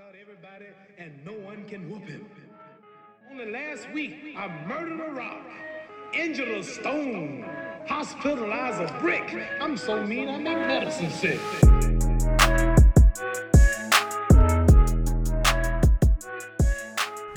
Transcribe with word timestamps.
out 0.00 0.14
everybody 0.20 0.66
and 0.96 1.12
no 1.24 1.32
one 1.32 1.64
can 1.64 1.90
whoop 1.90 2.06
him. 2.06 2.24
Only 3.30 3.50
last 3.50 3.90
week, 3.92 4.36
I 4.36 4.46
murdered 4.66 5.00
a 5.00 5.10
rock, 5.10 5.44
injured 6.14 6.48
a 6.48 6.62
stone, 6.62 7.44
hospitalized 7.88 8.80
a 8.80 8.98
brick. 9.00 9.36
I'm 9.60 9.76
so 9.76 10.04
mean, 10.04 10.28
I 10.28 10.36
make 10.38 10.58
medicine 10.58 11.10
sick. 11.10 11.40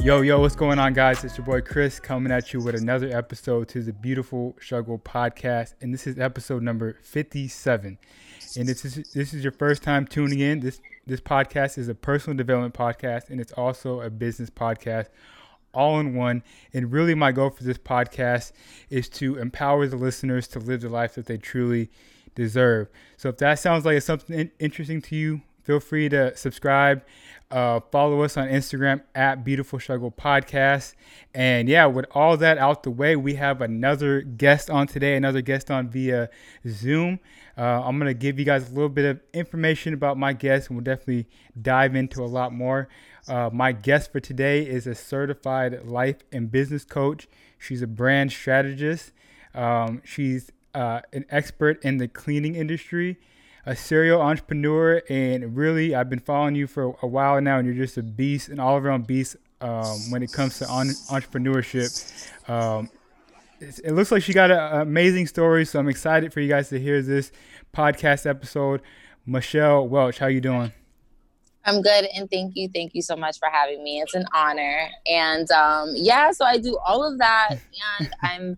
Yo, 0.01 0.21
yo, 0.21 0.39
what's 0.39 0.55
going 0.55 0.79
on, 0.79 0.93
guys? 0.93 1.23
It's 1.23 1.37
your 1.37 1.45
boy 1.45 1.61
Chris 1.61 1.99
coming 1.99 2.31
at 2.31 2.53
you 2.53 2.59
with 2.59 2.73
another 2.73 3.15
episode 3.15 3.67
to 3.67 3.83
the 3.83 3.93
Beautiful 3.93 4.55
Struggle 4.59 4.97
podcast. 4.97 5.75
And 5.79 5.93
this 5.93 6.07
is 6.07 6.17
episode 6.17 6.63
number 6.63 6.97
57. 7.03 7.99
And 8.57 8.67
this 8.67 8.83
is 8.83 8.95
this 9.13 9.31
is 9.31 9.43
your 9.43 9.51
first 9.51 9.83
time 9.83 10.07
tuning 10.07 10.39
in. 10.39 10.61
This 10.61 10.81
this 11.05 11.21
podcast 11.21 11.77
is 11.77 11.87
a 11.87 11.93
personal 11.93 12.35
development 12.35 12.73
podcast 12.73 13.29
and 13.29 13.39
it's 13.39 13.51
also 13.51 14.01
a 14.01 14.09
business 14.09 14.49
podcast 14.49 15.09
all 15.71 15.99
in 15.99 16.15
one. 16.15 16.41
And 16.73 16.91
really, 16.91 17.13
my 17.13 17.31
goal 17.31 17.51
for 17.51 17.63
this 17.63 17.77
podcast 17.77 18.53
is 18.89 19.07
to 19.09 19.37
empower 19.37 19.85
the 19.85 19.97
listeners 19.97 20.47
to 20.49 20.59
live 20.59 20.81
the 20.81 20.89
life 20.89 21.13
that 21.13 21.27
they 21.27 21.37
truly 21.37 21.91
deserve. 22.33 22.89
So, 23.17 23.29
if 23.29 23.37
that 23.37 23.59
sounds 23.59 23.85
like 23.85 24.01
something 24.01 24.49
interesting 24.59 25.01
to 25.03 25.15
you, 25.15 25.41
feel 25.63 25.79
free 25.79 26.09
to 26.09 26.35
subscribe. 26.35 27.03
Uh, 27.51 27.81
follow 27.91 28.21
us 28.21 28.37
on 28.37 28.47
Instagram 28.47 29.01
at 29.13 29.43
Beautiful 29.43 29.77
Struggle 29.77 30.09
Podcast. 30.09 30.93
And 31.33 31.67
yeah, 31.67 31.85
with 31.85 32.05
all 32.11 32.37
that 32.37 32.57
out 32.57 32.83
the 32.83 32.91
way, 32.91 33.17
we 33.17 33.35
have 33.35 33.59
another 33.59 34.21
guest 34.21 34.69
on 34.69 34.87
today, 34.87 35.15
another 35.15 35.41
guest 35.41 35.69
on 35.69 35.89
via 35.89 36.29
Zoom. 36.65 37.19
Uh, 37.57 37.81
I'm 37.83 37.99
going 37.99 38.07
to 38.07 38.13
give 38.13 38.39
you 38.39 38.45
guys 38.45 38.69
a 38.69 38.73
little 38.73 38.89
bit 38.89 39.03
of 39.03 39.19
information 39.33 39.93
about 39.93 40.17
my 40.17 40.31
guest, 40.31 40.69
and 40.69 40.77
we'll 40.77 40.83
definitely 40.85 41.27
dive 41.61 41.93
into 41.93 42.23
a 42.23 42.25
lot 42.25 42.53
more. 42.53 42.87
Uh, 43.27 43.49
my 43.51 43.73
guest 43.73 44.13
for 44.13 44.21
today 44.21 44.65
is 44.65 44.87
a 44.87 44.95
certified 44.95 45.85
life 45.85 46.17
and 46.31 46.49
business 46.49 46.85
coach. 46.85 47.27
She's 47.59 47.81
a 47.81 47.87
brand 47.87 48.31
strategist. 48.31 49.11
Um, 49.53 50.01
she's 50.05 50.51
uh, 50.73 51.01
an 51.11 51.25
expert 51.29 51.83
in 51.83 51.97
the 51.97 52.07
cleaning 52.07 52.55
industry 52.55 53.17
a 53.65 53.75
serial 53.75 54.21
entrepreneur, 54.21 55.01
and 55.09 55.55
really, 55.55 55.93
I've 55.93 56.09
been 56.09 56.19
following 56.19 56.55
you 56.55 56.67
for 56.67 56.95
a 57.01 57.07
while 57.07 57.39
now, 57.41 57.57
and 57.57 57.67
you're 57.67 57.85
just 57.85 57.97
a 57.97 58.03
beast, 58.03 58.49
an 58.49 58.59
all 58.59 58.77
around 58.77 59.07
beast 59.07 59.35
um, 59.61 59.97
when 60.09 60.23
it 60.23 60.31
comes 60.31 60.59
to 60.59 60.67
on- 60.67 60.87
entrepreneurship. 60.87 62.49
Um, 62.49 62.89
it 63.59 63.93
looks 63.93 64.11
like 64.11 64.23
she 64.23 64.33
got 64.33 64.49
an 64.49 64.81
amazing 64.81 65.27
story, 65.27 65.65
so 65.65 65.79
I'm 65.79 65.87
excited 65.87 66.33
for 66.33 66.39
you 66.39 66.49
guys 66.49 66.69
to 66.69 66.79
hear 66.79 67.01
this 67.01 67.31
podcast 67.73 68.25
episode. 68.27 68.81
Michelle 69.25 69.87
Welch, 69.87 70.17
how 70.17 70.27
you 70.27 70.41
doing? 70.41 70.73
I'm 71.63 71.83
good, 71.83 72.05
and 72.15 72.29
thank 72.31 72.55
you, 72.55 72.69
thank 72.73 72.95
you 72.95 73.03
so 73.03 73.15
much 73.15 73.37
for 73.37 73.47
having 73.51 73.83
me. 73.83 74.01
It's 74.01 74.15
an 74.15 74.25
honor, 74.33 74.89
and 75.05 75.49
um, 75.51 75.93
yeah, 75.95 76.31
so 76.31 76.43
I 76.43 76.57
do 76.57 76.77
all 76.85 77.03
of 77.03 77.19
that, 77.19 77.57
and 77.99 78.15
I'm 78.23 78.57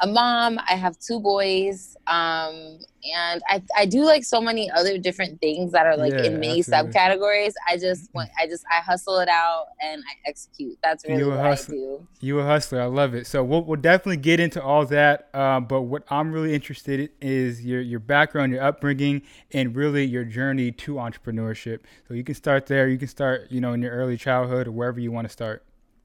a 0.00 0.06
mom. 0.06 0.58
I 0.68 0.74
have 0.74 0.98
two 0.98 1.20
boys, 1.20 1.96
um, 2.06 2.78
and 3.14 3.42
I 3.48 3.62
I 3.76 3.86
do 3.86 4.04
like 4.04 4.24
so 4.24 4.40
many 4.40 4.70
other 4.70 4.98
different 4.98 5.40
things 5.40 5.72
that 5.72 5.86
are 5.86 5.96
like 5.96 6.12
yeah, 6.12 6.24
in 6.24 6.40
many 6.40 6.60
absolutely. 6.60 6.92
subcategories. 6.92 7.52
I 7.68 7.76
just 7.76 8.12
want 8.14 8.30
I 8.38 8.46
just 8.46 8.64
I 8.70 8.80
hustle 8.80 9.18
it 9.18 9.28
out 9.28 9.66
and 9.80 10.02
I 10.02 10.28
execute. 10.28 10.78
That's 10.82 11.04
really 11.06 11.20
you 11.20 11.30
what 11.30 11.40
hustler. 11.40 11.74
I 11.74 11.78
do. 11.78 12.06
You 12.20 12.40
a 12.40 12.44
hustler. 12.44 12.82
I 12.82 12.86
love 12.86 13.14
it. 13.14 13.26
So 13.26 13.42
we'll 13.44 13.64
we'll 13.64 13.80
definitely 13.80 14.18
get 14.18 14.40
into 14.40 14.62
all 14.62 14.84
that. 14.86 15.34
Um, 15.34 15.66
but 15.66 15.82
what 15.82 16.04
I'm 16.10 16.32
really 16.32 16.54
interested 16.54 17.00
in 17.00 17.08
is 17.20 17.64
your 17.64 17.80
your 17.80 18.00
background, 18.00 18.52
your 18.52 18.62
upbringing, 18.62 19.22
and 19.52 19.74
really 19.74 20.04
your 20.04 20.24
journey 20.24 20.72
to 20.72 20.94
entrepreneurship. 20.94 21.80
So 22.06 22.14
you 22.14 22.24
can 22.24 22.34
start 22.34 22.66
there. 22.66 22.88
You 22.88 22.98
can 22.98 23.08
start 23.08 23.50
you 23.50 23.60
know 23.60 23.72
in 23.72 23.82
your 23.82 23.92
early 23.92 24.16
childhood 24.16 24.66
or 24.66 24.72
wherever 24.72 25.00
you 25.00 25.12
want 25.12 25.26
to 25.26 25.32
start. 25.32 25.64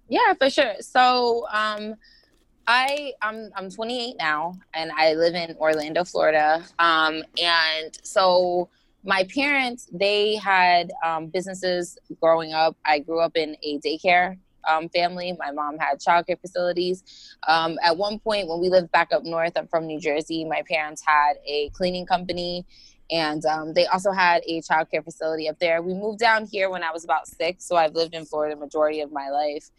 Yeah, 0.09 0.33
for 0.33 0.49
sure. 0.49 0.75
So 0.81 1.45
um 1.51 1.95
I 2.67 3.13
I'm 3.21 3.49
I'm 3.55 3.69
28 3.69 4.15
now, 4.17 4.57
and 4.73 4.91
I 4.91 5.13
live 5.13 5.35
in 5.35 5.55
Orlando, 5.57 6.03
Florida. 6.03 6.63
Um, 6.79 7.23
and 7.41 7.97
so 8.03 8.69
my 9.03 9.27
parents 9.33 9.89
they 9.91 10.35
had 10.35 10.91
um, 11.05 11.27
businesses 11.27 11.97
growing 12.21 12.53
up. 12.53 12.77
I 12.85 12.99
grew 12.99 13.19
up 13.19 13.35
in 13.35 13.57
a 13.63 13.79
daycare 13.79 14.37
um, 14.69 14.87
family. 14.89 15.35
My 15.37 15.51
mom 15.51 15.77
had 15.77 15.99
childcare 15.99 16.39
facilities. 16.39 17.03
Um, 17.47 17.77
at 17.83 17.97
one 17.97 18.19
point, 18.19 18.47
when 18.47 18.61
we 18.61 18.69
lived 18.69 18.91
back 18.91 19.11
up 19.11 19.23
north, 19.25 19.53
I'm 19.57 19.67
from 19.67 19.85
New 19.85 19.99
Jersey. 19.99 20.45
My 20.45 20.63
parents 20.69 21.03
had 21.05 21.33
a 21.45 21.69
cleaning 21.73 22.05
company, 22.05 22.65
and 23.11 23.43
um, 23.45 23.73
they 23.73 23.87
also 23.87 24.11
had 24.13 24.41
a 24.47 24.61
childcare 24.61 25.03
facility 25.03 25.49
up 25.49 25.59
there. 25.59 25.81
We 25.81 25.93
moved 25.93 26.19
down 26.19 26.45
here 26.45 26.69
when 26.69 26.83
I 26.83 26.91
was 26.91 27.03
about 27.03 27.27
six, 27.27 27.65
so 27.65 27.75
I've 27.75 27.93
lived 27.93 28.15
in 28.15 28.25
Florida 28.25 28.55
the 28.55 28.61
majority 28.61 29.01
of 29.01 29.11
my 29.11 29.29
life. 29.29 29.69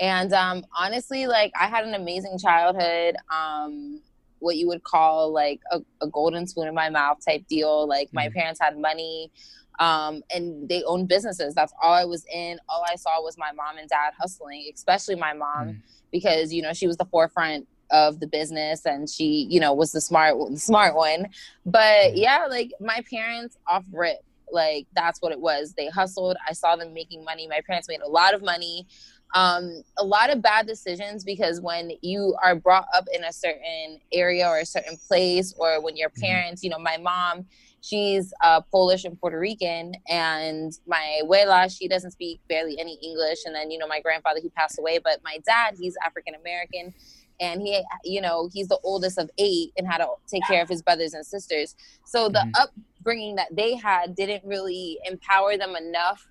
And 0.00 0.32
um, 0.32 0.64
honestly, 0.76 1.26
like 1.26 1.52
I 1.58 1.66
had 1.66 1.84
an 1.84 1.94
amazing 1.94 2.38
childhood. 2.38 3.16
Um, 3.30 4.00
what 4.40 4.56
you 4.56 4.66
would 4.68 4.82
call 4.82 5.32
like 5.32 5.60
a, 5.70 5.80
a, 6.00 6.08
golden 6.08 6.46
spoon 6.46 6.66
in 6.66 6.74
my 6.74 6.88
mouth 6.88 7.18
type 7.24 7.46
deal. 7.46 7.86
Like 7.86 8.08
mm-hmm. 8.08 8.16
my 8.16 8.28
parents 8.30 8.58
had 8.60 8.78
money. 8.78 9.30
Um, 9.78 10.22
and 10.34 10.68
they 10.68 10.82
owned 10.84 11.08
businesses. 11.08 11.54
That's 11.54 11.72
all 11.82 11.92
I 11.92 12.04
was 12.04 12.26
in. 12.32 12.58
All 12.68 12.84
I 12.90 12.96
saw 12.96 13.22
was 13.22 13.38
my 13.38 13.52
mom 13.52 13.78
and 13.78 13.88
dad 13.88 14.12
hustling, 14.18 14.70
especially 14.74 15.14
my 15.14 15.32
mom, 15.32 15.68
mm. 15.68 15.82
because 16.12 16.52
you 16.52 16.60
know 16.60 16.74
she 16.74 16.86
was 16.86 16.98
the 16.98 17.06
forefront 17.06 17.66
of 17.90 18.20
the 18.20 18.26
business 18.26 18.84
and 18.84 19.08
she, 19.08 19.46
you 19.50 19.58
know, 19.58 19.72
was 19.72 19.92
the 19.92 20.00
smart 20.00 20.36
smart 20.58 20.94
one. 20.94 21.28
But 21.64 21.80
mm. 21.80 22.12
yeah, 22.16 22.46
like 22.48 22.72
my 22.78 23.02
parents 23.10 23.56
off 23.66 23.84
rip, 23.90 24.18
like 24.52 24.86
that's 24.94 25.22
what 25.22 25.32
it 25.32 25.40
was. 25.40 25.72
They 25.72 25.88
hustled. 25.88 26.36
I 26.46 26.52
saw 26.52 26.76
them 26.76 26.92
making 26.92 27.24
money. 27.24 27.48
My 27.48 27.62
parents 27.66 27.88
made 27.88 28.00
a 28.00 28.08
lot 28.08 28.34
of 28.34 28.42
money 28.42 28.86
um, 29.34 29.82
a 29.98 30.04
lot 30.04 30.30
of 30.30 30.42
bad 30.42 30.66
decisions 30.66 31.24
because 31.24 31.60
when 31.60 31.92
you 32.02 32.34
are 32.42 32.54
brought 32.54 32.86
up 32.94 33.04
in 33.14 33.24
a 33.24 33.32
certain 33.32 34.00
area 34.12 34.48
or 34.48 34.58
a 34.58 34.66
certain 34.66 34.96
place, 34.96 35.54
or 35.58 35.82
when 35.82 35.96
your 35.96 36.10
mm-hmm. 36.10 36.22
parents, 36.22 36.64
you 36.64 36.70
know, 36.70 36.78
my 36.78 36.96
mom, 36.96 37.46
she's 37.80 38.32
uh, 38.42 38.60
Polish 38.72 39.04
and 39.04 39.18
Puerto 39.20 39.38
Rican, 39.38 39.94
and 40.08 40.72
my 40.86 41.20
abuela, 41.22 41.74
she 41.76 41.86
doesn't 41.86 42.10
speak 42.10 42.40
barely 42.48 42.78
any 42.80 42.98
English, 43.02 43.38
and 43.44 43.54
then 43.54 43.70
you 43.70 43.78
know 43.78 43.86
my 43.86 44.00
grandfather, 44.00 44.40
he 44.42 44.48
passed 44.50 44.78
away, 44.78 44.98
but 44.98 45.20
my 45.24 45.38
dad, 45.46 45.76
he's 45.78 45.96
African 46.04 46.34
American. 46.34 46.94
And 47.42 47.62
he, 47.62 47.82
you 48.04 48.20
know, 48.20 48.50
he's 48.52 48.68
the 48.68 48.78
oldest 48.84 49.16
of 49.16 49.30
eight 49.38 49.72
and 49.78 49.86
had 49.86 49.98
to 49.98 50.08
take 50.26 50.46
care 50.46 50.60
of 50.60 50.68
his 50.68 50.82
brothers 50.82 51.14
and 51.14 51.24
sisters. 51.24 51.74
So 52.04 52.28
the 52.28 52.40
mm-hmm. 52.40 52.68
upbringing 53.00 53.36
that 53.36 53.48
they 53.50 53.76
had 53.76 54.14
didn't 54.14 54.44
really 54.44 54.98
empower 55.06 55.56
them 55.56 55.74
enough 55.74 56.28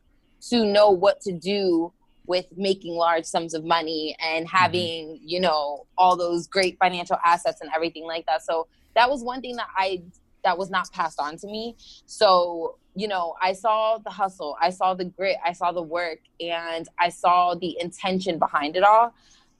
to 0.49 0.63
know 0.63 0.91
what 0.91 1.19
to 1.21 1.31
do 1.31 1.91
with 2.29 2.45
making 2.55 2.93
large 2.93 3.25
sums 3.25 3.55
of 3.55 3.65
money 3.65 4.15
and 4.21 4.45
mm-hmm. 4.45 4.55
having 4.55 5.07
mm-hmm. 5.07 5.27
you 5.27 5.41
know 5.41 5.85
all 5.97 6.15
those 6.15 6.47
great 6.47 6.77
financial 6.77 7.17
assets 7.25 7.59
and 7.59 7.69
everything 7.75 8.05
like 8.05 8.25
that 8.27 8.41
so 8.45 8.67
that 8.95 9.09
was 9.09 9.23
one 9.23 9.41
thing 9.41 9.55
that 9.57 9.67
i 9.75 10.01
that 10.43 10.57
was 10.57 10.69
not 10.69 10.89
passed 10.93 11.19
on 11.19 11.35
to 11.35 11.47
me 11.47 11.75
so 12.05 12.77
you 12.95 13.07
know 13.07 13.33
i 13.41 13.51
saw 13.51 13.97
the 13.97 14.11
hustle 14.11 14.55
i 14.61 14.69
saw 14.69 14.93
the 14.93 15.05
grit 15.05 15.37
i 15.43 15.51
saw 15.51 15.71
the 15.71 15.81
work 15.81 16.19
and 16.39 16.87
i 16.99 17.09
saw 17.09 17.55
the 17.55 17.75
intention 17.81 18.37
behind 18.37 18.75
it 18.77 18.83
all 18.83 19.11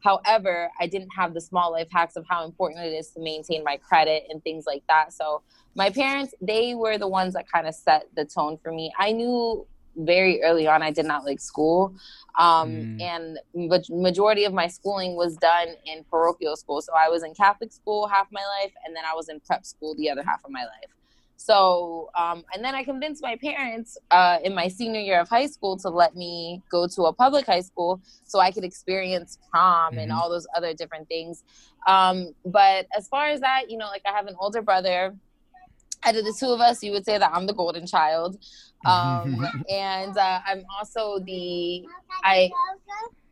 however 0.02 0.70
i 0.80 0.86
didn't 0.86 1.10
have 1.10 1.34
the 1.34 1.42
small 1.42 1.72
life 1.72 1.88
hacks 1.92 2.16
of 2.16 2.24
how 2.30 2.46
important 2.46 2.86
it 2.86 2.94
is 2.94 3.10
to 3.10 3.20
maintain 3.20 3.64
my 3.64 3.78
credit 3.78 4.24
and 4.30 4.44
things 4.44 4.66
like 4.68 4.84
that 4.88 5.12
so 5.12 5.42
my 5.74 5.90
parents 5.90 6.36
they 6.40 6.76
were 6.76 7.00
the 7.00 7.08
ones 7.08 7.34
that 7.34 7.52
kind 7.52 7.68
of 7.68 7.74
set 7.74 8.08
the 8.16 8.24
tone 8.24 8.60
for 8.62 8.72
me 8.72 8.94
i 9.00 9.12
knew 9.12 9.66
very 10.00 10.42
early 10.44 10.68
on 10.68 10.82
i 10.82 10.92
did 10.92 11.06
not 11.06 11.26
like 11.26 11.40
school. 11.40 11.94
Um, 12.38 12.98
mm. 12.98 13.02
and 13.02 13.40
majority 13.90 14.46
of 14.46 14.54
my 14.54 14.68
schooling 14.68 15.16
was 15.16 15.36
done 15.38 15.70
in 15.86 16.06
parochial 16.10 16.56
school. 16.56 16.82
So 16.82 16.94
i 16.96 17.10
was 17.10 17.24
in 17.24 17.34
catholic 17.34 17.72
school 17.72 18.08
half 18.08 18.28
my 18.32 18.44
life 18.62 18.72
and 18.86 18.96
then 18.96 19.04
i 19.10 19.14
was 19.16 19.30
in 19.30 19.40
prep 19.42 19.66
school 19.66 19.96
the 19.96 20.10
other 20.10 20.24
half 20.24 20.44
of 20.46 20.52
my 20.52 20.62
life. 20.62 20.92
So 21.36 22.10
um, 22.18 22.44
and 22.54 22.64
then 22.64 22.76
i 22.76 22.84
convinced 22.84 23.22
my 23.22 23.36
parents 23.36 23.98
uh, 24.12 24.38
in 24.44 24.54
my 24.54 24.68
senior 24.68 25.02
year 25.02 25.20
of 25.20 25.30
high 25.30 25.48
school 25.48 25.78
to 25.78 25.90
let 25.90 26.16
me 26.16 26.62
go 26.70 26.88
to 26.88 27.04
a 27.04 27.14
public 27.14 27.46
high 27.46 27.62
school 27.62 28.02
so 28.26 28.40
i 28.40 28.52
could 28.52 28.64
experience 28.64 29.38
prom 29.50 29.92
mm-hmm. 29.92 30.00
and 30.00 30.12
all 30.12 30.30
those 30.30 30.48
other 30.56 30.74
different 30.74 31.08
things. 31.08 31.44
Um, 31.88 32.36
but 32.46 32.88
as 32.96 33.08
far 33.08 33.28
as 33.30 33.40
that 33.42 33.70
you 33.70 33.78
know 33.78 33.88
like 33.88 34.04
i 34.06 34.12
have 34.16 34.28
an 34.28 34.36
older 34.40 34.62
brother 34.62 35.16
out 36.04 36.16
of 36.16 36.24
the 36.26 36.36
two 36.38 36.48
of 36.48 36.62
us, 36.62 36.84
you 36.84 36.92
would 36.92 37.06
say 37.06 37.18
that 37.18 37.32
I'm 37.34 37.46
the 37.46 37.54
golden 37.54 37.86
child. 37.86 38.38
Um, 38.86 39.46
and 39.70 40.18
uh, 40.18 40.40
I'm 40.46 40.66
also 40.78 41.20
the 41.20 41.86
I. 42.24 42.52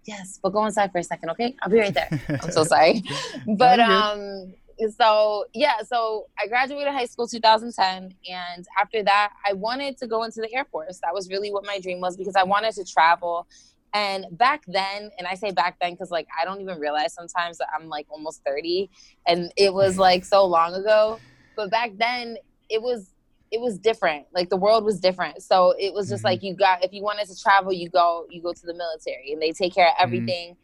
Yes, 0.06 0.40
but 0.42 0.50
go 0.52 0.66
inside 0.66 0.92
for 0.94 1.00
a 1.00 1.04
second, 1.04 1.31
okay? 1.31 1.54
I'll 1.62 1.69
be 1.69 1.80
right 1.80 1.94
there. 1.94 2.10
I'm 2.42 2.52
so 2.52 2.64
sorry, 2.64 3.04
but 3.58 3.80
um, 3.81 4.54
so 4.96 5.46
yeah, 5.54 5.81
so 5.86 6.28
I 6.40 6.48
graduated 6.48 6.94
high 6.94 7.06
school 7.06 7.28
2010, 7.28 8.16
and 8.30 8.66
after 8.80 9.04
that, 9.04 9.34
I 9.46 9.54
wanted 9.54 9.98
to 9.98 10.08
go 10.08 10.24
into 10.24 10.40
the 10.42 10.54
Air 10.54 10.66
Force. 10.66 11.00
That 11.04 11.13
was 11.13 11.30
really 11.30 11.52
what 11.52 11.66
my 11.66 11.80
dream 11.80 12.00
was 12.00 12.16
because 12.16 12.36
I 12.36 12.44
wanted 12.44 12.74
to 12.75 12.86
travel. 12.86 13.48
And 13.94 14.25
back 14.31 14.63
then, 14.68 15.10
and 15.18 15.28
I 15.28 15.34
say 15.34 15.52
back 15.52 15.78
then 15.81 15.92
because 15.92 16.12
like 16.12 16.28
I 16.40 16.46
don't 16.46 16.62
even 16.62 16.80
realize 16.80 17.13
sometimes 17.13 17.58
that 17.58 17.68
I'm 17.78 17.90
like 17.90 18.06
almost 18.10 18.44
30, 18.46 18.90
and 19.25 19.52
it 19.58 19.74
was 19.74 19.98
like 19.98 20.24
so 20.24 20.46
long 20.46 20.74
ago. 20.74 21.20
But 21.56 21.72
back 21.72 21.92
then, 21.98 22.38
it 22.69 22.81
was 22.81 23.14
it 23.50 23.62
was 23.62 23.78
different. 23.80 24.25
Like 24.34 24.50
the 24.50 24.58
world 24.58 24.84
was 24.84 25.00
different. 25.00 25.42
So 25.42 25.74
it 25.80 25.94
was 25.94 26.10
just 26.10 26.22
Mhm. 26.24 26.25
like 26.25 26.44
you 26.44 26.54
got 26.54 26.84
if 26.84 26.92
you 26.92 27.02
wanted 27.02 27.28
to 27.30 27.40
travel, 27.40 27.72
you 27.72 27.90
go 27.90 28.25
you 28.30 28.42
go 28.42 28.52
to 28.54 28.66
the 28.66 28.74
military 28.74 29.31
and 29.31 29.42
they 29.42 29.52
take 29.52 29.74
care 29.74 29.88
of 29.88 29.94
everything. 30.00 30.58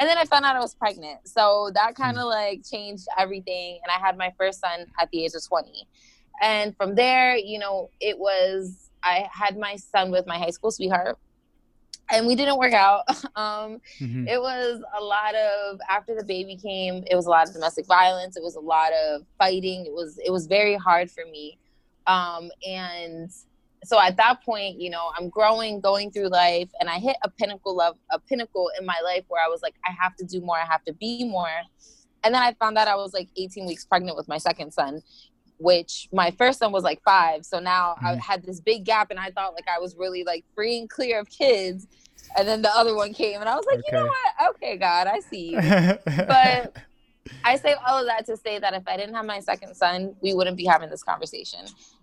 And 0.00 0.08
then 0.08 0.18
I 0.18 0.24
found 0.24 0.44
out 0.44 0.56
I 0.56 0.60
was 0.60 0.74
pregnant. 0.74 1.20
So 1.28 1.70
that 1.74 1.94
kind 1.94 2.18
of 2.18 2.24
like 2.24 2.62
changed 2.68 3.06
everything 3.16 3.78
and 3.84 3.92
I 3.92 4.04
had 4.04 4.18
my 4.18 4.32
first 4.36 4.58
son 4.60 4.86
at 5.00 5.08
the 5.12 5.24
age 5.24 5.34
of 5.34 5.46
20. 5.46 5.86
And 6.40 6.76
from 6.76 6.96
there, 6.96 7.36
you 7.36 7.60
know, 7.60 7.90
it 8.00 8.18
was 8.18 8.90
I 9.04 9.28
had 9.32 9.56
my 9.56 9.76
son 9.76 10.10
with 10.10 10.26
my 10.26 10.38
high 10.38 10.50
school 10.50 10.72
sweetheart. 10.72 11.16
And 12.10 12.26
we 12.26 12.34
didn't 12.34 12.58
work 12.58 12.72
out. 12.74 13.02
um 13.36 13.80
Mhm. 14.00 14.28
it 14.28 14.40
was 14.40 14.82
a 14.98 15.02
lot 15.02 15.34
of 15.34 15.78
after 15.88 16.14
the 16.14 16.24
baby 16.24 16.56
came 16.56 17.02
it 17.10 17.14
was 17.16 17.26
a 17.26 17.30
lot 17.30 17.46
of 17.48 17.54
domestic 17.54 17.86
violence 17.86 18.36
it 18.36 18.42
was 18.42 18.56
a 18.56 18.60
lot 18.60 18.92
of 18.92 19.22
fighting 19.38 19.86
it 19.86 19.92
was 19.92 20.18
it 20.24 20.30
was 20.30 20.46
very 20.46 20.76
hard 20.76 21.10
for 21.10 21.24
me 21.30 21.58
um 22.06 22.50
and 22.66 23.30
so 23.84 24.00
at 24.00 24.16
that 24.16 24.42
point 24.44 24.80
you 24.80 24.90
know 24.90 25.10
i'm 25.18 25.28
growing 25.28 25.80
going 25.80 26.10
through 26.10 26.28
life 26.28 26.70
and 26.80 26.88
i 26.88 26.98
hit 26.98 27.16
a 27.22 27.30
pinnacle 27.30 27.80
of 27.80 27.96
a 28.10 28.18
pinnacle 28.18 28.70
in 28.78 28.84
my 28.86 28.98
life 29.04 29.24
where 29.28 29.42
i 29.44 29.48
was 29.48 29.62
like 29.62 29.74
i 29.86 29.92
have 30.02 30.14
to 30.16 30.24
do 30.24 30.40
more 30.40 30.56
i 30.58 30.64
have 30.64 30.82
to 30.84 30.92
be 30.94 31.24
more 31.24 31.56
and 32.22 32.34
then 32.34 32.42
i 32.42 32.52
found 32.54 32.76
out 32.78 32.88
i 32.88 32.94
was 32.94 33.12
like 33.14 33.28
18 33.36 33.66
weeks 33.66 33.84
pregnant 33.84 34.16
with 34.16 34.28
my 34.28 34.38
second 34.38 34.72
son 34.72 35.00
which 35.58 36.08
my 36.12 36.30
first 36.32 36.58
son 36.58 36.72
was 36.72 36.82
like 36.84 37.00
five 37.04 37.44
so 37.44 37.58
now 37.60 37.94
i 38.02 38.12
Mhm. 38.14 38.18
had 38.18 38.42
this 38.42 38.60
big 38.60 38.84
gap 38.84 39.10
and 39.10 39.18
i 39.20 39.30
thought 39.30 39.54
like 39.54 39.68
i 39.68 39.78
was 39.78 39.94
really 39.96 40.24
like 40.24 40.44
free 40.54 40.78
and 40.78 40.90
clear 40.90 41.20
of 41.20 41.28
kids 41.30 41.86
and 42.36 42.48
then 42.48 42.62
the 42.62 42.74
other 42.74 42.94
one 42.94 43.12
came 43.14 43.40
and 43.40 43.48
i 43.48 43.54
was 43.54 43.64
like 43.66 43.78
you 43.86 43.92
know 43.92 44.04
what 44.06 44.54
okay 44.56 44.76
god 44.76 45.06
i 45.06 45.20
see 45.20 45.50
you 45.52 45.60
but- 46.26 46.72
I 47.46 47.56
say 47.56 47.74
all 47.86 47.98
of 48.00 48.06
that 48.06 48.24
to 48.26 48.36
say 48.38 48.58
that 48.58 48.72
if 48.74 48.84
I 48.86 48.96
didn't 48.96 49.14
have 49.14 49.26
my 49.26 49.40
second 49.40 49.74
son, 49.74 50.14
we 50.22 50.32
wouldn't 50.32 50.56
be 50.56 50.64
having 50.64 50.88
this 50.88 51.02
conversation. 51.02 51.60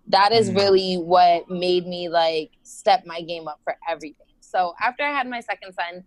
That 0.08 0.32
is 0.32 0.50
Mm. 0.52 0.56
really 0.56 0.96
what 0.98 1.50
made 1.50 1.88
me 1.88 2.10
like 2.10 2.52
step 2.62 3.06
my 3.08 3.22
game 3.22 3.48
up 3.48 3.60
for 3.64 3.76
everything. 3.90 4.28
So 4.40 4.76
after 4.82 5.04
I 5.04 5.10
had 5.12 5.28
my 5.28 5.40
second 5.40 5.74
son, 5.74 6.04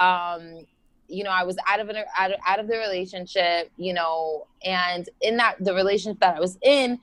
um, 0.00 0.66
you 1.12 1.24
know, 1.24 1.30
I 1.30 1.44
was 1.44 1.56
out 1.68 1.80
of 1.80 1.88
an 1.88 1.96
out 2.18 2.32
of, 2.32 2.38
out 2.46 2.58
of 2.58 2.68
the 2.68 2.78
relationship, 2.78 3.70
you 3.76 3.92
know, 3.92 4.46
and 4.64 5.08
in 5.20 5.36
that 5.36 5.56
the 5.60 5.74
relationship 5.74 6.20
that 6.20 6.36
I 6.36 6.40
was 6.40 6.58
in, 6.62 6.98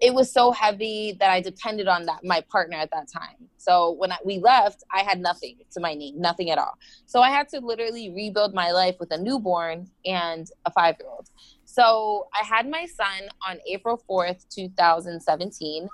it 0.00 0.14
was 0.14 0.32
so 0.32 0.52
heavy 0.52 1.16
that 1.18 1.30
I 1.30 1.40
depended 1.40 1.88
on 1.88 2.06
that 2.06 2.24
my 2.24 2.40
partner 2.42 2.76
at 2.76 2.90
that 2.92 3.08
time. 3.12 3.48
So 3.56 3.92
when 3.92 4.12
I, 4.12 4.18
we 4.24 4.38
left, 4.38 4.84
I 4.92 5.02
had 5.02 5.20
nothing 5.20 5.58
to 5.72 5.80
my 5.80 5.94
name, 5.94 6.20
nothing 6.20 6.50
at 6.50 6.58
all. 6.58 6.78
So 7.06 7.20
I 7.20 7.30
had 7.30 7.48
to 7.48 7.60
literally 7.60 8.10
rebuild 8.10 8.54
my 8.54 8.70
life 8.70 8.94
with 9.00 9.10
a 9.12 9.18
newborn 9.18 9.90
and 10.04 10.48
a 10.64 10.70
five 10.70 10.94
year 11.00 11.08
old. 11.10 11.28
So 11.64 12.28
I 12.40 12.44
had 12.44 12.70
my 12.70 12.86
son 12.86 13.28
on 13.46 13.58
April 13.68 14.00
4th, 14.08 14.46
2017. 14.48 15.88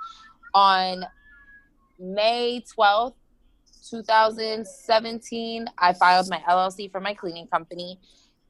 On 0.54 1.06
May 1.98 2.62
12th, 2.78 3.14
2017, 3.90 5.66
I 5.78 5.92
filed 5.92 6.28
my 6.30 6.42
LLC 6.48 6.90
for 6.90 7.00
my 7.00 7.14
cleaning 7.14 7.46
company. 7.46 7.98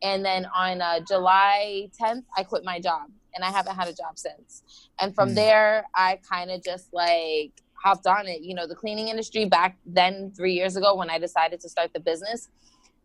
And 0.02 0.24
then 0.24 0.46
on 0.54 0.80
uh, 0.82 1.00
July 1.06 1.90
10th, 2.00 2.24
I 2.36 2.42
quit 2.42 2.64
my 2.64 2.80
job 2.80 3.10
and 3.34 3.44
I 3.44 3.50
haven't 3.50 3.76
had 3.76 3.88
a 3.88 3.92
job 3.94 4.16
since. 4.18 4.62
And 5.00 5.14
from 5.14 5.28
Hmm. 5.28 5.34
there, 5.34 5.86
I 5.94 6.18
kind 6.28 6.50
of 6.50 6.62
just 6.62 6.92
like 6.92 7.52
hopped 7.74 8.06
on 8.06 8.26
it. 8.26 8.42
You 8.42 8.54
know, 8.54 8.66
the 8.66 8.74
cleaning 8.74 9.08
industry 9.08 9.44
back 9.44 9.78
then, 9.86 10.32
three 10.36 10.54
years 10.54 10.76
ago, 10.76 10.94
when 10.96 11.10
I 11.10 11.18
decided 11.18 11.60
to 11.60 11.68
start 11.68 11.92
the 11.92 12.00
business, 12.00 12.48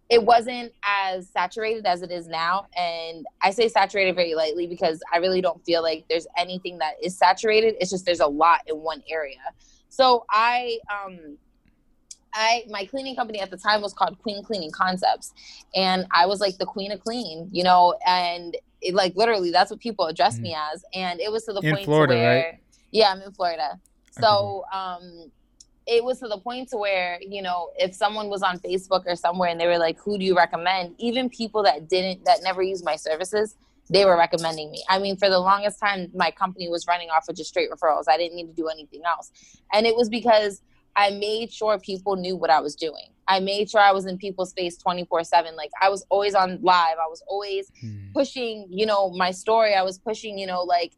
it 0.10 0.24
wasn't 0.24 0.72
as 0.84 1.30
saturated 1.30 1.86
as 1.86 2.02
it 2.02 2.12
is 2.12 2.28
now. 2.28 2.66
And 2.78 3.26
I 3.42 3.52
say 3.52 3.68
saturated 3.68 4.16
very 4.16 4.36
lightly 4.36 4.68
because 4.68 5.02
I 5.14 5.18
really 5.18 5.42
don't 5.42 5.64
feel 5.66 5.84
like 5.84 6.06
there's 6.10 6.28
anything 6.38 6.78
that 6.80 6.94
is 7.04 7.18
saturated. 7.18 7.76
It's 7.80 7.92
just 7.92 8.06
there's 8.06 8.22
a 8.22 8.28
lot 8.28 8.62
in 8.68 8.78
one 8.78 9.04
area. 9.10 9.40
So 9.90 10.26
I, 10.30 10.80
um, 10.92 11.38
I 12.38 12.64
my 12.70 12.86
cleaning 12.86 13.16
company 13.16 13.40
at 13.40 13.50
the 13.50 13.58
time 13.58 13.82
was 13.82 13.94
called 13.94 14.18
Queen 14.20 14.44
Cleaning 14.44 14.72
Concepts, 14.72 15.34
and 15.76 16.06
I 16.12 16.28
was 16.28 16.40
like 16.40 16.58
the 16.58 16.66
queen 16.66 16.92
of 16.92 17.00
clean, 17.00 17.50
you 17.52 17.64
know, 17.64 17.96
and 18.06 18.56
it, 18.82 18.94
like 18.94 19.16
literally 19.16 19.52
that's 19.52 19.72
what 19.72 19.80
people 19.80 20.06
addressed 20.06 20.40
me 20.40 20.56
as, 20.56 20.86
and 20.94 21.20
it 21.20 21.32
was 21.32 21.46
to 21.46 21.54
the 21.54 21.62
In 21.62 21.74
point 21.74 21.86
Florida, 21.86 22.14
where, 22.14 22.46
right? 22.46 22.60
yeah, 22.92 23.12
I'm 23.12 23.22
in 23.22 23.32
Florida, 23.32 23.80
so 24.12 24.66
um, 24.72 25.32
it 25.88 26.04
was 26.04 26.20
to 26.20 26.28
the 26.28 26.38
point 26.38 26.70
to 26.70 26.78
where 26.78 27.20
you 27.22 27.42
know 27.42 27.72
if 27.78 27.96
someone 27.96 28.30
was 28.30 28.44
on 28.44 28.60
Facebook 28.60 29.04
or 29.08 29.16
somewhere 29.16 29.50
and 29.50 29.60
they 29.60 29.68
were 29.68 29.80
like, 29.80 29.98
who 30.00 30.18
do 30.20 30.24
you 30.24 30.36
recommend? 30.38 30.94
Even 31.00 31.30
people 31.30 31.64
that 31.64 31.90
didn't 31.90 32.24
that 32.26 32.44
never 32.44 32.62
used 32.62 32.86
my 32.86 32.96
services. 32.96 33.56
They 33.90 34.04
were 34.04 34.18
recommending 34.18 34.70
me. 34.70 34.84
I 34.90 35.00
mean, 35.00 35.16
for 35.16 35.30
the 35.30 35.40
longest 35.40 35.80
time, 35.80 36.12
my 36.14 36.30
company 36.30 36.68
was 36.68 36.86
running 36.88 37.10
off 37.10 37.30
of 37.30 37.38
just 37.38 37.50
straight 37.50 37.72
referrals. 37.72 38.04
I 38.10 38.18
didn't 38.18 38.36
need 38.36 38.48
to 38.48 38.54
do 38.54 38.68
anything 38.68 39.04
else. 39.06 39.32
And 39.72 39.88
it 39.88 39.96
was 39.96 40.10
because 40.10 40.62
I 40.98 41.12
made 41.12 41.54
sure 41.54 41.78
people 41.80 42.16
knew 42.16 42.36
what 42.36 42.50
I 42.50 42.60
was 42.60 42.76
doing. 42.76 43.14
I 43.28 43.40
made 43.40 43.70
sure 43.70 43.80
I 43.82 43.92
was 43.92 44.06
in 44.08 44.18
people's 44.18 44.52
face 44.54 44.78
24 44.78 45.24
7. 45.24 45.56
Like 45.56 45.70
I 45.82 45.90
was 45.90 46.06
always 46.10 46.34
on 46.34 46.60
live. 46.62 46.98
I 46.98 47.08
was 47.08 47.22
always 47.28 47.72
Hmm. 47.80 48.12
pushing, 48.14 48.68
you 48.72 48.86
know, 48.86 49.12
my 49.12 49.32
story. 49.32 49.76
I 49.76 49.84
was 49.84 50.00
pushing, 50.00 50.38
you 50.38 50.48
know, 50.48 50.64
like 50.64 50.94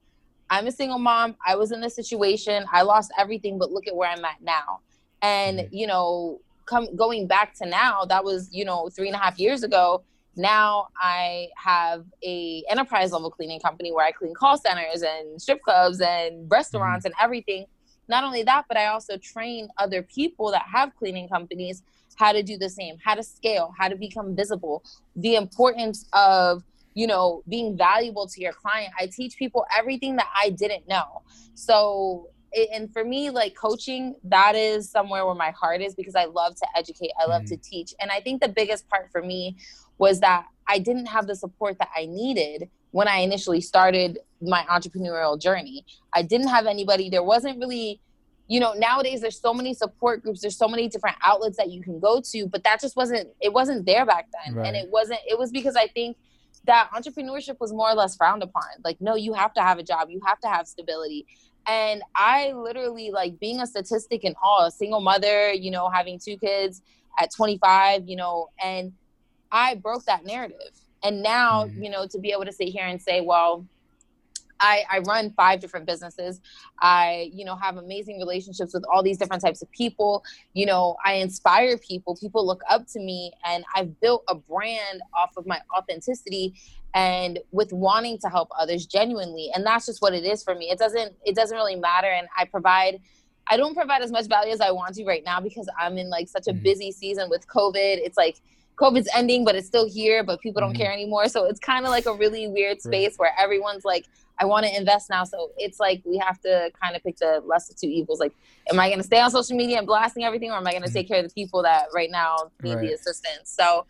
I'm 0.49 0.65
a 0.67 0.71
single 0.71 0.99
mom. 0.99 1.35
I 1.45 1.55
was 1.55 1.71
in 1.71 1.81
this 1.81 1.95
situation. 1.95 2.65
I 2.71 2.81
lost 2.83 3.11
everything, 3.19 3.59
but 3.59 3.71
look 3.71 3.87
at 3.87 3.95
where 3.95 4.09
I'm 4.09 4.23
at 4.25 4.41
now. 4.41 4.79
And, 5.21 5.59
Mhm. 5.59 5.67
you 5.71 5.85
know, 5.85 6.39
come 6.65 6.95
going 6.95 7.27
back 7.27 7.53
to 7.55 7.65
now, 7.65 8.05
that 8.05 8.23
was, 8.23 8.49
you 8.53 8.63
know, 8.63 8.89
three 8.89 9.07
and 9.07 9.15
a 9.15 9.19
half 9.19 9.37
years 9.37 9.63
ago. 9.63 10.03
Now 10.35 10.87
I 11.01 11.49
have 11.57 12.05
a 12.23 12.63
enterprise 12.69 13.11
level 13.11 13.29
cleaning 13.31 13.59
company 13.59 13.91
where 13.91 14.05
I 14.05 14.11
clean 14.11 14.33
call 14.33 14.57
centers 14.57 15.01
and 15.01 15.41
strip 15.41 15.61
clubs 15.61 15.99
and 15.99 16.49
restaurants 16.49 17.05
and 17.05 17.13
everything 17.19 17.65
not 18.09 18.23
only 18.23 18.43
that, 18.43 18.65
but 18.67 18.77
I 18.77 18.87
also 18.87 19.17
train 19.17 19.69
other 19.77 20.01
people 20.01 20.51
that 20.51 20.63
have 20.73 20.95
cleaning 20.95 21.29
companies 21.29 21.83
how 22.15 22.33
to 22.33 22.43
do 22.43 22.57
the 22.57 22.69
same, 22.69 22.97
how 23.03 23.15
to 23.15 23.23
scale, 23.23 23.73
how 23.77 23.87
to 23.87 23.95
become 23.95 24.35
visible, 24.35 24.83
the 25.15 25.35
importance 25.35 26.05
of, 26.11 26.63
you 26.93 27.07
know, 27.07 27.43
being 27.47 27.77
valuable 27.77 28.27
to 28.27 28.41
your 28.41 28.51
client. 28.51 28.91
I 28.99 29.07
teach 29.07 29.37
people 29.37 29.65
everything 29.77 30.17
that 30.17 30.27
I 30.35 30.49
didn't 30.49 30.87
know. 30.87 31.21
So, 31.53 32.27
and 32.73 32.91
for 32.91 33.05
me, 33.05 33.29
like 33.29 33.55
coaching, 33.55 34.15
that 34.23 34.55
is 34.55 34.89
somewhere 34.89 35.25
where 35.25 35.35
my 35.35 35.51
heart 35.51 35.81
is 35.81 35.95
because 35.95 36.15
I 36.15 36.25
love 36.25 36.55
to 36.55 36.67
educate, 36.75 37.11
I 37.21 37.25
love 37.25 37.45
to 37.45 37.55
mm-hmm. 37.55 37.69
teach. 37.69 37.93
And 38.01 38.11
I 38.11 38.19
think 38.19 38.41
the 38.41 38.49
biggest 38.49 38.89
part 38.89 39.09
for 39.11 39.21
me 39.21 39.55
was 39.97 40.19
that 40.19 40.45
I 40.67 40.79
didn't 40.79 41.05
have 41.05 41.27
the 41.27 41.35
support 41.35 41.77
that 41.79 41.89
I 41.95 42.05
needed 42.05 42.69
when 42.91 43.07
I 43.07 43.17
initially 43.17 43.61
started 43.61 44.19
my 44.41 44.63
entrepreneurial 44.69 45.39
journey. 45.39 45.85
I 46.13 46.21
didn't 46.21 46.47
have 46.47 46.65
anybody. 46.65 47.09
There 47.09 47.23
wasn't 47.23 47.59
really, 47.59 47.99
you 48.47 48.59
know, 48.59 48.73
nowadays 48.73 49.21
there's 49.21 49.39
so 49.39 49.53
many 49.53 49.73
support 49.73 50.23
groups, 50.23 50.41
there's 50.41 50.57
so 50.57 50.67
many 50.67 50.87
different 50.87 51.17
outlets 51.23 51.57
that 51.57 51.69
you 51.69 51.81
can 51.81 51.99
go 51.99 52.21
to, 52.31 52.47
but 52.47 52.63
that 52.63 52.79
just 52.81 52.95
wasn't 52.95 53.29
it 53.41 53.53
wasn't 53.53 53.85
there 53.85 54.05
back 54.05 54.27
then. 54.45 54.55
Right. 54.55 54.67
And 54.67 54.75
it 54.75 54.89
wasn't 54.89 55.19
it 55.27 55.37
was 55.37 55.51
because 55.51 55.75
I 55.75 55.87
think 55.87 56.17
that 56.65 56.89
entrepreneurship 56.93 57.59
was 57.59 57.71
more 57.71 57.89
or 57.89 57.95
less 57.95 58.15
frowned 58.15 58.43
upon. 58.43 58.63
Like, 58.83 58.99
no, 58.99 59.15
you 59.15 59.33
have 59.33 59.53
to 59.53 59.61
have 59.61 59.77
a 59.77 59.83
job, 59.83 60.09
you 60.09 60.21
have 60.25 60.39
to 60.41 60.47
have 60.47 60.67
stability. 60.67 61.25
And 61.67 62.01
I 62.15 62.53
literally 62.53 63.11
like 63.11 63.39
being 63.39 63.61
a 63.61 63.67
statistic 63.67 64.23
and 64.23 64.35
all, 64.41 64.65
a 64.65 64.71
single 64.71 65.01
mother, 65.01 65.51
you 65.53 65.71
know, 65.71 65.89
having 65.89 66.19
two 66.19 66.37
kids 66.37 66.81
at 67.19 67.31
25, 67.31 68.07
you 68.07 68.15
know, 68.15 68.47
and 68.63 68.93
I 69.51 69.75
broke 69.75 70.05
that 70.05 70.25
narrative. 70.25 70.71
And 71.03 71.21
now, 71.23 71.65
Mhm. 71.65 71.83
you 71.83 71.89
know, 71.89 72.07
to 72.07 72.19
be 72.19 72.31
able 72.31 72.45
to 72.45 72.51
sit 72.51 72.69
here 72.69 72.85
and 72.85 73.01
say, 73.01 73.21
well, 73.21 73.65
I, 74.61 74.83
I 74.91 74.99
run 74.99 75.31
five 75.31 75.61
different 75.61 75.85
businesses. 75.85 76.41
I, 76.81 77.29
you 77.33 77.45
know, 77.45 77.55
have 77.55 77.77
amazing 77.77 78.19
relationships 78.19 78.73
with 78.73 78.83
all 78.91 79.01
these 79.01 79.17
different 79.17 79.41
types 79.41 79.61
of 79.61 79.71
people. 79.71 80.21
You 80.53 80.65
know, 80.65 80.97
I 81.05 81.13
inspire 81.13 81.77
people. 81.77 82.17
People 82.19 82.45
look 82.45 82.61
up 82.69 82.85
to 82.87 82.99
me, 82.99 83.31
and 83.45 83.63
I've 83.73 83.97
built 84.01 84.23
a 84.27 84.35
brand 84.35 85.01
off 85.17 85.31
of 85.37 85.47
my 85.47 85.61
authenticity 85.77 86.55
and 86.93 87.39
with 87.51 87.71
wanting 87.71 88.17
to 88.19 88.27
help 88.27 88.49
others 88.59 88.85
genuinely. 88.85 89.49
And 89.53 89.65
that's 89.65 89.85
just 89.85 90.01
what 90.01 90.13
it 90.13 90.25
is 90.25 90.43
for 90.43 90.55
me. 90.55 90.69
It 90.69 90.77
doesn't 90.79 91.15
it 91.23 91.35
doesn't 91.35 91.55
really 91.55 91.77
matter. 91.77 92.07
And 92.07 92.27
I 92.37 92.45
provide. 92.45 92.99
I 93.51 93.57
don't 93.57 93.73
provide 93.73 94.03
as 94.03 94.11
much 94.11 94.27
value 94.27 94.51
as 94.53 94.61
I 94.61 94.69
want 94.69 94.93
to 94.95 95.05
right 95.05 95.23
now 95.25 95.39
because 95.39 95.67
I'm 95.79 95.97
in 95.97 96.07
like 96.11 96.27
such 96.27 96.47
a 96.47 96.53
Mhm. 96.53 96.61
busy 96.61 96.91
season 96.91 97.31
with 97.31 97.47
COVID. 97.47 97.97
It's 97.97 98.15
like 98.15 98.41
COVID's 98.79 99.09
ending, 99.15 99.43
but 99.43 99.55
it's 99.55 99.67
still 99.67 99.87
here, 99.89 100.23
but 100.23 100.39
people 100.39 100.61
don't 100.61 100.73
Mhm. 100.73 100.77
care 100.77 100.91
anymore. 100.91 101.27
So 101.27 101.45
it's 101.45 101.59
kind 101.59 101.85
of 101.85 101.91
like 101.91 102.05
a 102.05 102.13
really 102.13 102.47
weird 102.47 102.81
space 102.81 103.17
where 103.17 103.33
everyone's 103.37 103.83
like, 103.83 104.05
I 104.39 104.45
want 104.45 104.65
to 104.65 104.75
invest 104.75 105.09
now. 105.09 105.25
So 105.25 105.51
it's 105.57 105.79
like 105.79 106.01
we 106.05 106.17
have 106.17 106.39
to 106.41 106.71
kind 106.81 106.95
of 106.95 107.03
pick 107.03 107.17
the 107.17 107.41
lesser 107.45 107.73
two 107.73 107.89
evils. 107.89 108.19
Like, 108.19 108.33
am 108.71 108.79
I 108.79 108.87
going 108.87 108.99
to 108.99 109.03
stay 109.03 109.19
on 109.19 109.29
social 109.31 109.57
media 109.57 109.77
and 109.79 109.85
blasting 109.87 110.23
everything, 110.23 110.51
or 110.51 110.57
am 110.57 110.65
I 110.67 110.71
going 110.71 110.83
to 110.83 110.89
Mhm. 110.89 110.93
take 110.93 111.07
care 111.09 111.17
of 111.19 111.27
the 111.27 111.33
people 111.33 111.61
that 111.63 111.87
right 111.93 112.09
now 112.09 112.51
need 112.63 112.75
Right. 112.75 112.87
the 112.87 112.93
assistance? 112.93 113.49
So, 113.51 113.85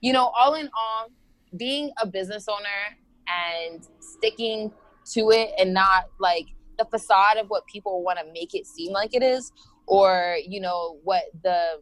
you 0.00 0.12
know, 0.12 0.26
all 0.38 0.54
in 0.54 0.68
all, 0.78 1.08
being 1.56 1.92
a 2.02 2.06
business 2.06 2.46
owner 2.48 2.98
and 3.28 3.88
sticking 4.00 4.72
to 5.12 5.30
it 5.30 5.52
and 5.58 5.72
not 5.72 6.10
like 6.18 6.46
the 6.78 6.84
facade 6.84 7.36
of 7.38 7.48
what 7.48 7.64
people 7.66 8.02
want 8.02 8.18
to 8.18 8.24
make 8.32 8.54
it 8.54 8.66
seem 8.66 8.92
like 8.92 9.14
it 9.14 9.22
is, 9.22 9.52
or 9.86 10.36
you 10.44 10.60
know 10.60 10.98
what 11.04 11.22
the 11.42 11.80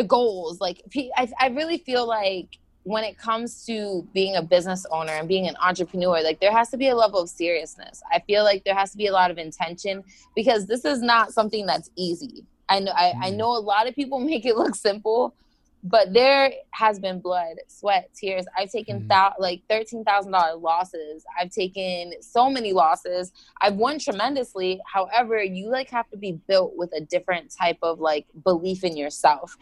the 0.00 0.06
goals 0.06 0.62
like 0.62 0.82
I, 1.16 1.28
I 1.38 1.48
really 1.48 1.76
feel 1.78 2.06
like 2.06 2.58
when 2.84 3.04
it 3.04 3.18
comes 3.18 3.66
to 3.66 4.08
being 4.14 4.36
a 4.36 4.42
business 4.42 4.86
owner 4.90 5.12
and 5.12 5.28
being 5.28 5.46
an 5.46 5.56
entrepreneur, 5.62 6.22
like 6.22 6.40
there 6.40 6.50
has 6.50 6.70
to 6.70 6.78
be 6.78 6.88
a 6.88 6.96
level 6.96 7.20
of 7.20 7.28
seriousness. 7.28 8.02
I 8.10 8.20
feel 8.20 8.42
like 8.42 8.64
there 8.64 8.74
has 8.74 8.90
to 8.92 8.96
be 8.96 9.08
a 9.08 9.12
lot 9.12 9.30
of 9.30 9.36
intention 9.36 10.02
because 10.34 10.66
this 10.66 10.86
is 10.86 11.02
not 11.02 11.32
something 11.34 11.66
that's 11.66 11.90
easy. 11.96 12.46
I 12.70 12.80
know 12.80 12.92
I, 12.92 13.12
I 13.20 13.30
mm. 13.30 13.36
know 13.36 13.50
a 13.54 13.60
lot 13.60 13.86
of 13.86 13.94
people 13.94 14.18
make 14.32 14.46
it 14.46 14.56
look 14.56 14.74
simple, 14.74 15.34
but 15.82 16.12
there 16.12 16.52
has 16.72 16.98
been 16.98 17.20
blood, 17.20 17.56
sweat, 17.68 18.10
tears. 18.14 18.44
I've 18.56 18.70
taken 18.70 19.02
mm. 19.02 19.08
th- 19.08 19.38
like 19.38 19.62
thirteen 19.68 20.04
thousand 20.04 20.32
dollar 20.32 20.56
losses. 20.56 21.24
I've 21.38 21.50
taken 21.50 22.12
so 22.20 22.50
many 22.50 22.72
losses. 22.72 23.32
I've 23.62 23.76
won 23.76 23.98
tremendously. 23.98 24.80
However, 24.86 25.42
you 25.42 25.70
like 25.70 25.90
have 25.90 26.08
to 26.10 26.16
be 26.16 26.32
built 26.32 26.74
with 26.76 26.92
a 26.94 27.00
different 27.00 27.54
type 27.54 27.78
of 27.82 28.00
like 28.00 28.26
belief 28.44 28.84
in 28.84 28.96
yourself. 28.96 29.56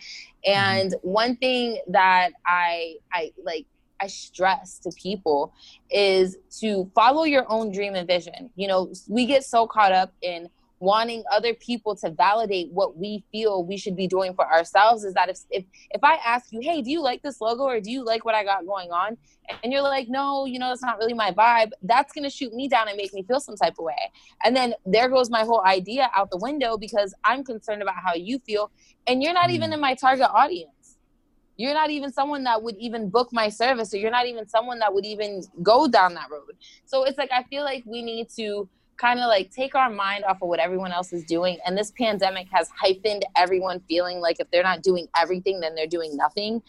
Mm-hmm. 0.47 0.51
And 0.51 0.93
mm. 0.93 0.99
one 1.03 1.37
thing 1.37 1.79
that 1.89 2.31
I 2.47 2.97
I 3.13 3.33
like 3.43 3.67
I 4.01 4.07
stress 4.07 4.79
to 4.81 4.91
people 4.91 5.53
is 5.91 6.37
to 6.61 6.91
follow 6.95 7.25
your 7.25 7.45
own 7.49 7.73
dream 7.73 7.95
and 7.95 8.07
vision. 8.07 8.51
You 8.57 8.69
know, 8.69 8.93
we 9.09 9.27
get 9.27 9.45
so 9.45 9.67
caught 9.67 9.93
up 9.93 10.13
in 10.23 10.49
wanting 10.81 11.25
other 11.33 11.55
people 11.55 11.97
to 11.97 12.11
validate 12.11 12.71
what 12.71 12.97
we 12.97 13.25
feel 13.33 13.65
we 13.65 13.77
should 13.77 13.97
be 13.97 14.07
doing 14.07 14.35
for 14.35 14.51
ourselves 14.51 15.05
is 15.05 15.15
that 15.15 15.29
if, 15.29 15.39
if 15.51 15.65
if 15.91 16.03
i 16.05 16.15
ask 16.25 16.47
you 16.51 16.61
hey 16.61 16.81
do 16.83 16.91
you 16.91 17.03
like 17.03 17.23
this 17.23 17.41
logo 17.41 17.65
or 17.65 17.81
do 17.81 17.91
you 17.91 18.05
like 18.05 18.25
what 18.25 18.35
i 18.35 18.45
got 18.45 18.67
going 18.67 18.91
on? 18.91 19.17
And 19.63 19.73
you're 19.73 19.83
like 19.83 20.09
no 20.09 20.45
you 20.45 20.59
know 20.59 20.73
it's 20.73 20.83
not 20.83 20.99
really 20.99 21.15
my 21.15 21.33
vibe 21.33 21.71
that's 21.83 22.13
going 22.13 22.25
to 22.25 22.31
shoot 22.31 22.53
me 22.53 22.69
down 22.69 22.89
and 22.89 22.97
make 22.97 23.15
me 23.15 23.23
feel 23.23 23.41
some 23.41 23.57
type 23.57 23.75
of 23.79 23.85
way. 23.85 24.13
And 24.45 24.55
then 24.55 24.75
there 24.85 25.09
goes 25.09 25.31
my 25.31 25.41
whole 25.41 25.65
idea 25.65 26.11
out 26.15 26.31
the 26.31 26.37
window 26.37 26.77
because 26.77 27.15
i'm 27.25 27.43
concerned 27.45 27.83
about 27.83 27.95
how 28.05 28.15
you 28.15 28.39
feel 28.41 28.71
and 29.07 29.23
you're 29.23 29.33
not 29.33 29.49
mm. 29.49 29.55
even 29.55 29.73
in 29.73 29.81
my 29.81 29.95
target 29.95 30.29
audience. 30.33 30.73
You're 31.57 31.75
not 31.75 31.91
even 31.91 32.13
someone 32.13 32.45
that 32.45 32.63
would 32.63 32.77
even 32.77 33.09
book 33.09 33.31
my 33.33 33.49
service 33.49 33.93
or 33.93 33.97
you're 33.97 34.13
not 34.13 34.27
even 34.27 34.49
someone 34.49 34.79
that 34.79 34.95
would 34.95 35.05
even 35.05 35.43
go 35.61 35.89
down 35.89 36.15
that 36.15 36.31
road. 36.31 36.57
So 36.85 37.05
it's 37.05 37.19
like 37.19 37.31
i 37.33 37.43
feel 37.45 37.65
like 37.65 37.83
we 37.87 38.03
need 38.03 38.29
to 38.37 38.69
kind 38.99 39.21
of 39.21 39.27
like 39.27 39.51
take 39.51 39.75
our 39.75 39.89
mind 39.89 40.25
off 40.25 40.43
of 40.43 40.49
what 40.49 40.59
everyone 40.59 40.93
else 40.93 41.13
is 41.13 41.25
doing. 41.25 41.59
And 41.65 41.79
this 41.79 41.93
pandemic 41.93 42.49
has 42.51 42.69
heightened 42.79 43.25
everyone 43.37 43.81
feeling 43.89 44.21
like 44.21 44.41
if 44.41 44.51
they're 44.51 44.63
not 44.63 44.83
doing 44.83 45.07
everything, 45.17 45.61
then 45.61 45.75
they're 45.75 45.87
doing 45.87 46.17
nothing. 46.17 46.63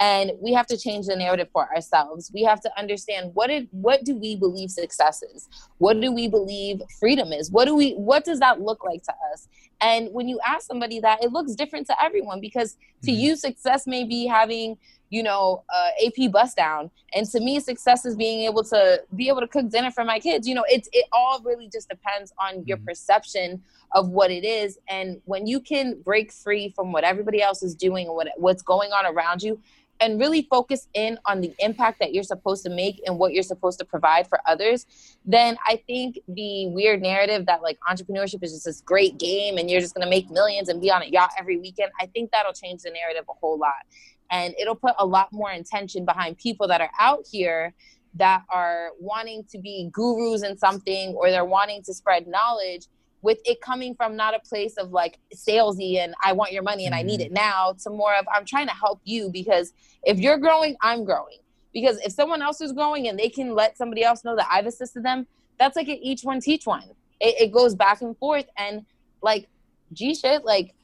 And 0.00 0.32
we 0.40 0.52
have 0.52 0.66
to 0.66 0.76
change 0.76 1.06
the 1.06 1.14
narrative 1.14 1.48
for 1.52 1.68
ourselves. 1.72 2.30
We 2.34 2.42
have 2.42 2.60
to 2.62 2.78
understand 2.78 3.32
what 3.34 3.48
did 3.48 3.68
what 3.70 4.04
do 4.04 4.16
we 4.16 4.34
believe 4.36 4.70
success 4.70 5.22
is? 5.22 5.48
What 5.78 6.00
do 6.00 6.10
we 6.10 6.28
believe 6.28 6.80
freedom 6.98 7.32
is? 7.32 7.50
What 7.50 7.66
do 7.66 7.76
we 7.76 7.92
what 7.92 8.24
does 8.24 8.40
that 8.40 8.60
look 8.60 8.84
like 8.84 9.02
to 9.04 9.12
us? 9.32 9.48
And 9.82 10.08
when 10.12 10.28
you 10.28 10.38
ask 10.46 10.66
somebody 10.66 11.00
that, 11.00 11.22
it 11.22 11.32
looks 11.32 11.54
different 11.54 11.86
to 11.88 12.02
everyone 12.02 12.40
because 12.40 12.76
to 13.02 13.10
mm-hmm. 13.10 13.20
you, 13.20 13.36
success 13.36 13.86
may 13.86 14.04
be 14.04 14.26
having 14.26 14.78
you 15.12 15.22
know, 15.22 15.62
uh, 15.72 15.88
AP 16.06 16.32
bust 16.32 16.56
down. 16.56 16.90
And 17.14 17.28
to 17.28 17.38
me, 17.38 17.60
success 17.60 18.06
is 18.06 18.16
being 18.16 18.46
able 18.46 18.64
to 18.64 19.02
be 19.14 19.28
able 19.28 19.40
to 19.40 19.46
cook 19.46 19.68
dinner 19.68 19.90
for 19.90 20.04
my 20.04 20.18
kids. 20.18 20.48
You 20.48 20.54
know, 20.54 20.64
it's 20.66 20.88
it 20.90 21.04
all 21.12 21.42
really 21.44 21.68
just 21.68 21.90
depends 21.90 22.32
on 22.38 22.64
your 22.66 22.78
mm-hmm. 22.78 22.86
perception 22.86 23.62
of 23.92 24.08
what 24.08 24.30
it 24.30 24.42
is. 24.42 24.78
And 24.88 25.20
when 25.26 25.46
you 25.46 25.60
can 25.60 26.00
break 26.00 26.32
free 26.32 26.70
from 26.70 26.92
what 26.92 27.04
everybody 27.04 27.42
else 27.42 27.62
is 27.62 27.74
doing 27.74 28.06
and 28.06 28.16
what 28.16 28.28
what's 28.38 28.62
going 28.62 28.92
on 28.92 29.04
around 29.04 29.42
you, 29.42 29.60
and 30.02 30.18
really 30.18 30.48
focus 30.50 30.88
in 30.94 31.16
on 31.26 31.40
the 31.40 31.54
impact 31.60 32.00
that 32.00 32.12
you're 32.12 32.24
supposed 32.24 32.64
to 32.64 32.70
make 32.70 33.00
and 33.06 33.18
what 33.20 33.32
you're 33.32 33.44
supposed 33.44 33.78
to 33.78 33.84
provide 33.84 34.26
for 34.28 34.40
others, 34.46 34.84
then 35.24 35.56
I 35.64 35.80
think 35.86 36.18
the 36.26 36.66
weird 36.70 37.00
narrative 37.00 37.46
that 37.46 37.62
like 37.62 37.78
entrepreneurship 37.88 38.42
is 38.42 38.52
just 38.52 38.64
this 38.64 38.80
great 38.80 39.16
game 39.18 39.58
and 39.58 39.70
you're 39.70 39.80
just 39.80 39.94
gonna 39.94 40.10
make 40.10 40.28
millions 40.28 40.68
and 40.68 40.80
be 40.80 40.90
on 40.90 41.02
a 41.02 41.06
yacht 41.06 41.30
every 41.38 41.56
weekend, 41.56 41.92
I 42.00 42.06
think 42.06 42.32
that'll 42.32 42.52
change 42.52 42.82
the 42.82 42.90
narrative 42.90 43.24
a 43.30 43.32
whole 43.32 43.56
lot. 43.56 43.86
And 44.32 44.54
it'll 44.60 44.74
put 44.74 44.94
a 44.98 45.06
lot 45.06 45.32
more 45.32 45.52
intention 45.52 46.04
behind 46.04 46.36
people 46.36 46.66
that 46.66 46.80
are 46.80 46.90
out 46.98 47.24
here 47.30 47.72
that 48.14 48.42
are 48.50 48.90
wanting 48.98 49.44
to 49.52 49.58
be 49.58 49.88
gurus 49.92 50.42
in 50.42 50.58
something 50.58 51.14
or 51.14 51.30
they're 51.30 51.44
wanting 51.44 51.80
to 51.84 51.94
spread 51.94 52.26
knowledge 52.26 52.88
with 53.22 53.38
it 53.44 53.60
coming 53.60 53.94
from 53.94 54.16
not 54.16 54.34
a 54.34 54.40
place 54.40 54.76
of 54.76 54.90
like 54.90 55.18
salesy 55.34 55.98
and 55.98 56.14
I 56.22 56.32
want 56.32 56.52
your 56.52 56.62
money 56.62 56.86
and 56.86 56.92
mm-hmm. 56.92 57.00
I 57.00 57.02
need 57.02 57.20
mm-hmm. 57.20 57.26
it 57.26 57.32
now 57.32 57.74
to 57.84 57.90
more 57.90 58.14
of 58.14 58.26
I'm 58.32 58.44
trying 58.44 58.66
to 58.66 58.74
help 58.74 59.00
you 59.04 59.30
because 59.30 59.72
if 60.04 60.18
you're 60.18 60.38
growing, 60.38 60.76
I'm 60.82 61.04
growing. 61.04 61.38
Because 61.72 61.98
if 62.04 62.12
someone 62.12 62.42
else 62.42 62.60
is 62.60 62.72
growing 62.72 63.08
and 63.08 63.18
they 63.18 63.30
can 63.30 63.54
let 63.54 63.78
somebody 63.78 64.04
else 64.04 64.24
know 64.24 64.36
that 64.36 64.46
I've 64.50 64.66
assisted 64.66 65.04
them, 65.04 65.26
that's 65.58 65.76
like 65.76 65.88
an 65.88 65.98
each 66.02 66.22
one 66.22 66.40
teach 66.40 66.66
one. 66.66 66.90
It, 67.20 67.40
it 67.40 67.52
goes 67.52 67.74
back 67.74 68.02
and 68.02 68.16
forth 68.18 68.46
and 68.58 68.84
like, 69.22 69.48
gee 69.92 70.14
shit, 70.14 70.44
like 70.44 70.74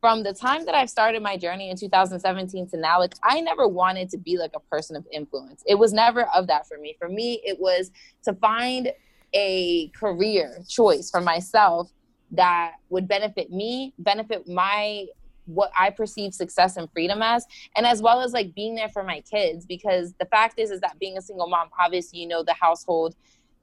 from 0.00 0.22
the 0.22 0.32
time 0.32 0.66
that 0.66 0.74
I've 0.74 0.90
started 0.90 1.22
my 1.22 1.36
journey 1.36 1.70
in 1.70 1.76
2017 1.76 2.68
to 2.68 2.76
now, 2.76 3.00
like 3.00 3.14
I 3.24 3.40
never 3.40 3.66
wanted 3.66 4.10
to 4.10 4.18
be 4.18 4.36
like 4.36 4.52
a 4.54 4.60
person 4.60 4.94
of 4.94 5.06
influence. 5.10 5.64
It 5.66 5.76
was 5.76 5.92
never 5.92 6.28
of 6.34 6.46
that 6.48 6.68
for 6.68 6.78
me. 6.78 6.94
For 7.00 7.08
me, 7.08 7.40
it 7.44 7.58
was 7.58 7.90
to 8.24 8.34
find 8.34 8.92
a 9.36 9.88
career 9.88 10.58
choice 10.66 11.10
for 11.10 11.20
myself 11.20 11.92
that 12.32 12.72
would 12.88 13.06
benefit 13.06 13.50
me, 13.52 13.92
benefit 13.98 14.48
my 14.48 15.06
what 15.44 15.70
I 15.78 15.90
perceive 15.90 16.34
success 16.34 16.76
and 16.76 16.90
freedom 16.90 17.22
as, 17.22 17.46
and 17.76 17.86
as 17.86 18.02
well 18.02 18.20
as 18.20 18.32
like 18.32 18.52
being 18.54 18.74
there 18.74 18.88
for 18.88 19.04
my 19.04 19.20
kids. 19.20 19.64
Because 19.64 20.14
the 20.18 20.24
fact 20.26 20.58
is, 20.58 20.70
is 20.70 20.80
that 20.80 20.98
being 20.98 21.18
a 21.18 21.22
single 21.22 21.48
mom, 21.48 21.68
obviously, 21.78 22.18
you 22.18 22.26
know, 22.26 22.42
the 22.42 22.54
household 22.54 23.14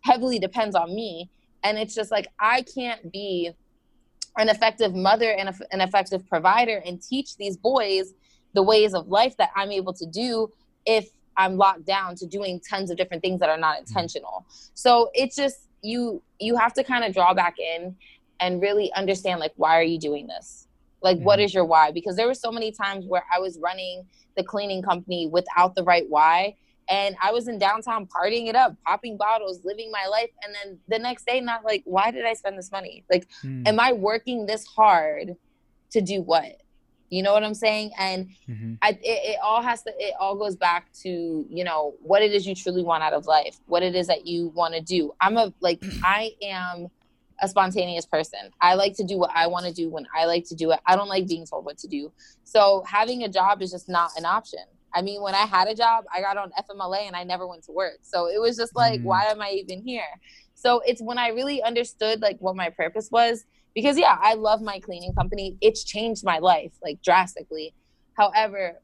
heavily 0.01 0.39
depends 0.39 0.75
on 0.75 0.95
me. 0.95 1.29
And 1.63 1.77
it's 1.77 1.95
just 1.95 2.11
like 2.11 2.27
I 2.39 2.61
can't 2.61 3.11
be 3.11 3.51
an 4.37 4.47
effective 4.47 4.93
mother 4.93 5.31
and 5.31 5.49
a, 5.49 5.55
an 5.71 5.81
effective 5.81 6.27
provider 6.29 6.81
and 6.85 7.01
teach 7.01 7.35
these 7.35 7.57
boys 7.57 8.13
the 8.53 8.63
ways 8.63 8.93
of 8.93 9.07
life 9.07 9.35
that 9.37 9.49
I'm 9.55 9.71
able 9.71 9.93
to 9.93 10.05
do 10.05 10.49
if 10.85 11.09
I'm 11.37 11.57
locked 11.57 11.85
down 11.85 12.15
to 12.15 12.25
doing 12.25 12.61
tons 12.67 12.91
of 12.91 12.97
different 12.97 13.23
things 13.23 13.39
that 13.39 13.49
are 13.49 13.57
not 13.57 13.79
intentional. 13.79 14.45
So 14.73 15.09
it's 15.13 15.35
just 15.35 15.67
you 15.81 16.21
you 16.39 16.55
have 16.55 16.73
to 16.73 16.83
kind 16.83 17.03
of 17.03 17.13
draw 17.13 17.33
back 17.33 17.55
in 17.59 17.95
and 18.39 18.61
really 18.61 18.91
understand 18.93 19.39
like 19.39 19.53
why 19.55 19.77
are 19.77 19.83
you 19.83 19.99
doing 19.99 20.27
this? 20.27 20.67
Like 21.01 21.17
mm-hmm. 21.17 21.25
what 21.25 21.39
is 21.39 21.53
your 21.53 21.65
why? 21.65 21.91
Because 21.91 22.15
there 22.15 22.27
were 22.27 22.33
so 22.33 22.51
many 22.51 22.71
times 22.71 23.05
where 23.05 23.23
I 23.33 23.39
was 23.39 23.59
running 23.59 24.05
the 24.35 24.43
cleaning 24.43 24.81
company 24.81 25.27
without 25.27 25.75
the 25.75 25.83
right 25.83 26.05
why 26.09 26.55
and 26.89 27.15
I 27.21 27.31
was 27.31 27.47
in 27.47 27.57
downtown 27.57 28.07
partying 28.07 28.47
it 28.47 28.55
up, 28.55 28.75
popping 28.85 29.17
bottles, 29.17 29.61
living 29.63 29.91
my 29.91 30.05
life. 30.09 30.29
And 30.43 30.53
then 30.53 30.79
the 30.87 30.99
next 30.99 31.25
day, 31.25 31.39
not 31.39 31.63
like, 31.63 31.83
why 31.85 32.11
did 32.11 32.25
I 32.25 32.33
spend 32.33 32.57
this 32.57 32.71
money? 32.71 33.05
Like, 33.09 33.27
mm. 33.43 33.67
am 33.67 33.79
I 33.79 33.93
working 33.93 34.45
this 34.45 34.65
hard 34.65 35.35
to 35.91 36.01
do 36.01 36.21
what? 36.21 36.61
You 37.13 37.21
know 37.21 37.31
what 37.31 37.43
I'm 37.43 37.53
saying? 37.53 37.91
And 37.99 38.29
mm-hmm. 38.49 38.73
I, 38.81 38.89
it, 38.89 38.99
it, 39.03 39.39
all 39.43 39.61
has 39.61 39.83
to, 39.83 39.93
it 39.99 40.15
all 40.19 40.35
goes 40.35 40.55
back 40.55 40.91
to, 41.03 41.45
you 41.47 41.63
know, 41.63 41.93
what 42.01 42.23
it 42.23 42.31
is 42.31 42.47
you 42.47 42.55
truly 42.55 42.81
want 42.81 43.03
out 43.03 43.13
of 43.13 43.27
life, 43.27 43.59
what 43.67 43.83
it 43.83 43.93
is 43.93 44.07
that 44.07 44.25
you 44.25 44.47
want 44.55 44.73
to 44.73 44.81
do. 44.81 45.13
I'm 45.21 45.37
a, 45.37 45.53
like, 45.59 45.83
I 46.03 46.31
am 46.41 46.87
a 47.39 47.47
spontaneous 47.47 48.07
person. 48.07 48.39
I 48.61 48.73
like 48.73 48.95
to 48.95 49.03
do 49.03 49.19
what 49.19 49.29
I 49.35 49.45
want 49.45 49.67
to 49.67 49.73
do 49.73 49.89
when 49.89 50.07
I 50.15 50.25
like 50.25 50.45
to 50.45 50.55
do 50.55 50.71
it. 50.71 50.79
I 50.87 50.95
don't 50.95 51.07
like 51.07 51.27
being 51.27 51.45
told 51.45 51.65
what 51.65 51.77
to 51.79 51.87
do. 51.87 52.11
So 52.45 52.83
having 52.87 53.23
a 53.23 53.29
job 53.29 53.61
is 53.61 53.69
just 53.69 53.87
not 53.87 54.09
an 54.17 54.25
option. 54.25 54.63
I 54.95 55.03
mean, 55.03 55.21
when 55.21 55.35
I 55.35 55.45
had 55.45 55.67
a 55.67 55.75
job, 55.75 56.05
I 56.11 56.19
got 56.19 56.37
on 56.37 56.51
FMLA 56.51 57.05
and 57.05 57.15
I 57.15 57.23
never 57.23 57.45
went 57.47 57.63
to 57.65 57.71
work. 57.71 57.99
So 58.01 58.27
it 58.27 58.41
was 58.41 58.57
just 58.57 58.75
like, 58.75 59.01
mm. 59.01 59.03
why 59.03 59.25
am 59.25 59.39
I 59.39 59.51
even 59.51 59.83
here? 59.83 60.01
So 60.55 60.81
it's 60.85 61.01
when 61.01 61.19
I 61.19 61.27
really 61.27 61.61
understood 61.61 62.21
like 62.21 62.37
what 62.39 62.55
my 62.55 62.69
purpose 62.69 63.11
was 63.11 63.45
because 63.73 63.97
yeah, 63.97 64.17
I 64.21 64.35
love 64.35 64.61
my 64.61 64.79
cleaning 64.79 65.13
company. 65.13 65.57
It's 65.61 65.83
changed 65.83 66.23
my 66.23 66.39
life 66.39 66.71
like 66.83 67.01
drastically. 67.01 67.73
However, 68.15 68.79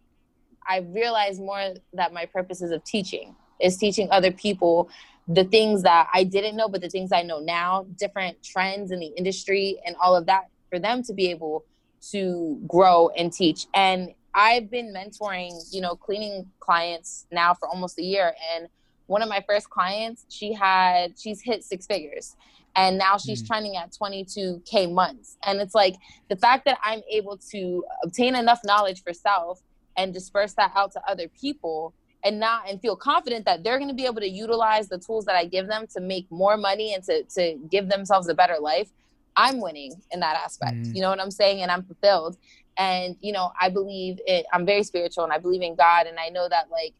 I 0.67 0.79
realized 0.79 1.39
more 1.39 1.73
that 1.93 2.13
my 2.13 2.25
purpose 2.25 2.61
is 2.61 2.71
of 2.71 2.83
teaching, 2.83 3.35
is 3.59 3.77
teaching 3.77 4.07
other 4.11 4.31
people 4.31 4.89
the 5.27 5.43
things 5.43 5.83
that 5.83 6.07
I 6.11 6.23
didn't 6.23 6.55
know, 6.55 6.67
but 6.67 6.81
the 6.81 6.89
things 6.89 7.11
I 7.11 7.21
know 7.21 7.39
now, 7.39 7.85
different 7.97 8.41
trends 8.43 8.91
in 8.91 8.99
the 8.99 9.13
industry 9.15 9.79
and 9.85 9.95
all 10.01 10.15
of 10.15 10.25
that 10.25 10.45
for 10.69 10.79
them 10.79 11.03
to 11.03 11.13
be 11.13 11.29
able 11.29 11.65
to 12.11 12.59
grow 12.67 13.09
and 13.09 13.31
teach. 13.31 13.67
And 13.75 14.09
I've 14.33 14.71
been 14.71 14.93
mentoring, 14.93 15.51
you 15.71 15.81
know, 15.81 15.95
cleaning 15.95 16.47
clients 16.59 17.27
now 17.31 17.53
for 17.53 17.67
almost 17.67 17.99
a 17.99 18.03
year. 18.03 18.33
And 18.55 18.69
one 19.05 19.21
of 19.21 19.29
my 19.29 19.43
first 19.47 19.69
clients, 19.69 20.25
she 20.29 20.53
had, 20.53 21.19
she's 21.19 21.41
hit 21.41 21.63
six 21.63 21.85
figures. 21.85 22.35
And 22.75 22.97
now 22.97 23.17
she's 23.17 23.43
mm. 23.43 23.47
trending 23.47 23.75
at 23.75 23.91
22K 23.91 24.93
months. 24.93 25.37
And 25.45 25.59
it's 25.59 25.75
like 25.75 25.95
the 26.29 26.35
fact 26.35 26.65
that 26.65 26.77
I'm 26.83 27.01
able 27.11 27.37
to 27.51 27.83
obtain 28.03 28.35
enough 28.35 28.59
knowledge 28.63 29.03
for 29.03 29.13
self 29.13 29.61
and 29.97 30.13
disperse 30.13 30.53
that 30.53 30.71
out 30.75 30.91
to 30.93 31.01
other 31.07 31.27
people 31.27 31.93
and 32.23 32.39
not 32.39 32.69
and 32.69 32.81
feel 32.81 32.95
confident 32.95 33.45
that 33.45 33.63
they're 33.63 33.77
going 33.77 33.89
to 33.89 33.95
be 33.95 34.05
able 34.05 34.21
to 34.21 34.29
utilize 34.29 34.89
the 34.89 34.97
tools 34.97 35.25
that 35.25 35.35
I 35.35 35.45
give 35.45 35.67
them 35.67 35.87
to 35.95 36.01
make 36.01 36.29
more 36.29 36.57
money 36.57 36.93
and 36.93 37.03
to, 37.05 37.23
to 37.35 37.57
give 37.69 37.89
themselves 37.89 38.27
a 38.29 38.33
better 38.33 38.57
life. 38.59 38.89
I'm 39.35 39.61
winning 39.61 39.93
in 40.11 40.19
that 40.19 40.35
aspect. 40.35 40.75
Mm. 40.75 40.95
You 40.95 41.01
know 41.01 41.09
what 41.09 41.21
I'm 41.21 41.31
saying? 41.31 41.61
And 41.61 41.71
I'm 41.71 41.83
fulfilled 41.83 42.37
and 42.79 43.17
you 43.21 43.31
know 43.31 43.51
i 43.59 43.69
believe 43.69 44.19
it 44.25 44.45
i'm 44.51 44.65
very 44.65 44.83
spiritual 44.83 45.23
and 45.23 45.33
i 45.33 45.37
believe 45.37 45.61
in 45.61 45.75
god 45.75 46.07
and 46.07 46.17
i 46.17 46.29
know 46.29 46.49
that 46.49 46.71
like 46.71 46.93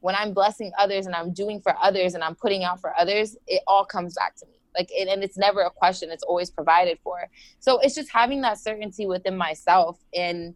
when 0.00 0.14
i'm 0.16 0.34
blessing 0.34 0.72
others 0.78 1.06
and 1.06 1.14
i'm 1.14 1.32
doing 1.32 1.60
for 1.60 1.74
others 1.80 2.14
and 2.14 2.22
i'm 2.22 2.34
putting 2.34 2.64
out 2.64 2.80
for 2.80 2.92
others 2.98 3.36
it 3.46 3.62
all 3.66 3.84
comes 3.84 4.14
back 4.14 4.36
to 4.36 4.44
me 4.46 4.52
like 4.76 4.88
it, 4.90 5.08
and 5.08 5.22
it's 5.22 5.36
never 5.36 5.62
a 5.62 5.70
question 5.70 6.10
it's 6.10 6.22
always 6.22 6.50
provided 6.50 6.98
for. 7.02 7.28
So 7.58 7.78
it's 7.80 7.94
just 7.94 8.10
having 8.10 8.40
that 8.42 8.58
certainty 8.58 9.06
within 9.06 9.36
myself. 9.36 9.98
And 10.14 10.54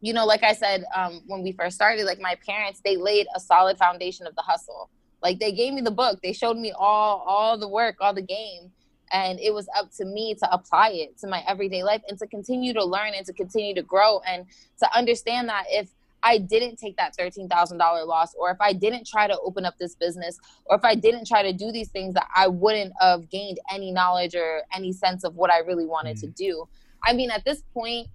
you 0.00 0.14
know, 0.14 0.24
like 0.24 0.42
I 0.42 0.54
said, 0.54 0.84
um, 0.94 1.22
when 1.26 1.42
we 1.42 1.52
first 1.52 1.76
started, 1.76 2.04
like 2.04 2.20
my 2.20 2.36
parents, 2.46 2.80
they 2.84 2.96
laid 2.96 3.26
a 3.36 3.40
solid 3.40 3.76
foundation 3.76 4.26
of 4.26 4.34
the 4.34 4.42
hustle. 4.42 4.88
Like 5.22 5.38
they 5.38 5.52
gave 5.52 5.74
me 5.74 5.82
the 5.82 5.90
book, 5.90 6.20
they 6.22 6.32
showed 6.32 6.56
me 6.56 6.72
all 6.72 7.24
all 7.26 7.58
the 7.58 7.68
work, 7.68 7.96
all 8.00 8.14
the 8.14 8.22
game, 8.22 8.72
and 9.12 9.38
it 9.40 9.52
was 9.52 9.68
up 9.76 9.90
to 9.96 10.04
me 10.04 10.34
to 10.34 10.52
apply 10.52 10.90
it 10.90 11.18
to 11.18 11.26
my 11.26 11.42
everyday 11.46 11.82
life 11.82 12.02
and 12.08 12.18
to 12.18 12.26
continue 12.26 12.72
to 12.72 12.84
learn 12.84 13.12
and 13.14 13.26
to 13.26 13.32
continue 13.32 13.74
to 13.74 13.82
grow 13.82 14.20
and 14.20 14.46
to 14.78 14.96
understand 14.96 15.48
that 15.48 15.64
if 15.68 15.90
I 16.22 16.38
didn't 16.38 16.76
take 16.76 16.96
that 16.96 17.16
$13,000 17.16 17.78
loss, 18.06 18.34
or 18.34 18.50
if 18.50 18.60
I 18.60 18.72
didn't 18.72 19.06
try 19.06 19.26
to 19.26 19.38
open 19.40 19.64
up 19.64 19.74
this 19.78 19.94
business, 19.94 20.38
or 20.66 20.76
if 20.76 20.84
I 20.84 20.94
didn't 20.94 21.26
try 21.26 21.42
to 21.42 21.52
do 21.52 21.72
these 21.72 21.88
things, 21.88 22.14
that 22.14 22.28
I 22.34 22.46
wouldn't 22.48 22.92
have 23.00 23.28
gained 23.30 23.58
any 23.72 23.90
knowledge 23.90 24.34
or 24.34 24.62
any 24.74 24.92
sense 24.92 25.24
of 25.24 25.36
what 25.36 25.50
I 25.50 25.58
really 25.58 25.86
wanted 25.86 26.16
mm. 26.16 26.20
to 26.22 26.26
do. 26.28 26.68
I 27.04 27.12
mean, 27.14 27.30
at 27.30 27.44
this 27.44 27.62
point, 27.72 28.08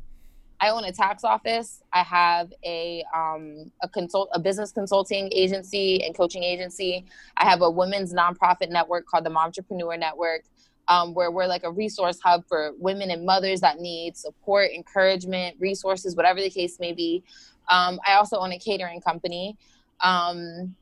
I 0.60 0.70
own 0.70 0.86
a 0.86 0.92
tax 0.92 1.24
office. 1.24 1.82
I 1.92 2.04
have 2.04 2.54
a 2.64 3.04
um, 3.14 3.72
a 3.84 3.90
consult 3.90 4.30
a 4.34 4.40
business 4.40 4.72
consulting 4.72 5.30
agency 5.34 6.04
and 6.04 6.16
coaching 6.16 6.44
agency. 6.44 7.06
I 7.38 7.46
have 7.46 7.62
a 7.62 7.70
women's 7.70 8.14
nonprofit 8.14 8.70
network 8.70 9.06
called 9.06 9.26
the 9.26 9.30
Momtrepreneur 9.30 10.00
Network, 10.00 10.44
um, 10.88 11.14
where 11.14 11.32
we're 11.32 11.48
like 11.48 11.64
a 11.64 11.72
resource 11.72 12.20
hub 12.24 12.46
for 12.48 12.72
women 12.78 13.12
and 13.12 13.26
mothers 13.26 13.62
that 13.62 13.80
need 13.80 14.16
support, 14.16 14.72
encouragement, 14.72 15.58
resources, 15.60 16.16
whatever 16.16 16.42
the 16.42 16.50
case 16.50 16.80
may 16.80 16.94
be. 16.94 17.24
Um, 17.70 18.00
I 18.06 18.14
also 18.14 18.38
own 18.38 18.52
a 18.52 18.60
catering 18.60 19.02
company. 19.02 19.58
Um, 20.02 20.76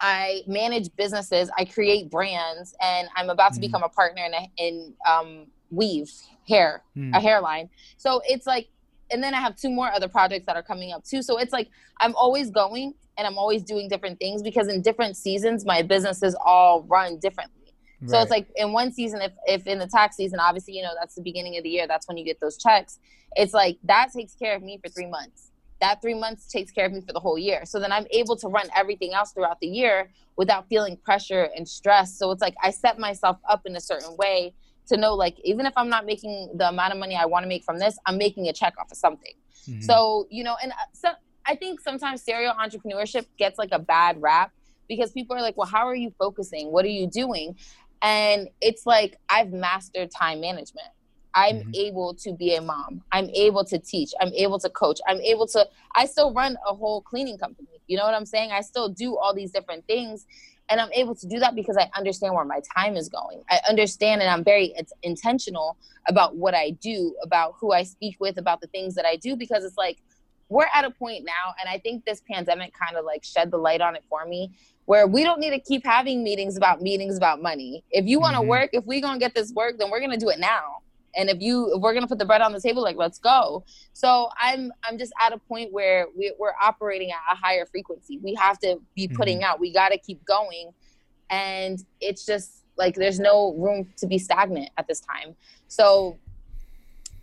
I 0.00 0.42
manage 0.46 0.94
businesses. 0.96 1.50
I 1.58 1.64
create 1.64 2.10
brands, 2.10 2.74
and 2.80 3.08
I'm 3.16 3.30
about 3.30 3.52
to 3.54 3.58
mm. 3.58 3.62
become 3.62 3.82
a 3.82 3.88
partner 3.88 4.22
in, 4.24 4.34
a, 4.34 4.50
in 4.56 4.94
um, 5.08 5.46
weave 5.70 6.10
hair, 6.48 6.82
mm. 6.96 7.16
a 7.16 7.20
hairline. 7.20 7.68
So 7.96 8.20
it's 8.24 8.46
like, 8.46 8.68
and 9.10 9.22
then 9.22 9.34
I 9.34 9.40
have 9.40 9.56
two 9.56 9.70
more 9.70 9.90
other 9.90 10.08
projects 10.08 10.46
that 10.46 10.56
are 10.56 10.62
coming 10.62 10.92
up 10.92 11.04
too. 11.04 11.22
So 11.22 11.38
it's 11.38 11.52
like 11.52 11.70
I'm 11.98 12.14
always 12.14 12.50
going 12.50 12.94
and 13.16 13.26
I'm 13.26 13.38
always 13.38 13.62
doing 13.62 13.88
different 13.88 14.18
things 14.20 14.42
because 14.42 14.68
in 14.68 14.82
different 14.82 15.16
seasons 15.16 15.64
my 15.64 15.82
businesses 15.82 16.36
all 16.44 16.82
run 16.82 17.18
differently. 17.18 17.57
Right. 18.00 18.10
So 18.10 18.20
it's 18.20 18.30
like 18.30 18.48
in 18.56 18.72
one 18.72 18.92
season, 18.92 19.20
if 19.20 19.32
if 19.46 19.66
in 19.66 19.78
the 19.78 19.86
tax 19.86 20.16
season, 20.16 20.38
obviously 20.40 20.74
you 20.74 20.82
know 20.82 20.92
that's 20.98 21.14
the 21.14 21.22
beginning 21.22 21.56
of 21.56 21.64
the 21.64 21.70
year. 21.70 21.86
That's 21.86 22.06
when 22.06 22.16
you 22.16 22.24
get 22.24 22.40
those 22.40 22.56
checks. 22.56 22.98
It's 23.36 23.52
like 23.52 23.78
that 23.84 24.12
takes 24.12 24.34
care 24.34 24.54
of 24.56 24.62
me 24.62 24.78
for 24.82 24.88
three 24.88 25.08
months. 25.08 25.50
That 25.80 26.00
three 26.02 26.14
months 26.14 26.48
takes 26.48 26.72
care 26.72 26.86
of 26.86 26.92
me 26.92 27.00
for 27.00 27.12
the 27.12 27.20
whole 27.20 27.38
year. 27.38 27.64
So 27.64 27.78
then 27.78 27.92
I'm 27.92 28.06
able 28.10 28.36
to 28.36 28.48
run 28.48 28.68
everything 28.74 29.14
else 29.14 29.32
throughout 29.32 29.60
the 29.60 29.68
year 29.68 30.10
without 30.36 30.68
feeling 30.68 30.96
pressure 30.96 31.48
and 31.56 31.68
stress. 31.68 32.16
So 32.18 32.30
it's 32.30 32.42
like 32.42 32.54
I 32.62 32.70
set 32.70 32.98
myself 32.98 33.38
up 33.48 33.62
in 33.64 33.76
a 33.76 33.80
certain 33.80 34.16
way 34.16 34.54
to 34.88 34.96
know 34.96 35.14
like 35.14 35.38
even 35.44 35.66
if 35.66 35.72
I'm 35.76 35.88
not 35.88 36.06
making 36.06 36.50
the 36.54 36.68
amount 36.68 36.92
of 36.92 36.98
money 36.98 37.16
I 37.16 37.26
want 37.26 37.44
to 37.44 37.48
make 37.48 37.64
from 37.64 37.78
this, 37.78 37.98
I'm 38.06 38.16
making 38.18 38.48
a 38.48 38.52
check 38.52 38.74
off 38.80 38.90
of 38.90 38.96
something. 38.96 39.34
Mm-hmm. 39.68 39.82
So 39.82 40.26
you 40.30 40.44
know, 40.44 40.56
and 40.62 40.72
uh, 40.72 40.76
so 40.92 41.10
I 41.46 41.56
think 41.56 41.80
sometimes 41.80 42.22
serial 42.22 42.54
entrepreneurship 42.54 43.26
gets 43.38 43.58
like 43.58 43.70
a 43.72 43.78
bad 43.78 44.20
rap 44.20 44.52
because 44.88 45.12
people 45.12 45.36
are 45.36 45.42
like, 45.42 45.56
well, 45.56 45.66
how 45.66 45.86
are 45.86 45.94
you 45.94 46.12
focusing? 46.18 46.72
What 46.72 46.84
are 46.84 46.88
you 46.88 47.06
doing? 47.06 47.56
And 48.02 48.48
it's 48.60 48.86
like 48.86 49.18
I've 49.28 49.52
mastered 49.52 50.10
time 50.10 50.40
management. 50.40 50.88
I'm 51.34 51.56
mm-hmm. 51.56 51.70
able 51.74 52.14
to 52.14 52.32
be 52.32 52.54
a 52.54 52.60
mom. 52.60 53.02
I'm 53.12 53.28
able 53.30 53.64
to 53.66 53.78
teach. 53.78 54.12
I'm 54.20 54.32
able 54.34 54.58
to 54.60 54.70
coach. 54.70 54.98
I'm 55.06 55.20
able 55.20 55.46
to, 55.48 55.66
I 55.94 56.06
still 56.06 56.32
run 56.32 56.56
a 56.66 56.74
whole 56.74 57.02
cleaning 57.02 57.38
company. 57.38 57.68
You 57.86 57.96
know 57.96 58.04
what 58.04 58.14
I'm 58.14 58.26
saying? 58.26 58.50
I 58.50 58.60
still 58.60 58.88
do 58.88 59.16
all 59.16 59.34
these 59.34 59.50
different 59.50 59.86
things. 59.86 60.26
And 60.70 60.80
I'm 60.80 60.92
able 60.92 61.14
to 61.14 61.26
do 61.26 61.38
that 61.38 61.54
because 61.54 61.76
I 61.76 61.88
understand 61.96 62.34
where 62.34 62.44
my 62.44 62.60
time 62.76 62.96
is 62.96 63.08
going. 63.08 63.42
I 63.50 63.60
understand 63.68 64.20
and 64.20 64.30
I'm 64.30 64.44
very 64.44 64.74
intentional 65.02 65.76
about 66.08 66.36
what 66.36 66.54
I 66.54 66.70
do, 66.70 67.14
about 67.22 67.54
who 67.60 67.72
I 67.72 67.84
speak 67.84 68.16
with, 68.20 68.38
about 68.38 68.60
the 68.60 68.66
things 68.66 68.94
that 68.96 69.06
I 69.06 69.16
do, 69.16 69.36
because 69.36 69.64
it's 69.64 69.78
like, 69.78 69.98
we're 70.50 70.66
at 70.74 70.84
a 70.84 70.90
point 70.90 71.24
now, 71.26 71.54
and 71.60 71.68
I 71.68 71.78
think 71.78 72.04
this 72.04 72.22
pandemic 72.30 72.72
kind 72.72 72.96
of 72.96 73.04
like 73.04 73.22
shed 73.22 73.50
the 73.50 73.58
light 73.58 73.82
on 73.82 73.96
it 73.96 74.04
for 74.08 74.24
me 74.24 74.50
where 74.88 75.06
we 75.06 75.22
don't 75.22 75.38
need 75.38 75.50
to 75.50 75.60
keep 75.60 75.84
having 75.84 76.24
meetings 76.24 76.56
about 76.56 76.80
meetings 76.80 77.18
about 77.18 77.42
money. 77.42 77.84
If 77.90 78.06
you 78.06 78.18
want 78.18 78.36
to 78.36 78.40
mm-hmm. 78.40 78.48
work, 78.48 78.70
if 78.72 78.86
we're 78.86 79.02
going 79.02 79.12
to 79.12 79.18
get 79.18 79.34
this 79.34 79.52
work, 79.52 79.76
then 79.78 79.90
we're 79.90 79.98
going 79.98 80.12
to 80.12 80.16
do 80.16 80.30
it 80.30 80.38
now. 80.38 80.78
And 81.14 81.28
if 81.28 81.42
you 81.42 81.74
if 81.74 81.82
we're 81.82 81.92
going 81.92 82.04
to 82.04 82.08
put 82.08 82.18
the 82.18 82.24
bread 82.24 82.40
on 82.40 82.54
the 82.54 82.60
table 82.60 82.82
like 82.82 82.96
let's 82.96 83.18
go. 83.18 83.66
So 83.92 84.30
I'm 84.40 84.72
I'm 84.82 84.96
just 84.96 85.12
at 85.20 85.34
a 85.34 85.38
point 85.40 85.74
where 85.74 86.06
we, 86.16 86.32
we're 86.38 86.54
operating 86.58 87.10
at 87.10 87.18
a 87.30 87.36
higher 87.36 87.66
frequency. 87.66 88.18
We 88.22 88.32
have 88.36 88.58
to 88.60 88.80
be 88.96 89.08
putting 89.08 89.40
mm-hmm. 89.40 89.50
out. 89.50 89.60
We 89.60 89.74
got 89.74 89.90
to 89.90 89.98
keep 89.98 90.24
going. 90.24 90.72
And 91.28 91.84
it's 92.00 92.24
just 92.24 92.64
like 92.78 92.94
there's 92.94 93.20
no 93.20 93.52
room 93.58 93.92
to 93.98 94.06
be 94.06 94.18
stagnant 94.18 94.70
at 94.78 94.88
this 94.88 95.00
time. 95.00 95.36
So 95.66 96.16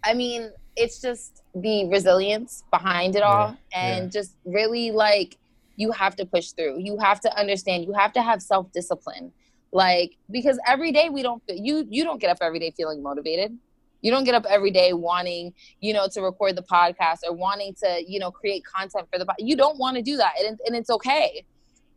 I 0.04 0.14
mean, 0.14 0.52
it's 0.76 1.02
just 1.02 1.42
the 1.56 1.90
resilience 1.90 2.64
behind 2.70 3.16
it 3.16 3.24
all 3.24 3.58
yeah. 3.72 3.88
and 3.88 4.04
yeah. 4.06 4.20
just 4.22 4.36
really 4.46 4.92
like 4.92 5.40
you 5.76 5.92
have 5.92 6.16
to 6.18 6.26
push 6.26 6.52
through. 6.52 6.80
You 6.80 6.98
have 7.00 7.20
to 7.22 7.38
understand. 7.38 7.86
You 7.86 7.94
have 7.94 8.14
to 8.14 8.22
have 8.22 8.42
self 8.42 8.72
discipline. 8.72 9.32
Like 9.72 10.16
because 10.32 10.58
every 10.66 10.92
day 10.92 11.10
we 11.10 11.22
don't 11.22 11.44
you 11.50 11.86
you 11.90 12.04
don't 12.04 12.20
get 12.20 12.30
up 12.30 12.38
every 12.42 12.60
day 12.60 12.72
feeling 12.76 13.04
motivated. 13.04 13.58
You 14.02 14.12
don't 14.12 14.24
get 14.24 14.36
up 14.36 14.46
every 14.48 14.70
day 14.70 14.94
wanting, 14.94 15.54
you 15.82 15.92
know, 15.92 16.08
to 16.12 16.22
record 16.22 16.56
the 16.56 16.62
podcast 16.62 17.20
or 17.28 17.34
wanting 17.34 17.74
to, 17.84 18.04
you 18.08 18.20
know, 18.20 18.30
create 18.30 18.64
content 18.64 19.08
for 19.12 19.18
the 19.18 19.26
You 19.40 19.58
don't 19.58 19.80
want 19.80 19.98
to 19.98 20.04
do 20.04 20.16
that, 20.18 20.34
and, 20.46 20.60
and 20.66 20.76
it's 20.76 20.92
okay. 20.92 21.44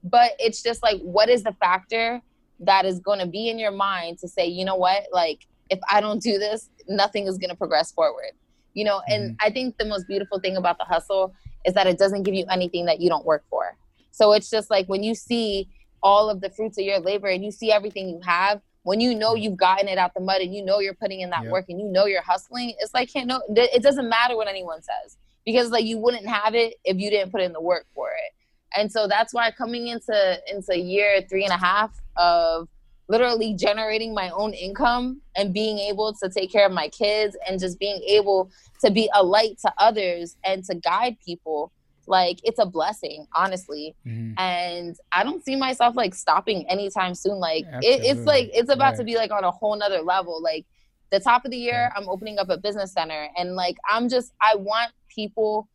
But 0.02 0.32
it's 0.38 0.62
just 0.62 0.82
like, 0.82 0.98
what 1.02 1.28
is 1.28 1.42
the 1.42 1.52
factor 1.60 2.22
that 2.60 2.86
is 2.86 2.98
going 3.00 3.18
to 3.18 3.26
be 3.26 3.50
in 3.50 3.58
your 3.58 3.72
mind 3.72 4.18
to 4.20 4.28
say, 4.28 4.46
you 4.46 4.64
know 4.64 4.76
what, 4.76 5.04
like 5.12 5.46
if 5.70 5.78
I 5.90 6.00
don't 6.00 6.22
do 6.22 6.38
this, 6.38 6.70
nothing 6.88 7.26
is 7.26 7.38
going 7.38 7.50
to 7.50 7.56
progress 7.56 7.92
forward. 7.92 8.32
You 8.74 8.84
know, 8.84 9.02
and 9.08 9.30
mm-hmm. 9.30 9.46
I 9.46 9.50
think 9.50 9.78
the 9.78 9.84
most 9.84 10.06
beautiful 10.06 10.38
thing 10.38 10.56
about 10.56 10.78
the 10.78 10.84
hustle 10.84 11.34
is 11.64 11.74
that 11.74 11.86
it 11.86 11.98
doesn't 11.98 12.22
give 12.22 12.34
you 12.34 12.44
anything 12.50 12.86
that 12.86 13.00
you 13.00 13.08
don't 13.08 13.24
work 13.24 13.44
for. 13.50 13.76
So 14.10 14.32
it's 14.32 14.50
just 14.50 14.70
like 14.70 14.86
when 14.88 15.02
you 15.02 15.14
see 15.14 15.68
all 16.02 16.30
of 16.30 16.40
the 16.40 16.50
fruits 16.50 16.78
of 16.78 16.84
your 16.84 17.00
labor 17.00 17.28
and 17.28 17.44
you 17.44 17.50
see 17.50 17.72
everything 17.72 18.08
you 18.08 18.20
have, 18.24 18.60
when 18.82 19.00
you 19.00 19.14
know 19.14 19.34
you've 19.34 19.56
gotten 19.56 19.88
it 19.88 19.98
out 19.98 20.14
the 20.14 20.20
mud 20.20 20.40
and 20.40 20.54
you 20.54 20.64
know 20.64 20.80
you're 20.80 20.94
putting 20.94 21.20
in 21.20 21.30
that 21.30 21.42
yep. 21.42 21.52
work 21.52 21.66
and 21.68 21.78
you 21.80 21.86
know 21.86 22.06
you're 22.06 22.22
hustling, 22.22 22.74
it's 22.78 22.94
like 22.94 23.12
can't 23.12 23.26
no 23.26 23.42
it 23.48 23.82
doesn't 23.82 24.08
matter 24.08 24.36
what 24.36 24.48
anyone 24.48 24.80
says 24.80 25.18
because 25.44 25.70
like 25.70 25.84
you 25.84 25.98
wouldn't 25.98 26.26
have 26.26 26.54
it 26.54 26.74
if 26.84 26.98
you 26.98 27.10
didn't 27.10 27.30
put 27.30 27.40
in 27.40 27.52
the 27.52 27.60
work 27.60 27.86
for 27.94 28.10
it. 28.10 28.32
And 28.76 28.90
so 28.90 29.06
that's 29.06 29.34
why 29.34 29.50
coming 29.50 29.88
into 29.88 30.38
into 30.50 30.78
year 30.78 31.22
three 31.28 31.44
and 31.44 31.52
a 31.52 31.58
half 31.58 32.00
of 32.16 32.68
literally 33.08 33.54
generating 33.54 34.14
my 34.14 34.30
own 34.30 34.52
income 34.52 35.20
and 35.34 35.52
being 35.54 35.78
able 35.78 36.12
to 36.12 36.28
take 36.28 36.52
care 36.52 36.66
of 36.66 36.72
my 36.72 36.88
kids 36.88 37.36
and 37.48 37.58
just 37.58 37.78
being 37.78 38.02
able 38.06 38.50
to 38.84 38.90
be 38.90 39.10
a 39.14 39.22
light 39.22 39.58
to 39.58 39.72
others 39.78 40.36
and 40.44 40.64
to 40.64 40.74
guide 40.74 41.16
people 41.24 41.72
like 42.06 42.38
it's 42.42 42.58
a 42.58 42.66
blessing 42.66 43.26
honestly. 43.34 43.94
Mm-hmm. 44.06 44.32
and 44.38 44.96
i 45.12 45.22
don't 45.22 45.44
see 45.44 45.56
myself 45.56 45.96
like 45.96 46.14
stopping 46.14 46.66
anytime 46.68 47.14
soon. 47.14 47.38
Like 47.38 47.64
it, 47.82 48.02
it's 48.04 48.20
like 48.20 48.50
it's 48.54 48.70
about 48.70 48.92
right. 48.92 48.98
to 48.98 49.04
be 49.04 49.16
like 49.16 49.30
on 49.30 49.44
a 49.44 49.50
whole 49.50 49.76
nother 49.76 50.00
level. 50.00 50.42
Like 50.42 50.66
the 51.10 51.20
top 51.20 51.44
of 51.44 51.50
the 51.50 51.56
year 51.56 51.90
i'm 51.96 52.08
opening 52.08 52.38
up 52.38 52.48
a 52.50 52.58
business 52.58 52.92
center. 52.92 53.28
And 53.36 53.54
like 53.54 53.76
i'm 53.88 54.08
just 54.08 54.32
i 54.40 54.54
want 54.54 54.92
people 55.08 55.68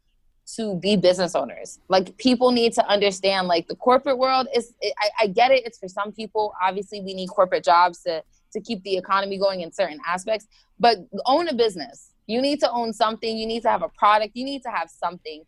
to 0.55 0.75
be 0.75 0.95
business 0.95 1.35
owners. 1.35 1.79
Like 1.87 2.17
people 2.17 2.51
need 2.51 2.73
to 2.73 2.85
understand 2.87 3.47
like 3.47 3.67
the 3.67 3.75
corporate 3.75 4.17
world 4.17 4.47
is 4.55 4.73
I, 4.99 5.09
I, 5.21 5.27
get 5.27 5.51
it, 5.51 5.65
it's 5.65 5.77
for 5.77 5.87
some 5.87 6.11
people. 6.11 6.53
Obviously 6.61 7.01
we 7.01 7.13
need 7.13 7.27
corporate 7.27 7.63
jobs 7.63 8.03
to 8.03 8.23
to 8.51 8.61
keep 8.61 8.83
the 8.83 8.97
economy 8.97 9.37
going 9.37 9.61
in 9.61 9.71
certain 9.71 9.99
aspects, 10.05 10.47
but 10.79 10.97
own 11.25 11.47
a 11.47 11.53
business. 11.53 12.11
You 12.27 12.41
need 12.41 12.59
to 12.59 12.71
own 12.71 12.93
something, 12.93 13.37
you 13.37 13.47
need 13.47 13.63
to 13.63 13.69
have 13.69 13.81
a 13.81 13.89
product, 13.89 14.35
you 14.35 14.45
need 14.45 14.63
to 14.63 14.69
have 14.69 14.89
something 14.89 15.43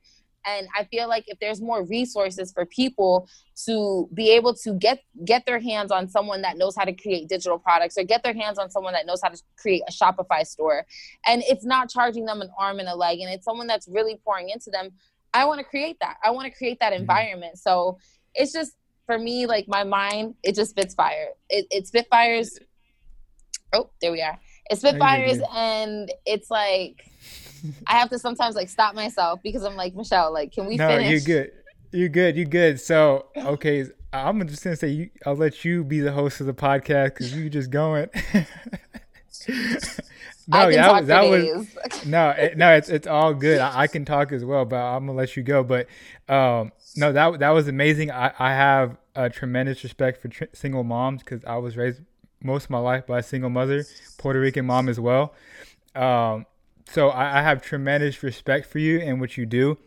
and 0.46 0.68
i 0.76 0.84
feel 0.86 1.08
like 1.08 1.24
if 1.28 1.40
there's 1.40 1.62
more 1.62 1.84
resources 1.84 2.52
for 2.52 2.66
people 2.66 3.28
to 3.56 4.10
be 4.14 4.32
able 4.32 4.54
to 4.54 4.74
get 4.74 5.00
get 5.24 5.46
their 5.46 5.60
hands 5.60 5.92
on 5.92 6.08
someone 6.08 6.42
that 6.42 6.58
knows 6.58 6.76
how 6.76 6.84
to 6.84 6.94
create 6.94 7.28
digital 7.28 7.60
products 7.60 7.98
or 7.98 8.04
get 8.04 8.24
their 8.24 8.34
hands 8.34 8.58
on 8.58 8.70
someone 8.70 8.94
that 8.94 9.06
knows 9.06 9.20
how 9.24 9.30
to 9.30 9.42
create 9.58 9.82
a 9.88 9.92
shopify 9.92 10.46
store 10.46 10.86
and 11.28 11.44
it's 11.48 11.66
not 11.66 11.90
charging 11.90 12.26
them 12.26 12.42
an 12.42 12.50
arm 12.60 12.80
and 12.80 12.88
a 12.88 12.96
leg 12.96 13.20
and 13.20 13.32
it's 13.32 13.46
someone 13.46 13.68
that's 13.68 13.88
really 13.88 14.20
pouring 14.24 14.50
into 14.50 14.70
them 14.70 14.92
i 15.36 15.46
want 15.46 15.60
to 15.60 15.66
create 15.66 15.98
that. 16.00 16.16
I 16.24 16.32
want 16.32 16.52
to 16.52 16.58
create 16.58 16.80
that 16.80 16.94
mm-hmm. 16.94 17.02
environment. 17.02 17.60
So 17.60 18.00
it's 18.34 18.54
just 18.54 18.72
for 19.06 19.20
me 19.20 19.46
like 19.46 19.68
my 19.68 19.84
mind 19.84 20.36
it 20.42 20.56
just 20.56 20.72
spits 20.72 20.96
fire. 20.96 21.28
It, 21.50 21.68
it 21.70 21.88
spitfires 21.88 22.58
oh 23.74 23.90
there 24.02 24.12
we 24.12 24.22
are. 24.22 24.40
It 24.70 24.78
spitfires 24.78 25.40
and 25.54 26.12
it's 26.26 26.50
like 26.50 27.06
I 27.88 27.94
have 27.98 28.10
to 28.10 28.20
sometimes 28.20 28.56
like 28.56 28.70
stop 28.70 28.96
myself 28.96 29.42
because 29.44 29.64
I'm 29.64 29.76
like 29.76 29.96
Michelle, 29.96 30.34
like, 30.34 30.52
can 30.52 30.66
we 30.66 30.76
no, 30.78 30.88
finish? 30.88 31.10
you're 31.12 31.20
good. 31.22 31.52
You're 31.92 32.10
good. 32.10 32.36
You're 32.36 32.46
good. 32.46 32.80
So 32.80 33.28
okay, 33.36 33.86
I'm 34.12 34.46
just 34.48 34.64
gonna 34.64 34.76
say 34.76 34.90
you, 34.90 35.10
I'll 35.26 35.36
let 35.36 35.66
you 35.66 35.84
be 35.84 36.00
the 36.00 36.12
host 36.12 36.40
of 36.40 36.48
the 36.48 36.54
podcast 36.54 37.06
because 37.06 37.36
you're 37.36 37.50
just 37.50 37.70
going. 37.70 38.10
no, 40.48 40.68
yeah, 40.70 41.02
that, 41.02 41.30
was 41.30 41.68
no, 42.06 42.30
it, 42.32 42.58
no. 42.58 42.74
It's 42.74 42.90
it's 42.90 43.08
all 43.08 43.34
good. 43.34 43.60
I, 43.60 43.82
I, 43.82 43.88
can 43.88 44.06
talk 44.06 44.32
as 44.32 44.46
well, 44.46 44.66
but 44.66 44.78
I'm 44.78 45.06
gonna 45.06 45.18
let 45.18 45.36
you 45.36 45.44
go. 45.44 45.64
But 45.64 45.88
um, 46.30 46.72
no, 46.96 47.12
that 47.12 47.40
that 47.40 47.50
was 47.50 47.68
amazing. 47.68 48.12
I 48.12 48.32
I 48.40 48.54
have 48.54 48.98
a 49.16 49.30
tremendous 49.30 49.84
respect 49.84 50.22
for 50.22 50.28
tr- 50.30 50.46
single 50.54 50.84
moms 50.84 51.24
because 51.24 51.44
I 51.46 51.58
was 51.58 51.78
raised 51.78 52.02
most 52.42 52.66
of 52.66 52.70
my 52.70 52.80
life 52.80 53.08
by 53.08 53.20
a 53.20 53.24
single 53.24 53.50
mother, 53.50 53.86
Puerto 54.18 54.40
Rican 54.40 54.66
mom 54.66 54.90
as 54.90 55.00
well. 55.00 55.34
Um, 55.96 56.46
so 56.86 57.10
I, 57.10 57.40
I 57.40 57.42
have 57.42 57.62
tremendous 57.62 58.24
respect 58.24 58.68
for 58.68 58.80
you 58.80 59.00
and 59.00 59.20
what 59.20 59.38
you 59.38 59.46
do. 59.46 59.78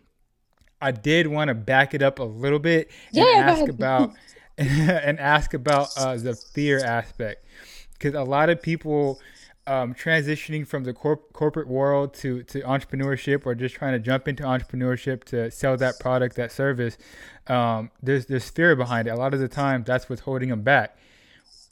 I 0.81 0.93
did 0.93 1.27
want 1.27 1.49
to 1.49 1.55
back 1.55 1.95
it 1.95 2.03
up 2.03 2.19
a 2.19 2.25
little 2.25 2.59
bit 2.59 2.91
and 3.17 3.31
Yeah, 3.33 3.33
ask 3.33 3.69
about 3.69 4.15
and 4.59 5.19
ask 5.21 5.55
about 5.55 5.93
uh, 5.97 6.17
the 6.17 6.37
fear 6.37 6.83
aspect 6.83 7.45
because 7.93 8.15
a 8.15 8.23
lot 8.23 8.51
of 8.51 8.63
people 8.63 9.21
um, 9.67 9.95
transitioning 9.95 10.67
from 10.67 10.85
the 10.85 10.93
corp- 10.93 11.33
corporate 11.33 11.69
world 11.69 12.15
to, 12.15 12.43
to 12.45 12.61
entrepreneurship 12.63 13.47
or 13.47 13.55
just 13.55 13.75
trying 13.75 13.93
to 13.93 13.99
jump 13.99 14.27
into 14.27 14.43
entrepreneurship 14.43 15.25
to 15.25 15.51
sell 15.51 15.77
that 15.77 16.01
product, 16.01 16.37
that 16.37 16.51
service, 16.53 16.99
um, 17.49 17.91
there's 18.03 18.27
there's 18.27 18.49
fear 18.51 18.75
behind 18.77 19.09
it. 19.09 19.11
A 19.11 19.17
lot 19.17 19.35
of 19.35 19.41
the 19.41 19.49
time, 19.49 19.85
that's 19.87 20.09
what's 20.09 20.23
holding 20.23 20.49
them 20.49 20.63
back. 20.63 20.97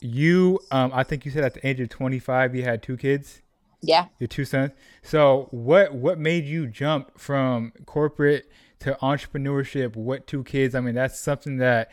You, 0.00 0.60
um, 0.70 0.90
I 0.94 1.04
think 1.04 1.24
you 1.24 1.30
said 1.30 1.44
at 1.44 1.54
the 1.54 1.66
age 1.66 1.80
of 1.80 1.88
25, 1.88 2.54
you 2.54 2.62
had 2.64 2.82
two 2.82 2.96
kids 2.96 3.40
Yeah. 3.86 4.06
your 4.18 4.28
two 4.28 4.44
sons. 4.44 4.72
So 5.02 5.48
what 5.50 5.94
what 5.94 6.18
made 6.18 6.44
you 6.44 6.66
jump 6.66 7.18
from 7.18 7.72
corporate 7.86 8.50
to 8.80 8.96
entrepreneurship? 9.00 9.96
What 9.96 10.26
two 10.26 10.44
kids? 10.44 10.74
I 10.74 10.80
mean, 10.80 10.94
that's 10.94 11.18
something 11.18 11.58
that 11.58 11.90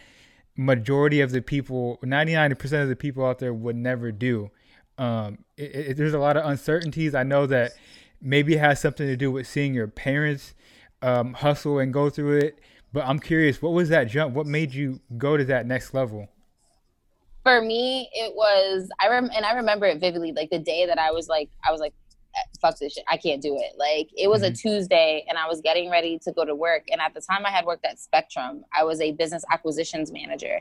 majority 0.55 1.21
of 1.21 1.31
the 1.31 1.41
people, 1.41 1.99
ninety 2.03 2.33
nine 2.33 2.55
percent 2.55 2.83
of 2.83 2.89
the 2.89 2.95
people 2.95 3.25
out 3.25 3.39
there 3.39 3.53
would 3.53 3.75
never 3.75 4.11
do. 4.11 4.51
Um, 4.97 5.39
it, 5.57 5.75
it, 5.75 5.97
there's 5.97 6.13
a 6.13 6.19
lot 6.19 6.37
of 6.37 6.45
uncertainties. 6.45 7.15
I 7.15 7.23
know 7.23 7.45
that 7.47 7.73
maybe 8.21 8.55
it 8.55 8.59
has 8.59 8.79
something 8.79 9.07
to 9.07 9.17
do 9.17 9.31
with 9.31 9.47
seeing 9.47 9.73
your 9.73 9.87
parents 9.87 10.53
um, 11.01 11.33
hustle 11.33 11.79
and 11.79 11.93
go 11.93 12.09
through 12.09 12.37
it. 12.37 12.59
But 12.91 13.05
I'm 13.07 13.19
curious, 13.19 13.59
what 13.59 13.73
was 13.73 13.89
that 13.89 14.03
jump? 14.05 14.35
What 14.35 14.45
made 14.45 14.73
you 14.73 15.01
go 15.17 15.35
to 15.35 15.43
that 15.45 15.65
next 15.65 15.95
level? 15.95 16.29
For 17.43 17.61
me 17.61 18.09
it 18.13 18.33
was 18.35 18.89
i 19.01 19.07
rem 19.09 19.29
and 19.35 19.45
i 19.45 19.53
remember 19.53 19.85
it 19.85 19.99
vividly 19.99 20.31
like 20.31 20.49
the 20.49 20.59
day 20.59 20.85
that 20.85 20.97
i 20.97 21.11
was 21.11 21.27
like 21.27 21.49
i 21.67 21.71
was 21.71 21.79
like 21.81 21.93
"Eh, 22.35 22.39
fuck 22.61 22.77
this 22.79 22.93
shit 22.93 23.03
i 23.09 23.17
can't 23.17 23.41
do 23.41 23.55
it. 23.57 23.73
Like 23.77 24.09
it 24.17 24.27
was 24.29 24.41
a 24.43 24.51
tuesday 24.51 25.23
and 25.27 25.37
i 25.37 25.47
was 25.47 25.61
getting 25.61 25.89
ready 25.91 26.17
to 26.19 26.31
go 26.31 26.45
to 26.45 26.55
work 26.55 26.83
and 26.91 26.99
at 27.01 27.13
the 27.13 27.21
time 27.21 27.45
i 27.45 27.49
had 27.51 27.65
worked 27.65 27.85
at 27.85 27.99
spectrum. 27.99 28.63
I 28.77 28.83
was 28.83 28.99
a 29.01 29.11
business 29.11 29.43
acquisitions 29.51 30.11
manager 30.11 30.59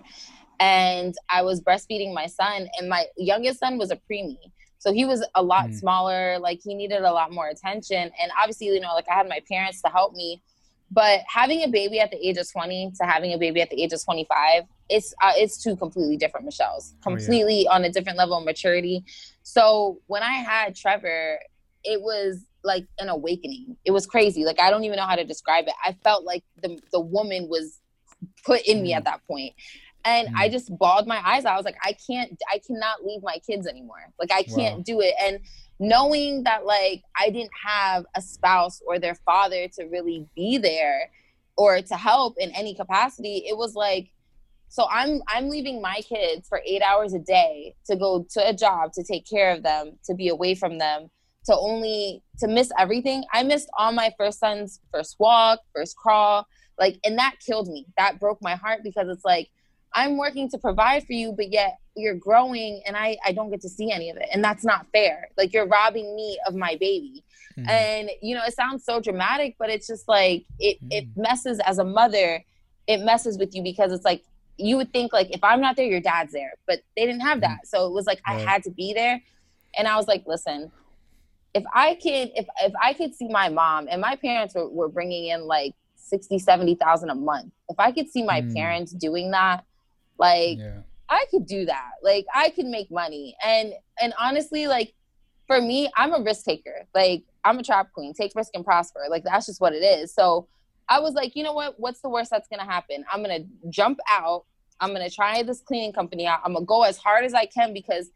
and 0.60 1.14
i 1.30 1.40
was 1.42 1.60
breastfeeding 1.60 2.12
my 2.12 2.26
son 2.26 2.68
and 2.78 2.88
my 2.88 3.06
youngest 3.16 3.58
son 3.60 3.78
was 3.78 3.90
a 3.90 3.96
preemie 3.96 4.50
so 4.78 4.92
he 4.92 5.04
was 5.04 5.24
a 5.36 5.42
lot 5.42 5.66
Mm. 5.68 5.74
smaller 5.78 6.38
like 6.40 6.60
he 6.62 6.74
needed 6.74 7.02
a 7.02 7.12
lot 7.12 7.32
more 7.32 7.48
attention 7.48 8.10
and 8.20 8.32
obviously 8.38 8.66
you 8.66 8.80
know 8.80 8.94
like 8.94 9.06
i 9.10 9.14
had 9.14 9.28
my 9.28 9.40
parents 9.48 9.80
to 9.82 9.88
help 9.88 10.12
me 10.14 10.42
but 10.92 11.20
having 11.26 11.62
a 11.62 11.68
baby 11.68 11.98
at 12.00 12.10
the 12.10 12.26
age 12.28 12.36
of 12.36 12.50
20 12.52 12.92
to 13.00 13.04
having 13.06 13.32
a 13.32 13.38
baby 13.38 13.60
at 13.62 13.70
the 13.70 13.82
age 13.82 13.92
of 13.92 14.04
25 14.04 14.64
it's 14.88 15.14
uh, 15.22 15.32
it's 15.36 15.62
two 15.62 15.74
completely 15.76 16.16
different 16.16 16.44
michelle's 16.44 16.92
Oh, 16.92 16.96
yeah. 16.98 17.02
completely 17.16 17.66
on 17.68 17.84
a 17.84 17.90
different 17.90 18.18
level 18.18 18.36
of 18.36 18.44
maturity 18.44 19.04
so 19.42 19.98
when 20.06 20.22
i 20.22 20.32
had 20.32 20.74
trevor 20.76 21.38
it 21.84 22.00
was 22.00 22.44
like 22.64 22.86
an 22.98 23.08
awakening 23.08 23.76
it 23.84 23.90
was 23.90 24.06
crazy 24.06 24.44
like 24.44 24.60
i 24.60 24.70
don't 24.70 24.84
even 24.84 24.96
know 24.96 25.06
how 25.06 25.16
to 25.16 25.24
describe 25.24 25.64
it 25.66 25.74
i 25.84 25.92
felt 26.04 26.24
like 26.24 26.44
the 26.62 26.78
the 26.92 27.00
woman 27.00 27.48
was 27.48 27.80
put 28.44 28.60
in 28.62 28.82
me 28.82 28.92
Mm. 28.92 28.96
at 28.98 29.04
that 29.04 29.20
point 29.26 29.52
and 30.04 30.28
i 30.36 30.48
Mm. 30.48 30.52
just 30.52 30.76
bawled 30.78 31.06
my 31.06 31.20
eyes 31.24 31.44
out 31.44 31.54
i 31.54 31.56
was 31.56 31.64
like 31.64 31.78
i 31.82 31.92
can't 32.06 32.36
i 32.52 32.58
cannot 32.66 33.04
leave 33.04 33.22
my 33.22 33.38
kids 33.46 33.66
anymore 33.66 34.12
like 34.20 34.30
i 34.32 34.42
can't 34.42 34.78
Wow. 34.78 34.82
do 34.84 35.00
it 35.00 35.14
and 35.20 35.40
knowing 35.78 36.44
that 36.44 36.64
like 36.64 37.02
I 37.18 37.30
didn't 37.30 37.50
have 37.64 38.04
a 38.16 38.22
spouse 38.22 38.80
or 38.86 38.98
their 38.98 39.16
father 39.26 39.68
to 39.74 39.84
really 39.84 40.26
be 40.34 40.58
there 40.58 41.10
or 41.56 41.82
to 41.82 41.96
help 41.96 42.34
in 42.38 42.50
any 42.50 42.74
capacity, 42.74 43.44
it 43.48 43.56
was 43.56 43.74
like 43.74 44.10
so 44.68 44.86
I'm 44.90 45.20
I'm 45.28 45.50
leaving 45.50 45.82
my 45.82 46.00
kids 46.08 46.48
for 46.48 46.62
8 46.66 46.80
hours 46.80 47.12
a 47.12 47.18
day 47.18 47.74
to 47.86 47.94
go 47.94 48.26
to 48.30 48.48
a 48.48 48.54
job 48.54 48.92
to 48.94 49.04
take 49.04 49.28
care 49.28 49.52
of 49.52 49.62
them, 49.62 49.98
to 50.04 50.14
be 50.14 50.28
away 50.28 50.54
from 50.54 50.78
them, 50.78 51.10
to 51.44 51.54
only 51.54 52.22
to 52.38 52.48
miss 52.48 52.72
everything. 52.78 53.24
I 53.34 53.42
missed 53.42 53.68
all 53.76 53.92
my 53.92 54.14
first 54.16 54.38
son's 54.38 54.80
first 54.90 55.16
walk, 55.18 55.60
first 55.74 55.94
crawl, 55.96 56.46
like 56.78 56.98
and 57.04 57.18
that 57.18 57.34
killed 57.46 57.68
me. 57.68 57.86
That 57.98 58.18
broke 58.18 58.38
my 58.40 58.54
heart 58.54 58.80
because 58.82 59.08
it's 59.08 59.26
like 59.26 59.50
I'm 59.94 60.16
working 60.16 60.48
to 60.50 60.58
provide 60.58 61.04
for 61.06 61.12
you, 61.12 61.32
but 61.32 61.52
yet 61.52 61.78
you're 61.96 62.14
growing 62.14 62.82
and 62.86 62.96
I, 62.96 63.18
I 63.26 63.32
don't 63.32 63.50
get 63.50 63.60
to 63.62 63.68
see 63.68 63.90
any 63.90 64.08
of 64.10 64.16
it. 64.16 64.28
And 64.32 64.42
that's 64.42 64.64
not 64.64 64.86
fair. 64.92 65.28
Like 65.36 65.52
you're 65.52 65.66
robbing 65.66 66.16
me 66.16 66.38
of 66.46 66.54
my 66.54 66.76
baby. 66.80 67.22
Mhm. 67.58 67.68
And 67.68 68.10
you 68.22 68.34
know, 68.34 68.42
it 68.46 68.54
sounds 68.54 68.84
so 68.84 69.00
dramatic, 69.00 69.56
but 69.58 69.68
it's 69.68 69.86
just 69.86 70.08
like 70.08 70.44
it 70.58 70.78
it 70.90 71.08
messes 71.16 71.60
as 71.60 71.78
a 71.78 71.84
mother, 71.84 72.42
it 72.86 73.00
messes 73.00 73.38
with 73.38 73.54
you 73.54 73.62
because 73.62 73.92
it's 73.92 74.04
like 74.04 74.22
you 74.56 74.76
would 74.78 74.92
think 74.92 75.12
like 75.12 75.30
if 75.30 75.42
I'm 75.44 75.60
not 75.60 75.76
there, 75.76 75.86
your 75.86 76.00
dad's 76.00 76.32
there. 76.32 76.54
But 76.66 76.80
they 76.96 77.04
didn't 77.04 77.20
have 77.20 77.40
that. 77.42 77.66
So 77.66 77.86
it 77.86 77.92
was 77.92 78.06
like 78.06 78.20
I 78.26 78.34
had 78.46 78.62
to 78.64 78.70
be 78.70 78.94
there. 78.94 79.20
And 79.76 79.86
I 79.88 79.96
was 79.96 80.08
like, 80.08 80.24
listen, 80.26 80.70
if 81.54 81.64
I 81.74 81.94
could 81.96 82.30
if 82.34 82.46
if 82.62 82.72
I 82.82 82.94
could 82.94 83.14
see 83.14 83.28
my 83.28 83.50
mom 83.50 83.88
and 83.90 84.00
my 84.00 84.16
parents 84.16 84.54
were, 84.54 84.68
were 84.70 84.88
bringing 84.88 85.26
in 85.26 85.42
like 85.46 85.74
60, 85.96 86.38
70,000 86.38 87.10
a 87.10 87.14
month. 87.14 87.52
If 87.68 87.78
I 87.78 87.92
could 87.92 88.08
see 88.10 88.22
my 88.22 88.40
Mm. 88.42 88.54
parents 88.54 88.92
doing 88.92 89.30
that, 89.30 89.64
like 90.18 90.58
yeah. 90.58 90.80
I 91.08 91.26
could 91.30 91.46
do 91.46 91.66
that. 91.66 91.90
Like 92.02 92.26
I 92.34 92.50
could 92.50 92.66
make 92.66 92.90
money. 92.90 93.36
And 93.44 93.74
and 94.00 94.14
honestly, 94.18 94.66
like 94.66 94.94
for 95.46 95.60
me, 95.60 95.90
I'm 95.96 96.14
a 96.14 96.20
risk 96.22 96.44
taker. 96.44 96.86
Like 96.94 97.24
I'm 97.44 97.58
a 97.58 97.62
trap 97.62 97.92
queen. 97.92 98.14
Take 98.14 98.32
risk 98.34 98.50
and 98.54 98.64
prosper. 98.64 99.00
Like 99.10 99.24
that's 99.24 99.46
just 99.46 99.60
what 99.60 99.72
it 99.74 99.82
is. 99.82 100.14
So 100.14 100.48
I 100.88 101.00
was 101.00 101.14
like, 101.14 101.36
you 101.36 101.42
know 101.42 101.52
what? 101.52 101.78
What's 101.78 102.00
the 102.00 102.08
worst 102.08 102.30
that's 102.30 102.48
gonna 102.48 102.64
happen? 102.70 103.04
I'm 103.12 103.22
gonna 103.22 103.44
jump 103.68 103.98
out. 104.10 104.44
I'm 104.80 104.92
gonna 104.92 105.10
try 105.10 105.42
this 105.42 105.60
cleaning 105.60 105.92
company 105.92 106.26
out. 106.26 106.40
I'm 106.44 106.54
gonna 106.54 106.64
go 106.66 106.82
as 106.82 106.96
hard 106.96 107.24
as 107.24 107.34
I 107.34 107.46
can 107.46 107.72
because 107.72 108.10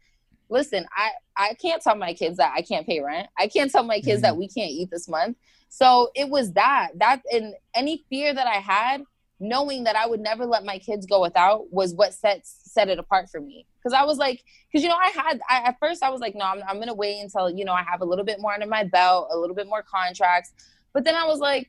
listen, 0.49 0.85
I 0.95 1.11
I 1.35 1.53
can't 1.55 1.81
tell 1.81 1.95
my 1.95 2.13
kids 2.13 2.37
that 2.37 2.53
I 2.55 2.61
can't 2.61 2.85
pay 2.87 2.99
rent. 2.99 3.27
I 3.37 3.47
can't 3.47 3.71
tell 3.71 3.83
my 3.83 3.99
kids 3.99 4.19
Mhm. 4.19 4.23
that 4.23 4.37
we 4.37 4.47
can't 4.47 4.71
eat 4.71 4.89
this 4.89 5.07
month. 5.07 5.37
So 5.69 6.09
it 6.15 6.29
was 6.29 6.53
that 6.53 6.91
that 6.95 7.21
and 7.31 7.53
any 7.75 8.05
fear 8.09 8.33
that 8.33 8.47
I 8.47 8.55
had, 8.55 9.03
knowing 9.39 9.83
that 9.83 9.95
I 9.95 10.07
would 10.07 10.19
never 10.19 10.45
let 10.45 10.65
my 10.65 10.79
kids 10.79 11.05
go 11.05 11.21
without 11.21 11.71
was 11.71 11.93
what 11.93 12.13
set 12.13 12.41
set 12.43 12.89
it 12.89 12.99
apart 12.99 13.29
for 13.29 13.39
me. 13.39 13.65
Because 13.77 13.93
I 13.93 14.03
was 14.03 14.17
like, 14.17 14.43
because 14.71 14.83
you 14.83 14.89
know, 14.89 14.95
I 14.97 15.09
had 15.09 15.39
I, 15.49 15.69
at 15.69 15.77
first 15.79 16.01
I 16.03 16.09
was 16.09 16.21
like, 16.21 16.35
no, 16.35 16.45
I'm 16.45 16.61
I'm 16.67 16.79
gonna 16.79 16.93
wait 16.93 17.19
until 17.21 17.49
you 17.49 17.63
know 17.65 17.73
I 17.73 17.83
have 17.83 18.01
a 18.01 18.05
little 18.05 18.25
bit 18.25 18.39
more 18.39 18.53
under 18.53 18.67
my 18.67 18.83
belt, 18.83 19.29
a 19.31 19.37
little 19.37 19.55
bit 19.55 19.67
more 19.67 19.83
contracts. 19.83 20.51
But 20.93 21.03
then 21.03 21.15
I 21.15 21.25
was 21.25 21.39
like, 21.39 21.67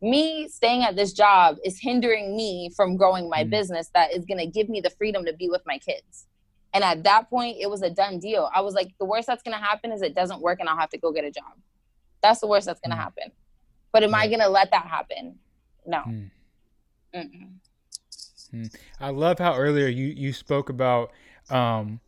me 0.00 0.48
staying 0.48 0.82
at 0.84 0.96
this 0.96 1.12
job 1.12 1.56
is 1.64 1.78
hindering 1.80 2.36
me 2.36 2.70
from 2.74 2.96
growing 2.96 3.28
my 3.28 3.44
Mm. 3.44 3.50
business 3.50 3.90
that 3.94 4.12
is 4.14 4.24
gonna 4.24 4.46
give 4.46 4.68
me 4.68 4.80
the 4.80 4.90
freedom 4.90 5.24
to 5.26 5.32
be 5.32 5.48
with 5.50 5.62
my 5.66 5.78
kids. 5.78 6.26
And 6.72 6.84
at 6.84 7.04
that 7.04 7.30
point, 7.30 7.56
it 7.60 7.70
was 7.70 7.82
a 7.82 7.90
done 7.90 8.18
deal. 8.18 8.50
I 8.54 8.60
was 8.60 8.74
like, 8.74 8.92
the 8.98 9.06
worst 9.06 9.26
that's 9.26 9.42
gonna 9.42 9.56
happen 9.58 9.92
is 9.92 10.02
it 10.02 10.14
doesn't 10.14 10.40
work 10.42 10.60
and 10.60 10.68
I'll 10.68 10.76
have 10.78 10.90
to 10.90 10.98
go 10.98 11.12
get 11.12 11.24
a 11.24 11.30
job. 11.30 11.54
That's 12.22 12.40
the 12.40 12.46
worst 12.46 12.66
that's 12.66 12.80
gonna 12.80 12.96
Mm. 12.96 12.98
happen. 13.00 13.32
But 13.92 14.02
am 14.02 14.14
I 14.14 14.28
gonna 14.28 14.48
let 14.48 14.70
that 14.72 14.86
happen? 14.86 15.38
No. 15.86 16.02
Mm. 17.14 17.58
Mm-mm. 18.54 18.74
I 19.00 19.10
love 19.10 19.38
how 19.38 19.54
earlier 19.56 19.88
you 19.88 20.06
you 20.06 20.32
spoke 20.32 20.68
about 20.68 21.10
um, 21.50 22.00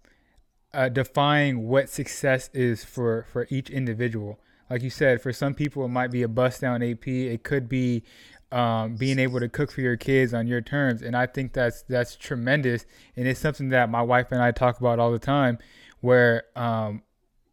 uh, 0.72 0.88
defining 0.88 1.68
what 1.68 1.88
success 1.88 2.50
is 2.52 2.84
for 2.84 3.26
for 3.32 3.46
each 3.50 3.70
individual. 3.70 4.38
Like 4.70 4.82
you 4.82 4.90
said, 4.90 5.22
for 5.22 5.32
some 5.32 5.54
people 5.54 5.84
it 5.84 5.88
might 5.88 6.10
be 6.10 6.22
a 6.22 6.28
bust 6.28 6.60
down 6.60 6.82
AP. 6.82 7.06
It 7.08 7.42
could 7.42 7.68
be 7.68 8.02
um, 8.52 8.96
being 8.96 9.18
able 9.18 9.40
to 9.40 9.48
cook 9.48 9.70
for 9.70 9.80
your 9.80 9.96
kids 9.96 10.32
on 10.32 10.46
your 10.46 10.60
terms, 10.60 11.02
and 11.02 11.16
I 11.16 11.26
think 11.26 11.52
that's 11.52 11.82
that's 11.82 12.16
tremendous. 12.16 12.86
And 13.16 13.26
it's 13.26 13.40
something 13.40 13.70
that 13.70 13.90
my 13.90 14.02
wife 14.02 14.28
and 14.30 14.42
I 14.42 14.52
talk 14.52 14.78
about 14.80 14.98
all 14.98 15.10
the 15.10 15.18
time, 15.18 15.58
where 16.00 16.44
um, 16.56 17.02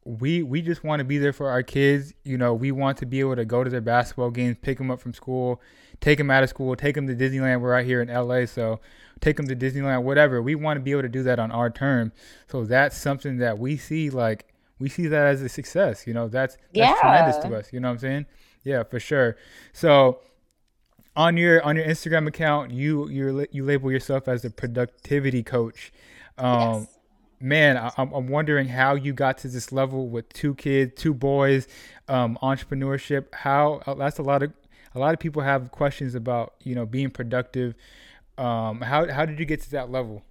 we 0.03 0.43
we 0.43 0.61
just 0.61 0.83
want 0.83 0.99
to 0.99 1.05
be 1.05 1.17
there 1.17 1.33
for 1.33 1.49
our 1.49 1.63
kids. 1.63 2.13
You 2.23 2.37
know, 2.37 2.53
we 2.53 2.71
want 2.71 2.97
to 2.99 3.05
be 3.05 3.19
able 3.19 3.35
to 3.35 3.45
go 3.45 3.63
to 3.63 3.69
their 3.69 3.81
basketball 3.81 4.31
games, 4.31 4.57
pick 4.61 4.77
them 4.77 4.91
up 4.91 4.99
from 4.99 5.13
school, 5.13 5.61
take 6.01 6.17
them 6.17 6.29
out 6.29 6.43
of 6.43 6.49
school, 6.49 6.75
take 6.75 6.95
them 6.95 7.07
to 7.07 7.15
Disneyland. 7.15 7.61
We're 7.61 7.71
right 7.71 7.85
here 7.85 8.01
in 8.01 8.07
LA, 8.07 8.45
so 8.45 8.79
take 9.21 9.37
them 9.37 9.47
to 9.47 9.55
Disneyland, 9.55 10.03
whatever. 10.03 10.41
We 10.41 10.55
want 10.55 10.77
to 10.77 10.81
be 10.81 10.91
able 10.91 11.03
to 11.03 11.09
do 11.09 11.23
that 11.23 11.39
on 11.39 11.51
our 11.51 11.69
term. 11.69 12.11
So 12.47 12.65
that's 12.65 12.97
something 12.97 13.37
that 13.37 13.57
we 13.57 13.77
see 13.77 14.09
like 14.09 14.53
we 14.79 14.89
see 14.89 15.07
that 15.07 15.25
as 15.25 15.41
a 15.41 15.49
success. 15.49 16.05
You 16.05 16.13
know, 16.13 16.27
that's 16.27 16.57
that's 16.73 16.99
tremendous 16.99 17.37
to 17.37 17.55
us. 17.55 17.73
You 17.73 17.79
know 17.79 17.87
what 17.87 17.93
I'm 17.93 17.99
saying? 17.99 18.25
Yeah, 18.63 18.83
for 18.83 18.99
sure. 18.99 19.37
So 19.73 20.19
on 21.15 21.37
your 21.37 21.63
on 21.63 21.75
your 21.75 21.85
Instagram 21.85 22.27
account, 22.27 22.71
you 22.71 23.07
you 23.09 23.47
you 23.51 23.63
label 23.63 23.91
yourself 23.91 24.27
as 24.27 24.43
a 24.43 24.49
productivity 24.49 25.43
coach. 25.43 25.93
Um, 26.37 26.81
yes. 26.81 26.99
man, 27.39 27.77
I, 27.77 27.91
I'm 27.97 28.11
I'm 28.11 28.27
wondering 28.27 28.67
how 28.67 28.95
you 28.95 29.13
got 29.13 29.37
to 29.39 29.47
this 29.47 29.71
level 29.71 30.09
with 30.09 30.31
two 30.33 30.55
kids, 30.55 30.93
two 30.95 31.13
boys, 31.13 31.67
um, 32.07 32.37
entrepreneurship. 32.41 33.33
How 33.33 33.81
uh, 33.85 33.93
that's 33.93 34.19
a 34.19 34.23
lot 34.23 34.43
of 34.43 34.51
a 34.95 34.99
lot 34.99 35.13
of 35.13 35.19
people 35.19 35.41
have 35.41 35.71
questions 35.71 36.15
about 36.15 36.53
you 36.63 36.73
know 36.75 36.85
being 36.85 37.09
productive. 37.09 37.75
Um, 38.37 38.81
how 38.81 39.11
how 39.11 39.25
did 39.25 39.39
you 39.39 39.45
get 39.45 39.61
to 39.61 39.71
that 39.71 39.91
level? 39.91 40.23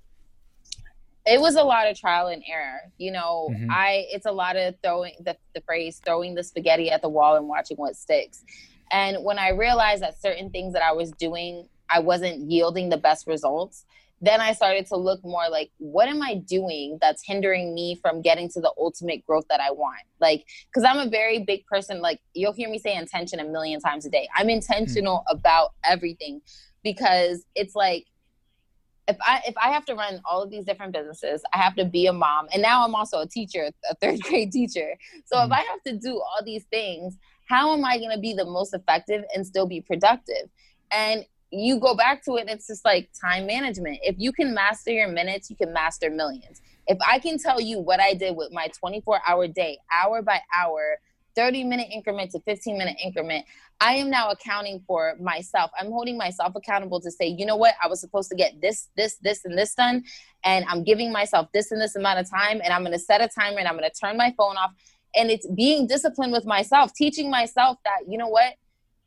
it 1.26 1.40
was 1.40 1.54
a 1.54 1.62
lot 1.62 1.88
of 1.88 1.98
trial 1.98 2.26
and 2.26 2.42
error 2.46 2.80
you 2.98 3.10
know 3.10 3.48
Mhm. 3.50 3.68
i 3.70 4.04
it's 4.12 4.26
a 4.26 4.30
lot 4.30 4.56
of 4.56 4.74
throwing 4.82 5.14
the, 5.20 5.34
the 5.54 5.62
phrase 5.62 5.98
throwing 6.04 6.34
the 6.34 6.44
spaghetti 6.44 6.90
at 6.90 7.00
the 7.00 7.08
wall 7.08 7.36
and 7.36 7.48
watching 7.48 7.78
what 7.78 7.96
sticks 7.96 8.44
and 8.92 9.24
when 9.24 9.38
i 9.38 9.48
realized 9.48 10.02
that 10.02 10.20
certain 10.20 10.50
things 10.50 10.74
that 10.74 10.82
i 10.82 10.92
was 10.92 11.12
doing 11.12 11.66
i 11.88 11.98
wasn't 11.98 12.38
yielding 12.50 12.90
the 12.90 12.98
best 12.98 13.26
results 13.26 13.86
then 14.20 14.40
I 14.40 14.52
started 14.52 14.86
to 14.86 14.96
look 14.96 15.22
more 15.24 15.48
like, 15.50 15.70
what 15.78 16.08
am 16.08 16.22
I 16.22 16.36
doing 16.36 16.98
that's 17.00 17.22
hindering 17.26 17.74
me 17.74 17.98
from 18.00 18.22
getting 18.22 18.48
to 18.50 18.60
the 18.60 18.72
ultimate 18.78 19.24
growth 19.26 19.44
that 19.50 19.60
I 19.60 19.70
want? 19.70 20.00
Like, 20.20 20.46
because 20.66 20.84
I'm 20.84 21.06
a 21.06 21.10
very 21.10 21.40
big 21.40 21.66
person. 21.66 22.00
Like, 22.00 22.20
you'll 22.32 22.52
hear 22.52 22.70
me 22.70 22.78
say 22.78 22.96
intention 22.96 23.40
a 23.40 23.44
million 23.44 23.80
times 23.80 24.06
a 24.06 24.10
day. 24.10 24.28
I'm 24.34 24.48
intentional 24.48 25.18
mm-hmm. 25.18 25.36
about 25.36 25.70
everything 25.84 26.40
because 26.82 27.44
it's 27.54 27.74
like, 27.74 28.06
if 29.06 29.18
I 29.20 29.42
if 29.46 29.54
I 29.62 29.68
have 29.68 29.84
to 29.86 29.94
run 29.94 30.22
all 30.24 30.42
of 30.42 30.50
these 30.50 30.64
different 30.64 30.94
businesses, 30.94 31.42
I 31.52 31.58
have 31.58 31.76
to 31.76 31.84
be 31.84 32.06
a 32.06 32.12
mom, 32.14 32.46
and 32.54 32.62
now 32.62 32.84
I'm 32.84 32.94
also 32.94 33.20
a 33.20 33.26
teacher, 33.26 33.68
a 33.90 33.94
third 33.96 34.20
grade 34.22 34.50
teacher. 34.50 34.94
So 35.26 35.36
mm-hmm. 35.36 35.52
if 35.52 35.58
I 35.58 35.62
have 35.62 35.82
to 35.86 35.98
do 35.98 36.14
all 36.14 36.42
these 36.42 36.64
things, 36.70 37.18
how 37.46 37.74
am 37.74 37.84
I 37.84 37.98
going 37.98 38.12
to 38.12 38.18
be 38.18 38.32
the 38.32 38.46
most 38.46 38.72
effective 38.72 39.24
and 39.34 39.46
still 39.46 39.66
be 39.66 39.82
productive? 39.82 40.48
And 40.90 41.26
you 41.54 41.78
go 41.78 41.94
back 41.94 42.24
to 42.24 42.36
it, 42.36 42.48
it's 42.48 42.66
just 42.66 42.84
like 42.84 43.10
time 43.18 43.46
management. 43.46 43.98
If 44.02 44.16
you 44.18 44.32
can 44.32 44.54
master 44.54 44.90
your 44.90 45.08
minutes, 45.08 45.50
you 45.50 45.56
can 45.56 45.72
master 45.72 46.10
millions. 46.10 46.60
If 46.86 46.98
I 47.06 47.18
can 47.18 47.38
tell 47.38 47.60
you 47.60 47.80
what 47.80 48.00
I 48.00 48.14
did 48.14 48.36
with 48.36 48.52
my 48.52 48.68
24 48.78 49.20
hour 49.26 49.48
day, 49.48 49.78
hour 49.92 50.22
by 50.22 50.40
hour, 50.56 50.98
30 51.36 51.64
minute 51.64 51.88
increment 51.92 52.30
to 52.32 52.40
15 52.40 52.78
minute 52.78 52.96
increment, 53.02 53.44
I 53.80 53.94
am 53.94 54.10
now 54.10 54.30
accounting 54.30 54.82
for 54.86 55.16
myself. 55.20 55.70
I'm 55.78 55.90
holding 55.90 56.16
myself 56.16 56.54
accountable 56.54 57.00
to 57.00 57.10
say, 57.10 57.26
you 57.26 57.44
know 57.44 57.56
what, 57.56 57.74
I 57.82 57.88
was 57.88 58.00
supposed 58.00 58.30
to 58.30 58.36
get 58.36 58.60
this, 58.60 58.88
this, 58.96 59.16
this, 59.16 59.44
and 59.44 59.58
this 59.58 59.74
done. 59.74 60.04
And 60.44 60.64
I'm 60.68 60.84
giving 60.84 61.12
myself 61.12 61.48
this 61.52 61.72
and 61.72 61.80
this 61.80 61.96
amount 61.96 62.20
of 62.20 62.30
time. 62.30 62.60
And 62.62 62.72
I'm 62.72 62.82
going 62.82 62.92
to 62.92 62.98
set 62.98 63.20
a 63.20 63.28
timer 63.28 63.58
and 63.58 63.68
I'm 63.68 63.76
going 63.76 63.88
to 63.90 64.00
turn 64.00 64.16
my 64.16 64.32
phone 64.36 64.56
off. 64.56 64.72
And 65.16 65.30
it's 65.30 65.46
being 65.46 65.86
disciplined 65.86 66.32
with 66.32 66.44
myself, 66.44 66.92
teaching 66.94 67.30
myself 67.30 67.78
that, 67.84 68.00
you 68.08 68.18
know 68.18 68.28
what, 68.28 68.54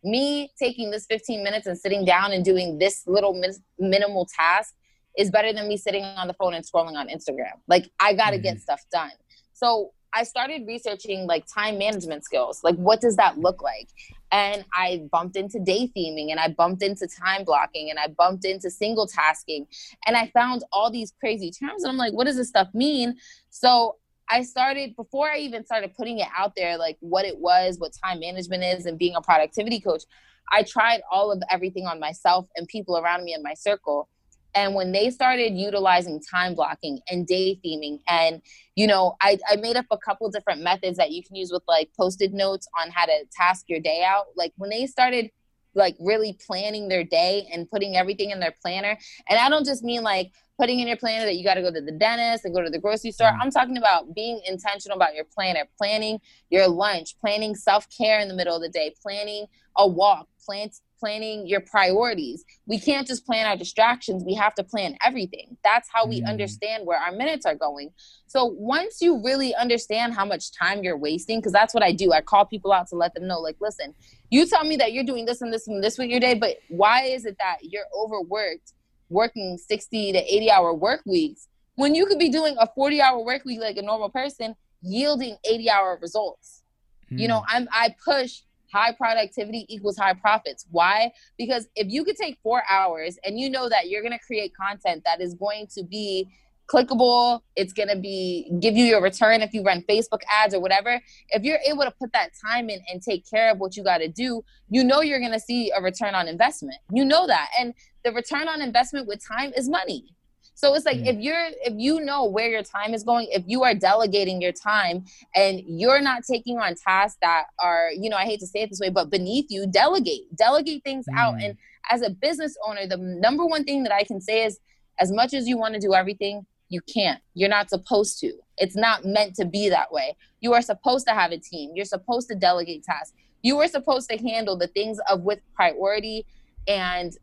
me 0.10 0.52
taking 0.60 0.92
this 0.92 1.06
15 1.06 1.44
minutes 1.44 1.68
and 1.68 1.78
sitting 1.78 2.06
down 2.06 2.32
and 2.32 2.44
doing 2.44 2.78
this 2.78 3.04
little 3.08 3.34
min- 3.34 3.64
minimal 3.80 4.26
task 4.26 4.74
is 5.18 5.32
better 5.32 5.52
than 5.52 5.68
me 5.68 5.78
sitting 5.78 6.04
on 6.04 6.28
the 6.28 6.34
phone 6.34 6.54
and 6.54 6.66
scrolling 6.66 6.96
on 6.96 7.08
Instagram. 7.10 7.54
Like 7.68 7.90
I 8.00 8.14
got 8.14 8.32
to 8.32 8.38
mm-hmm. 8.38 8.44
get 8.44 8.60
stuff 8.60 8.82
done. 8.92 9.12
So 9.54 9.92
I 10.14 10.24
started 10.24 10.66
researching 10.68 11.28
like 11.28 11.46
time 11.46 11.78
management 11.78 12.24
skills. 12.24 12.64
Like 12.64 12.76
what 12.76 13.02
does 13.02 13.16
that 13.18 13.38
look 13.38 13.62
like? 13.62 13.90
And 14.32 14.66
I 14.74 15.04
bumped 15.12 15.36
into 15.36 15.60
day 15.60 15.92
theming 15.96 16.32
and 16.32 16.40
I 16.40 16.50
bumped 16.50 16.84
into 16.84 17.08
time 17.08 17.44
blocking 17.44 17.90
and 17.90 18.00
I 18.00 18.08
bumped 18.08 18.46
into 18.46 18.70
single 18.70 19.08
tasking 19.08 19.68
and 20.06 20.16
I 20.16 20.28
found 20.28 20.64
all 20.72 20.92
these 20.92 21.14
crazy 21.20 21.52
terms 21.52 21.84
and 21.84 21.92
I'm 21.92 21.98
like 21.98 22.14
what 22.14 22.26
does 22.26 22.38
this 22.38 22.50
stuff 22.50 22.70
mean? 22.74 23.18
So 23.50 23.98
I 24.30 24.44
started 24.44 24.96
before 24.96 25.30
I 25.30 25.38
even 25.38 25.66
started 25.66 25.94
putting 25.96 26.20
it 26.20 26.28
out 26.36 26.54
there, 26.56 26.78
like 26.78 26.98
what 27.00 27.26
it 27.26 27.40
was, 27.40 27.80
what 27.80 27.94
time 28.04 28.20
management 28.20 28.64
is, 28.64 28.86
and 28.86 28.98
being 28.98 29.16
a 29.16 29.22
productivity 29.22 29.80
coach. 29.80 30.04
I 30.52 30.64
tried 30.64 31.02
all 31.12 31.32
of 31.32 31.42
everything 31.50 31.86
on 31.86 32.00
myself 32.00 32.48
and 32.56 32.68
people 32.68 32.98
around 32.98 33.24
me 33.24 33.34
in 33.34 33.44
my 33.44 33.54
circle. 33.54 34.10
And 34.56 34.74
when 34.74 34.92
they 34.92 35.10
started 35.10 35.54
utilizing 35.54 36.22
time 36.22 36.56
blocking 36.56 37.00
and 37.10 37.28
day 37.28 37.60
theming, 37.64 38.00
and 38.08 38.42
you 38.76 38.88
know, 38.88 39.16
I, 39.22 39.38
I 39.50 39.58
made 39.58 39.76
up 39.76 39.86
a 39.92 39.98
couple 39.98 40.30
different 40.30 40.62
methods 40.62 40.98
that 40.98 41.12
you 41.12 41.22
can 41.24 41.36
use 41.36 41.52
with 41.52 41.64
like 41.68 41.90
posted 41.98 42.34
notes 42.34 42.68
on 42.82 42.90
how 42.92 43.06
to 43.06 43.26
task 43.32 43.66
your 43.68 43.80
day 43.80 44.04
out. 44.06 44.26
Like 44.36 44.54
when 44.58 44.70
they 44.70 44.88
started 44.88 45.30
like 45.78 45.96
really 46.00 46.38
planning 46.46 46.88
their 46.90 47.04
day 47.04 47.48
and 47.54 47.70
putting 47.70 47.96
everything 47.96 48.32
in 48.32 48.40
their 48.40 48.54
planner, 48.62 48.98
and 49.30 49.40
I 49.40 49.50
don't 49.50 49.66
just 49.66 49.84
mean 49.84 50.04
like 50.04 50.32
putting 50.60 50.80
in 50.80 50.88
your 50.88 50.98
planner 50.98 51.26
that 51.26 51.36
you 51.36 51.44
got 51.44 51.54
to 51.54 51.62
go 51.62 51.72
to 51.72 51.82
the 51.82 51.92
dentist 51.92 52.46
and 52.46 52.54
go 52.54 52.64
to 52.64 52.70
the 52.70 52.80
grocery 52.80 53.12
store. 53.12 53.28
Mm. 53.28 53.40
I'm 53.42 53.52
talking 53.52 53.78
about 53.78 54.16
being 54.16 54.42
intentional 54.48 54.96
about 54.96 55.14
your 55.16 55.26
planner, 55.26 55.64
planning 55.78 56.20
your 56.50 56.68
lunch, 56.68 57.18
planning 57.20 57.56
self 57.56 57.88
care 57.96 58.20
in 58.20 58.28
the 58.28 58.34
middle 58.34 58.56
of 58.56 58.62
the 58.62 58.70
day, 58.70 58.94
planning 59.02 59.46
a 59.78 59.88
walk, 59.88 60.28
plan, 60.44 60.70
planning 61.00 61.48
your 61.48 61.62
priorities. 61.62 62.44
We 62.66 62.80
can't 62.80 63.08
just 63.08 63.26
plan 63.26 63.46
our 63.46 63.56
distractions. 63.56 64.24
We 64.24 64.34
have 64.36 64.56
to 64.56 64.64
plan 64.64 64.98
everything. 65.06 65.58
That's 65.64 65.90
how 65.92 66.06
we 66.06 66.22
mm. 66.22 66.28
understand 66.28 66.86
where 66.86 67.00
our 67.00 67.12
minutes 67.12 67.46
are 67.46 67.56
going. 67.56 67.92
So 68.28 68.46
once 68.46 69.02
you 69.02 69.22
really 69.24 69.56
understand 69.56 70.14
how 70.14 70.26
much 70.26 70.52
time 70.52 70.84
you're 70.84 70.98
wasting, 70.98 71.40
because 71.40 71.54
that's 71.54 71.74
what 71.74 71.84
I 71.84 71.92
do, 71.92 72.12
I 72.14 72.22
call 72.22 72.46
people 72.46 72.72
out 72.72 72.88
to 72.88 72.96
let 72.96 73.14
them 73.14 73.28
know, 73.28 73.40
like, 73.40 73.58
listen, 73.62 73.94
you 74.30 74.46
tell 74.46 74.64
me 74.64 74.76
that 74.78 74.94
you're 74.94 75.04
doing 75.04 75.26
this 75.26 75.42
and 75.42 75.54
this 75.54 75.68
and 75.68 75.84
this 75.84 75.98
with 75.98 76.10
your 76.10 76.20
day, 76.20 76.34
but 76.34 76.58
why 76.70 77.04
is 77.04 77.26
it 77.26 77.38
that 77.40 77.58
you're 77.62 77.86
overworked? 77.96 78.74
working 79.10 79.58
60 79.58 80.14
to 80.14 80.18
80 80.20 80.52
hour 80.52 80.74
work 80.74 81.02
weeks 81.06 81.48
when 81.76 81.96
you 81.96 82.06
could 82.06 82.20
be 82.20 82.30
doing 82.30 82.56
a 82.60 82.68
40 82.68 83.02
hour 83.02 83.24
work 83.24 83.46
week 83.46 83.60
like 83.60 83.78
a 83.78 83.82
normal 83.82 84.10
person 84.10 84.56
yielding 84.82 85.38
80 85.50 85.70
hour 85.70 86.00
results 86.02 86.64
mm. 87.12 87.20
you 87.20 87.28
know 87.28 87.40
hmm. 87.40 87.56
i'm 87.56 87.68
i 87.72 87.96
push 88.04 88.42
high 88.72 88.94
productivity 88.94 89.66
equals 89.70 89.98
high 89.98 90.14
profits. 90.14 90.66
Why? 90.72 91.12
Because 91.38 91.68
if 91.76 91.88
you 91.90 92.04
could 92.04 92.16
take 92.16 92.38
four 92.44 92.64
hours 92.70 93.18
and 93.24 93.40
you 93.40 93.50
know 93.50 93.70
that 93.70 93.90
you're 93.90 94.02
going 94.02 94.18
to 94.18 94.26
create 94.26 94.54
content 94.56 95.04
that 95.06 95.22
is 95.22 95.34
going 95.34 95.68
to 95.76 95.84
be 95.84 96.28
clickable 96.70 97.40
it's 97.56 97.72
going 97.72 97.88
to 97.88 97.96
be 97.96 98.52
give 98.60 98.76
you 98.76 98.84
your 98.84 99.02
return 99.02 99.42
if 99.42 99.54
you 99.54 99.64
run 99.64 99.82
facebook 99.84 100.20
ads 100.30 100.54
or 100.54 100.60
whatever 100.60 101.00
if 101.30 101.42
you're 101.42 101.62
able 101.66 101.84
to 101.84 101.92
put 101.92 102.12
that 102.12 102.32
time 102.46 102.70
in 102.70 102.82
and 102.92 103.02
take 103.02 103.24
care 103.26 103.50
of 103.50 103.58
what 103.58 103.78
you 103.78 103.86
got 103.86 104.00
to 104.00 104.10
do 104.10 104.44
you 104.70 104.84
know 104.84 105.02
you're 105.02 105.20
going 105.20 105.32
to 105.32 105.40
see 105.40 105.72
a 105.76 105.82
return 105.82 106.16
on 106.16 106.28
investment. 106.28 106.78
You 106.92 107.06
know 107.06 107.28
that. 107.28 107.50
And 107.60 107.74
the 108.04 108.12
return 108.12 108.48
on 108.48 108.62
investment 108.62 109.08
with 109.08 109.22
time 109.26 109.54
is 109.56 109.70
money 109.70 110.16
so 110.58 110.74
it's 110.74 110.88
like 110.88 110.98
mm. 110.98 111.06
if 111.06 111.18
you're 111.20 111.50
if 111.62 111.76
you 111.78 112.00
know 112.04 112.26
where 112.26 112.50
your 112.50 112.64
time 112.64 112.96
is 112.96 113.04
going, 113.04 113.28
if 113.30 113.44
you 113.46 113.64
are 113.64 113.76
delegating 113.76 114.42
your 114.42 114.52
time 114.52 115.06
and 115.36 115.62
you're 115.68 116.02
not 116.02 116.24
taking 116.28 116.58
on 116.58 116.74
tasks 116.74 117.20
that 117.22 117.46
are, 117.64 117.92
you 117.96 118.10
know, 118.10 118.18
I 118.18 118.24
hate 118.24 118.40
to 118.40 118.48
say 118.48 118.62
it 118.62 118.72
this 118.72 118.80
way, 118.80 118.90
but 118.90 119.12
beneath 119.12 119.46
you, 119.50 119.68
delegate. 119.68 120.36
Delegate 120.36 120.84
things 120.84 121.06
mm. 121.08 121.16
out. 121.16 121.40
And 121.40 121.56
as 121.92 122.02
a 122.02 122.10
business 122.10 122.58
owner, 122.68 122.88
the 122.88 122.98
number 122.98 123.46
one 123.46 123.66
thing 123.66 123.84
that 123.84 123.94
I 123.94 124.04
can 124.04 124.20
say 124.20 124.46
is 124.46 124.60
as 125.00 125.12
much 125.12 125.36
as 125.36 125.48
you 125.48 125.60
want 125.60 125.76
to 125.76 125.80
do 125.80 125.94
everything, 125.94 126.48
you 126.70 126.82
can't. 126.92 127.22
You're 127.36 127.50
not 127.50 127.70
supposed 127.70 128.18
to. 128.22 128.34
It's 128.58 128.76
not 128.76 129.06
meant 129.06 129.36
to 129.36 129.46
be 129.46 129.70
that 129.70 129.92
way. 129.94 130.16
You 130.42 130.56
are 130.56 130.64
supposed 130.64 131.06
to 131.06 131.14
have 131.14 131.32
a 131.32 131.38
team. 131.38 131.74
You're 131.76 131.86
supposed 131.86 132.30
to 132.30 132.36
delegate 132.36 132.84
tasks. 132.84 133.14
You 133.44 133.60
are 133.60 133.68
supposed 133.68 134.10
to 134.10 134.18
handle 134.18 134.58
the 134.58 134.68
things 134.70 134.98
of 135.08 135.22
with 135.22 135.40
priority 135.54 136.26
and 136.68 137.16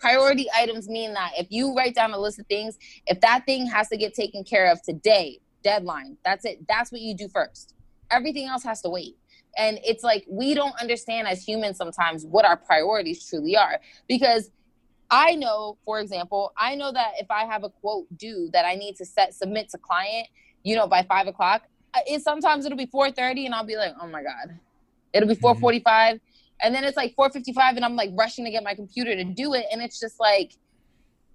priority 0.00 0.46
items 0.56 0.88
mean 0.88 1.12
that 1.14 1.32
if 1.38 1.46
you 1.50 1.76
write 1.76 1.94
down 1.94 2.12
a 2.12 2.18
list 2.18 2.38
of 2.38 2.46
things, 2.46 2.78
if 3.06 3.20
that 3.20 3.44
thing 3.46 3.66
has 3.66 3.88
to 3.88 3.96
get 3.96 4.14
taken 4.14 4.42
care 4.42 4.70
of 4.70 4.82
today, 4.82 5.38
deadline, 5.62 6.16
that's 6.24 6.44
it. 6.44 6.66
That's 6.66 6.90
what 6.90 7.00
you 7.00 7.14
do 7.14 7.28
first. 7.28 7.74
Everything 8.10 8.48
else 8.48 8.64
has 8.64 8.80
to 8.82 8.88
wait. 8.88 9.16
And 9.56 9.78
it's 9.84 10.02
like 10.02 10.24
we 10.28 10.54
don't 10.54 10.74
understand 10.80 11.28
as 11.28 11.46
humans 11.46 11.76
sometimes 11.76 12.24
what 12.24 12.44
our 12.44 12.56
priorities 12.56 13.28
truly 13.28 13.56
are 13.56 13.78
because 14.08 14.50
I 15.10 15.34
know, 15.34 15.76
for 15.84 15.98
example, 16.00 16.52
I 16.56 16.76
know 16.76 16.92
that 16.92 17.14
if 17.18 17.30
I 17.30 17.44
have 17.44 17.64
a 17.64 17.68
quote 17.68 18.06
due 18.16 18.48
that 18.52 18.64
I 18.64 18.76
need 18.76 18.94
to 18.96 19.04
set 19.04 19.34
submit 19.34 19.68
to 19.70 19.78
client, 19.78 20.28
you 20.62 20.76
know, 20.76 20.86
by 20.86 21.02
five 21.02 21.26
o'clock, 21.26 21.62
it 22.06 22.22
sometimes 22.22 22.64
it'll 22.64 22.78
be 22.78 22.86
four 22.86 23.10
thirty, 23.10 23.46
and 23.46 23.54
I'll 23.54 23.66
be 23.66 23.76
like, 23.76 23.94
oh 24.00 24.06
my 24.06 24.22
god, 24.22 24.56
it'll 25.12 25.28
be 25.28 25.34
four 25.34 25.56
forty 25.56 25.80
five, 25.80 26.16
mm-hmm. 26.16 26.29
And 26.62 26.74
then 26.74 26.84
it's 26.84 26.96
like 26.96 27.14
four 27.14 27.30
fifty 27.30 27.52
five, 27.52 27.76
and 27.76 27.84
I'm 27.84 27.96
like 27.96 28.10
rushing 28.14 28.44
to 28.44 28.50
get 28.50 28.62
my 28.62 28.74
computer 28.74 29.14
to 29.14 29.24
do 29.24 29.54
it, 29.54 29.66
and 29.72 29.82
it's 29.82 29.98
just 30.00 30.20
like 30.20 30.52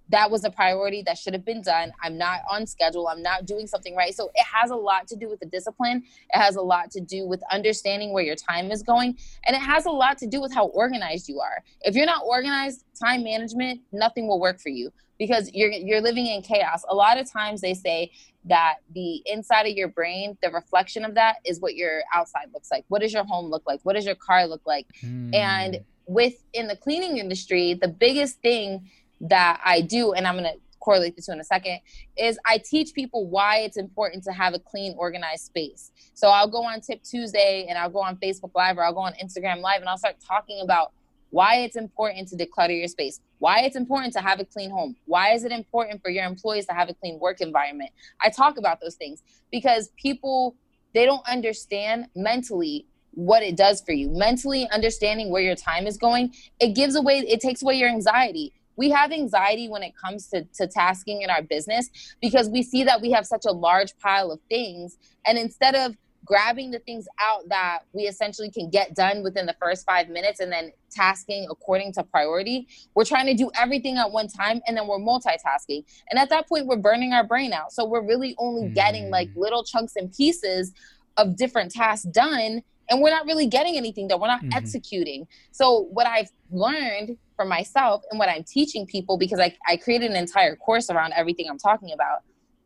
that 0.08 0.30
was 0.30 0.44
a 0.44 0.50
priority 0.50 1.02
that 1.02 1.18
should 1.18 1.32
have 1.32 1.44
been 1.44 1.62
done. 1.62 1.92
I'm 2.02 2.16
not 2.16 2.40
on 2.50 2.66
schedule. 2.66 3.08
I'm 3.08 3.22
not 3.22 3.44
doing 3.44 3.66
something 3.66 3.96
right. 3.96 4.14
So 4.14 4.30
it 4.34 4.44
has 4.44 4.70
a 4.70 4.76
lot 4.76 5.08
to 5.08 5.16
do 5.16 5.28
with 5.28 5.40
the 5.40 5.46
discipline. 5.46 6.04
It 6.32 6.38
has 6.38 6.56
a 6.56 6.62
lot 6.62 6.90
to 6.92 7.00
do 7.00 7.26
with 7.26 7.42
understanding 7.50 8.12
where 8.12 8.22
your 8.22 8.36
time 8.36 8.70
is 8.70 8.82
going. 8.82 9.18
And 9.46 9.56
it 9.56 9.62
has 9.62 9.86
a 9.86 9.90
lot 9.90 10.18
to 10.18 10.26
do 10.26 10.40
with 10.40 10.54
how 10.54 10.66
organized 10.68 11.28
you 11.28 11.40
are. 11.40 11.62
If 11.80 11.96
you're 11.96 12.06
not 12.06 12.22
organized, 12.24 12.84
time 13.00 13.24
management, 13.24 13.80
nothing 13.92 14.28
will 14.28 14.40
work 14.40 14.60
for 14.60 14.68
you 14.68 14.92
because 15.18 15.50
you're 15.52 15.70
you're 15.70 16.00
living 16.00 16.26
in 16.26 16.42
chaos. 16.42 16.84
A 16.88 16.94
lot 16.94 17.18
of 17.18 17.30
times 17.30 17.60
they 17.60 17.74
say 17.74 18.12
that 18.44 18.76
the 18.94 19.22
inside 19.26 19.66
of 19.66 19.72
your 19.72 19.88
brain, 19.88 20.36
the 20.42 20.50
reflection 20.50 21.04
of 21.04 21.14
that 21.14 21.36
is 21.44 21.60
what 21.60 21.74
your 21.74 22.02
outside 22.14 22.46
looks 22.54 22.70
like. 22.70 22.84
What 22.88 23.02
does 23.02 23.12
your 23.12 23.24
home 23.24 23.50
look 23.50 23.62
like? 23.66 23.80
What 23.82 23.94
does 23.94 24.06
your 24.06 24.14
car 24.14 24.46
look 24.46 24.62
like? 24.66 24.86
Mm. 25.02 25.34
And 25.34 25.80
with 26.06 26.44
in 26.52 26.68
the 26.68 26.76
cleaning 26.76 27.18
industry, 27.18 27.74
the 27.74 27.88
biggest 27.88 28.40
thing 28.40 28.88
that 29.20 29.60
I 29.64 29.80
do, 29.80 30.12
and 30.12 30.26
I'm 30.26 30.34
going 30.34 30.44
to 30.44 30.58
correlate 30.78 31.16
the 31.16 31.22
two 31.22 31.32
in 31.32 31.40
a 31.40 31.44
second, 31.44 31.80
is 32.16 32.38
I 32.46 32.58
teach 32.58 32.94
people 32.94 33.26
why 33.26 33.58
it's 33.58 33.76
important 33.76 34.22
to 34.24 34.32
have 34.32 34.54
a 34.54 34.58
clean, 34.58 34.94
organized 34.96 35.44
space. 35.44 35.90
So 36.14 36.28
I'll 36.28 36.48
go 36.48 36.64
on 36.64 36.80
Tip 36.80 37.02
Tuesday 37.02 37.66
and 37.68 37.76
I'll 37.76 37.90
go 37.90 38.00
on 38.00 38.16
Facebook 38.16 38.52
Live 38.54 38.78
or 38.78 38.84
I'll 38.84 38.94
go 38.94 39.00
on 39.00 39.14
Instagram 39.14 39.60
Live 39.60 39.80
and 39.80 39.88
I'll 39.88 39.98
start 39.98 40.16
talking 40.24 40.60
about 40.62 40.92
why 41.30 41.56
it's 41.56 41.76
important 41.76 42.28
to 42.28 42.36
declutter 42.36 42.78
your 42.78 42.88
space, 42.88 43.20
why 43.38 43.60
it's 43.60 43.76
important 43.76 44.12
to 44.14 44.20
have 44.20 44.40
a 44.40 44.44
clean 44.44 44.70
home, 44.70 44.96
why 45.06 45.32
is 45.32 45.44
it 45.44 45.52
important 45.52 46.02
for 46.02 46.10
your 46.10 46.24
employees 46.24 46.66
to 46.66 46.72
have 46.72 46.88
a 46.88 46.94
clean 46.94 47.18
work 47.18 47.40
environment. 47.40 47.90
I 48.20 48.30
talk 48.30 48.58
about 48.58 48.80
those 48.80 48.94
things 48.94 49.22
because 49.50 49.90
people 49.96 50.56
they 50.94 51.04
don't 51.04 51.28
understand 51.28 52.06
mentally 52.14 52.86
what 53.12 53.42
it 53.42 53.56
does 53.56 53.82
for 53.82 53.92
you. 53.92 54.08
Mentally 54.08 54.68
understanding 54.70 55.30
where 55.30 55.42
your 55.42 55.54
time 55.54 55.86
is 55.86 55.98
going, 55.98 56.34
it 56.58 56.74
gives 56.74 56.96
away 56.96 57.18
it 57.18 57.40
takes 57.40 57.62
away 57.62 57.74
your 57.74 57.88
anxiety 57.88 58.52
we 58.76 58.90
have 58.90 59.10
anxiety 59.10 59.68
when 59.68 59.82
it 59.82 59.94
comes 59.96 60.28
to, 60.28 60.44
to 60.54 60.66
tasking 60.66 61.22
in 61.22 61.30
our 61.30 61.42
business 61.42 61.88
because 62.20 62.48
we 62.48 62.62
see 62.62 62.84
that 62.84 63.00
we 63.00 63.10
have 63.10 63.26
such 63.26 63.44
a 63.46 63.52
large 63.52 63.96
pile 63.98 64.30
of 64.30 64.38
things 64.48 64.98
and 65.26 65.38
instead 65.38 65.74
of 65.74 65.96
grabbing 66.26 66.72
the 66.72 66.80
things 66.80 67.06
out 67.20 67.48
that 67.48 67.80
we 67.92 68.02
essentially 68.02 68.50
can 68.50 68.68
get 68.68 68.94
done 68.94 69.22
within 69.22 69.46
the 69.46 69.54
first 69.62 69.86
five 69.86 70.08
minutes 70.08 70.40
and 70.40 70.52
then 70.52 70.72
tasking 70.90 71.46
according 71.50 71.92
to 71.92 72.02
priority. 72.02 72.66
We're 72.94 73.04
trying 73.04 73.26
to 73.26 73.34
do 73.34 73.50
everything 73.58 73.96
at 73.96 74.10
one 74.10 74.28
time 74.28 74.60
and 74.66 74.76
then 74.76 74.88
we're 74.88 74.98
multitasking. 74.98 75.84
And 76.10 76.18
at 76.18 76.28
that 76.30 76.48
point, 76.48 76.66
we're 76.66 76.76
burning 76.76 77.12
our 77.12 77.24
brain 77.24 77.52
out. 77.52 77.72
So 77.72 77.86
we're 77.86 78.04
really 78.04 78.34
only 78.38 78.68
getting 78.70 79.08
like 79.08 79.28
mm. 79.30 79.36
little 79.36 79.62
chunks 79.64 79.94
and 79.96 80.12
pieces 80.12 80.72
of 81.16 81.36
different 81.36 81.70
tasks 81.72 82.06
done. 82.06 82.62
And 82.90 83.00
we're 83.00 83.10
not 83.10 83.26
really 83.26 83.46
getting 83.46 83.76
anything 83.76 84.08
that 84.08 84.20
we're 84.20 84.28
not 84.28 84.42
mm-hmm. 84.42 84.52
executing. 84.52 85.26
So, 85.50 85.88
what 85.90 86.06
I've 86.06 86.30
learned 86.52 87.16
for 87.34 87.44
myself 87.44 88.04
and 88.12 88.18
what 88.18 88.28
I'm 88.28 88.44
teaching 88.44 88.86
people, 88.86 89.18
because 89.18 89.40
I, 89.40 89.56
I 89.66 89.76
created 89.76 90.12
an 90.12 90.16
entire 90.16 90.54
course 90.54 90.88
around 90.88 91.12
everything 91.14 91.48
I'm 91.50 91.58
talking 91.58 91.92
about, 91.92 92.20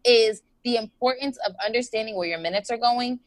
is 0.04 0.42
the 0.62 0.76
importance 0.76 1.38
of 1.46 1.54
understanding 1.64 2.16
where 2.16 2.28
your 2.28 2.38
minutes 2.38 2.70
are 2.70 2.76
going 2.76 3.18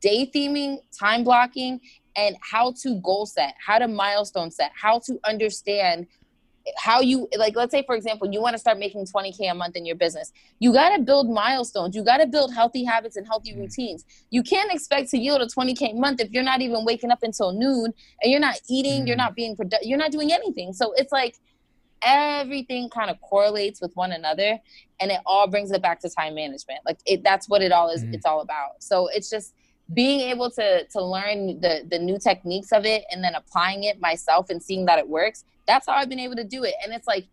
day 0.00 0.30
theming, 0.34 0.78
time 0.98 1.24
blocking, 1.24 1.80
and 2.16 2.36
how 2.40 2.72
to 2.82 3.00
goal 3.00 3.26
set, 3.26 3.54
how 3.64 3.78
to 3.78 3.88
milestone 3.88 4.50
set, 4.50 4.72
how 4.74 5.00
to 5.00 5.18
understand 5.24 6.06
how 6.76 7.00
you 7.00 7.28
like 7.38 7.54
let's 7.54 7.70
say 7.70 7.82
for 7.86 7.94
example 7.94 8.28
you 8.30 8.40
want 8.40 8.54
to 8.54 8.58
start 8.58 8.78
making 8.78 9.06
20k 9.06 9.50
a 9.50 9.54
month 9.54 9.76
in 9.76 9.86
your 9.86 9.94
business 9.94 10.32
you 10.58 10.72
got 10.72 10.96
to 10.96 11.02
build 11.02 11.28
milestones 11.30 11.94
you 11.94 12.02
got 12.02 12.18
to 12.18 12.26
build 12.26 12.52
healthy 12.52 12.84
habits 12.84 13.16
and 13.16 13.26
healthy 13.26 13.52
mm. 13.52 13.60
routines 13.60 14.04
you 14.30 14.42
can't 14.42 14.72
expect 14.72 15.10
to 15.10 15.18
yield 15.18 15.40
a 15.40 15.46
20k 15.46 15.94
month 15.94 16.20
if 16.20 16.30
you're 16.32 16.42
not 16.42 16.60
even 16.60 16.84
waking 16.84 17.10
up 17.10 17.22
until 17.22 17.52
noon 17.52 17.92
and 18.22 18.32
you're 18.32 18.40
not 18.40 18.58
eating 18.68 19.02
mm. 19.02 19.06
you're 19.06 19.16
not 19.16 19.36
being 19.36 19.54
productive 19.54 19.88
you're 19.88 19.98
not 19.98 20.10
doing 20.10 20.32
anything 20.32 20.72
so 20.72 20.92
it's 20.96 21.12
like 21.12 21.36
everything 22.02 22.90
kind 22.90 23.10
of 23.10 23.20
correlates 23.20 23.80
with 23.80 23.94
one 23.94 24.12
another 24.12 24.58
and 25.00 25.10
it 25.10 25.20
all 25.24 25.46
brings 25.46 25.70
it 25.70 25.80
back 25.80 26.00
to 26.00 26.10
time 26.10 26.34
management 26.34 26.80
like 26.84 26.98
it 27.06 27.22
that's 27.22 27.48
what 27.48 27.62
it 27.62 27.72
all 27.72 27.90
is 27.90 28.04
mm. 28.04 28.12
it's 28.12 28.26
all 28.26 28.40
about 28.40 28.70
so 28.80 29.08
it's 29.08 29.30
just 29.30 29.54
being 29.94 30.20
able 30.20 30.50
to 30.50 30.84
to 30.88 31.04
learn 31.04 31.60
the 31.60 31.86
the 31.90 31.98
new 31.98 32.18
techniques 32.18 32.72
of 32.72 32.84
it 32.84 33.04
and 33.10 33.22
then 33.22 33.34
applying 33.34 33.84
it 33.84 34.00
myself 34.00 34.50
and 34.50 34.62
seeing 34.62 34.84
that 34.84 34.98
it 34.98 35.08
works 35.08 35.44
that's 35.66 35.86
how 35.86 35.94
i've 35.94 36.08
been 36.08 36.20
able 36.20 36.36
to 36.36 36.44
do 36.44 36.64
it. 36.64 36.74
And 36.84 36.92
it's 36.94 37.06
like 37.06 37.26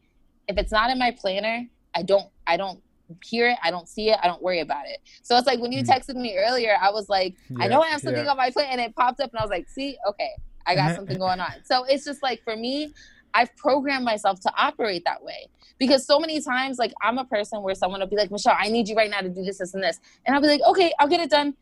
if 0.47 0.57
it's 0.57 0.71
not 0.71 0.89
in 0.89 0.99
my 0.99 1.11
planner 1.11 1.65
i 1.95 2.03
don't 2.03 2.29
i 2.47 2.57
don't 2.57 2.81
hear 3.23 3.49
it 3.49 3.57
i 3.63 3.69
don't 3.69 3.87
see 3.87 4.09
it 4.09 4.17
i 4.23 4.27
don't 4.27 4.41
worry 4.41 4.59
about 4.59 4.85
it. 4.87 4.99
So 5.21 5.37
it's 5.37 5.47
like 5.47 5.59
when 5.59 5.71
you 5.71 5.83
mm. 5.83 5.87
texted 5.87 6.15
me 6.15 6.37
earlier 6.37 6.75
i 6.81 6.89
was 6.89 7.09
like 7.09 7.35
yeah, 7.49 7.65
i 7.65 7.67
know 7.67 7.81
i 7.81 7.87
have 7.87 8.01
something 8.01 8.25
yeah. 8.25 8.31
on 8.31 8.37
my 8.37 8.49
plate 8.49 8.67
and 8.69 8.81
it 8.81 8.95
popped 8.95 9.19
up 9.19 9.31
and 9.31 9.39
i 9.39 9.43
was 9.43 9.51
like 9.51 9.69
see 9.69 9.97
okay 10.07 10.31
i 10.65 10.75
got 10.75 10.95
something 10.95 11.17
going 11.17 11.39
on. 11.39 11.51
So 11.65 11.83
it's 11.83 12.05
just 12.05 12.23
like 12.23 12.43
for 12.43 12.55
me 12.55 12.93
i've 13.33 13.55
programmed 13.55 14.05
myself 14.05 14.39
to 14.41 14.51
operate 14.57 15.03
that 15.05 15.23
way. 15.23 15.47
Because 15.79 16.05
so 16.05 16.19
many 16.19 16.41
times 16.41 16.77
like 16.77 16.93
i'm 17.01 17.17
a 17.17 17.25
person 17.25 17.61
where 17.61 17.75
someone 17.75 17.99
will 17.99 18.07
be 18.07 18.15
like 18.15 18.31
michelle 18.31 18.55
i 18.57 18.69
need 18.69 18.87
you 18.87 18.95
right 18.95 19.09
now 19.09 19.21
to 19.21 19.29
do 19.29 19.43
this 19.43 19.57
this 19.59 19.73
and 19.73 19.83
this. 19.83 19.99
And 20.25 20.35
i'll 20.35 20.41
be 20.41 20.47
like 20.47 20.61
okay 20.67 20.91
i'll 20.99 21.07
get 21.07 21.19
it 21.19 21.29
done 21.29 21.55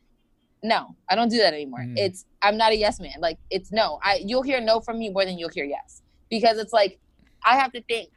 no, 0.63 0.95
I 1.09 1.15
don't 1.15 1.29
do 1.29 1.37
that 1.37 1.53
anymore. 1.53 1.79
Mm. 1.79 1.97
It's 1.97 2.25
I'm 2.41 2.57
not 2.57 2.71
a 2.71 2.75
yes 2.75 2.99
man. 2.99 3.15
Like 3.19 3.37
it's 3.49 3.71
no. 3.71 3.99
I 4.03 4.21
you'll 4.23 4.43
hear 4.43 4.61
no 4.61 4.79
from 4.79 4.99
me 4.99 5.09
more 5.09 5.25
than 5.25 5.37
you'll 5.37 5.49
hear 5.49 5.65
yes. 5.65 6.01
Because 6.29 6.57
it's 6.57 6.73
like 6.73 6.99
I 7.43 7.57
have 7.57 7.71
to 7.73 7.81
think 7.81 8.09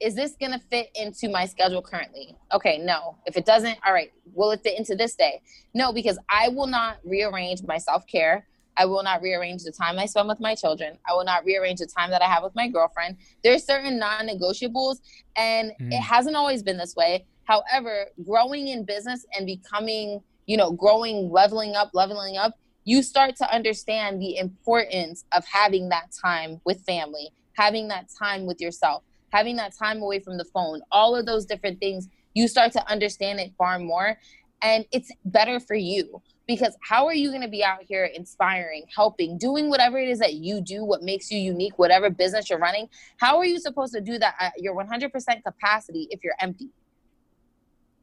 is 0.00 0.14
this 0.14 0.36
going 0.38 0.52
to 0.52 0.60
fit 0.70 0.90
into 0.94 1.28
my 1.28 1.44
schedule 1.44 1.82
currently? 1.82 2.36
Okay, 2.52 2.78
no. 2.78 3.16
If 3.26 3.36
it 3.36 3.44
doesn't, 3.44 3.78
all 3.84 3.92
right, 3.92 4.12
will 4.32 4.52
it 4.52 4.60
fit 4.62 4.78
into 4.78 4.94
this 4.94 5.16
day? 5.16 5.42
No, 5.74 5.92
because 5.92 6.18
I 6.28 6.50
will 6.50 6.68
not 6.68 6.98
rearrange 7.04 7.62
my 7.64 7.78
self-care. 7.78 8.46
I 8.76 8.84
will 8.84 9.02
not 9.02 9.22
rearrange 9.22 9.64
the 9.64 9.72
time 9.72 9.98
I 9.98 10.06
spend 10.06 10.28
with 10.28 10.38
my 10.38 10.54
children. 10.54 10.98
I 11.08 11.14
will 11.14 11.24
not 11.24 11.44
rearrange 11.44 11.80
the 11.80 11.86
time 11.86 12.10
that 12.10 12.22
I 12.22 12.26
have 12.26 12.44
with 12.44 12.54
my 12.54 12.68
girlfriend. 12.68 13.16
There's 13.42 13.64
certain 13.64 13.98
non-negotiables 13.98 14.98
and 15.34 15.72
mm. 15.80 15.92
it 15.92 16.00
hasn't 16.00 16.36
always 16.36 16.62
been 16.62 16.76
this 16.76 16.94
way. 16.94 17.26
However, 17.42 18.06
growing 18.24 18.68
in 18.68 18.84
business 18.84 19.26
and 19.36 19.46
becoming 19.46 20.22
you 20.48 20.56
know, 20.56 20.72
growing, 20.72 21.30
leveling 21.30 21.76
up, 21.76 21.90
leveling 21.92 22.36
up, 22.36 22.58
you 22.84 23.02
start 23.02 23.36
to 23.36 23.54
understand 23.54 24.20
the 24.20 24.38
importance 24.38 25.24
of 25.32 25.44
having 25.44 25.90
that 25.90 26.10
time 26.24 26.58
with 26.64 26.82
family, 26.86 27.28
having 27.52 27.86
that 27.88 28.06
time 28.18 28.46
with 28.46 28.58
yourself, 28.58 29.04
having 29.30 29.56
that 29.56 29.74
time 29.78 30.00
away 30.00 30.18
from 30.18 30.38
the 30.38 30.44
phone, 30.46 30.80
all 30.90 31.14
of 31.14 31.26
those 31.26 31.44
different 31.44 31.78
things. 31.78 32.08
You 32.32 32.48
start 32.48 32.72
to 32.72 32.90
understand 32.90 33.40
it 33.40 33.52
far 33.58 33.78
more. 33.78 34.18
And 34.62 34.86
it's 34.90 35.12
better 35.26 35.60
for 35.60 35.76
you 35.76 36.22
because 36.46 36.76
how 36.80 37.06
are 37.06 37.14
you 37.14 37.28
going 37.28 37.42
to 37.42 37.48
be 37.48 37.62
out 37.62 37.82
here 37.86 38.06
inspiring, 38.06 38.84
helping, 38.96 39.36
doing 39.36 39.68
whatever 39.68 39.98
it 39.98 40.08
is 40.08 40.18
that 40.20 40.34
you 40.34 40.62
do, 40.62 40.82
what 40.82 41.02
makes 41.02 41.30
you 41.30 41.38
unique, 41.38 41.78
whatever 41.78 42.08
business 42.08 42.48
you're 42.48 42.58
running? 42.58 42.88
How 43.18 43.36
are 43.36 43.44
you 43.44 43.60
supposed 43.60 43.92
to 43.92 44.00
do 44.00 44.18
that 44.18 44.34
at 44.40 44.54
your 44.56 44.74
100% 44.74 45.12
capacity 45.44 46.08
if 46.10 46.24
you're 46.24 46.34
empty? 46.40 46.70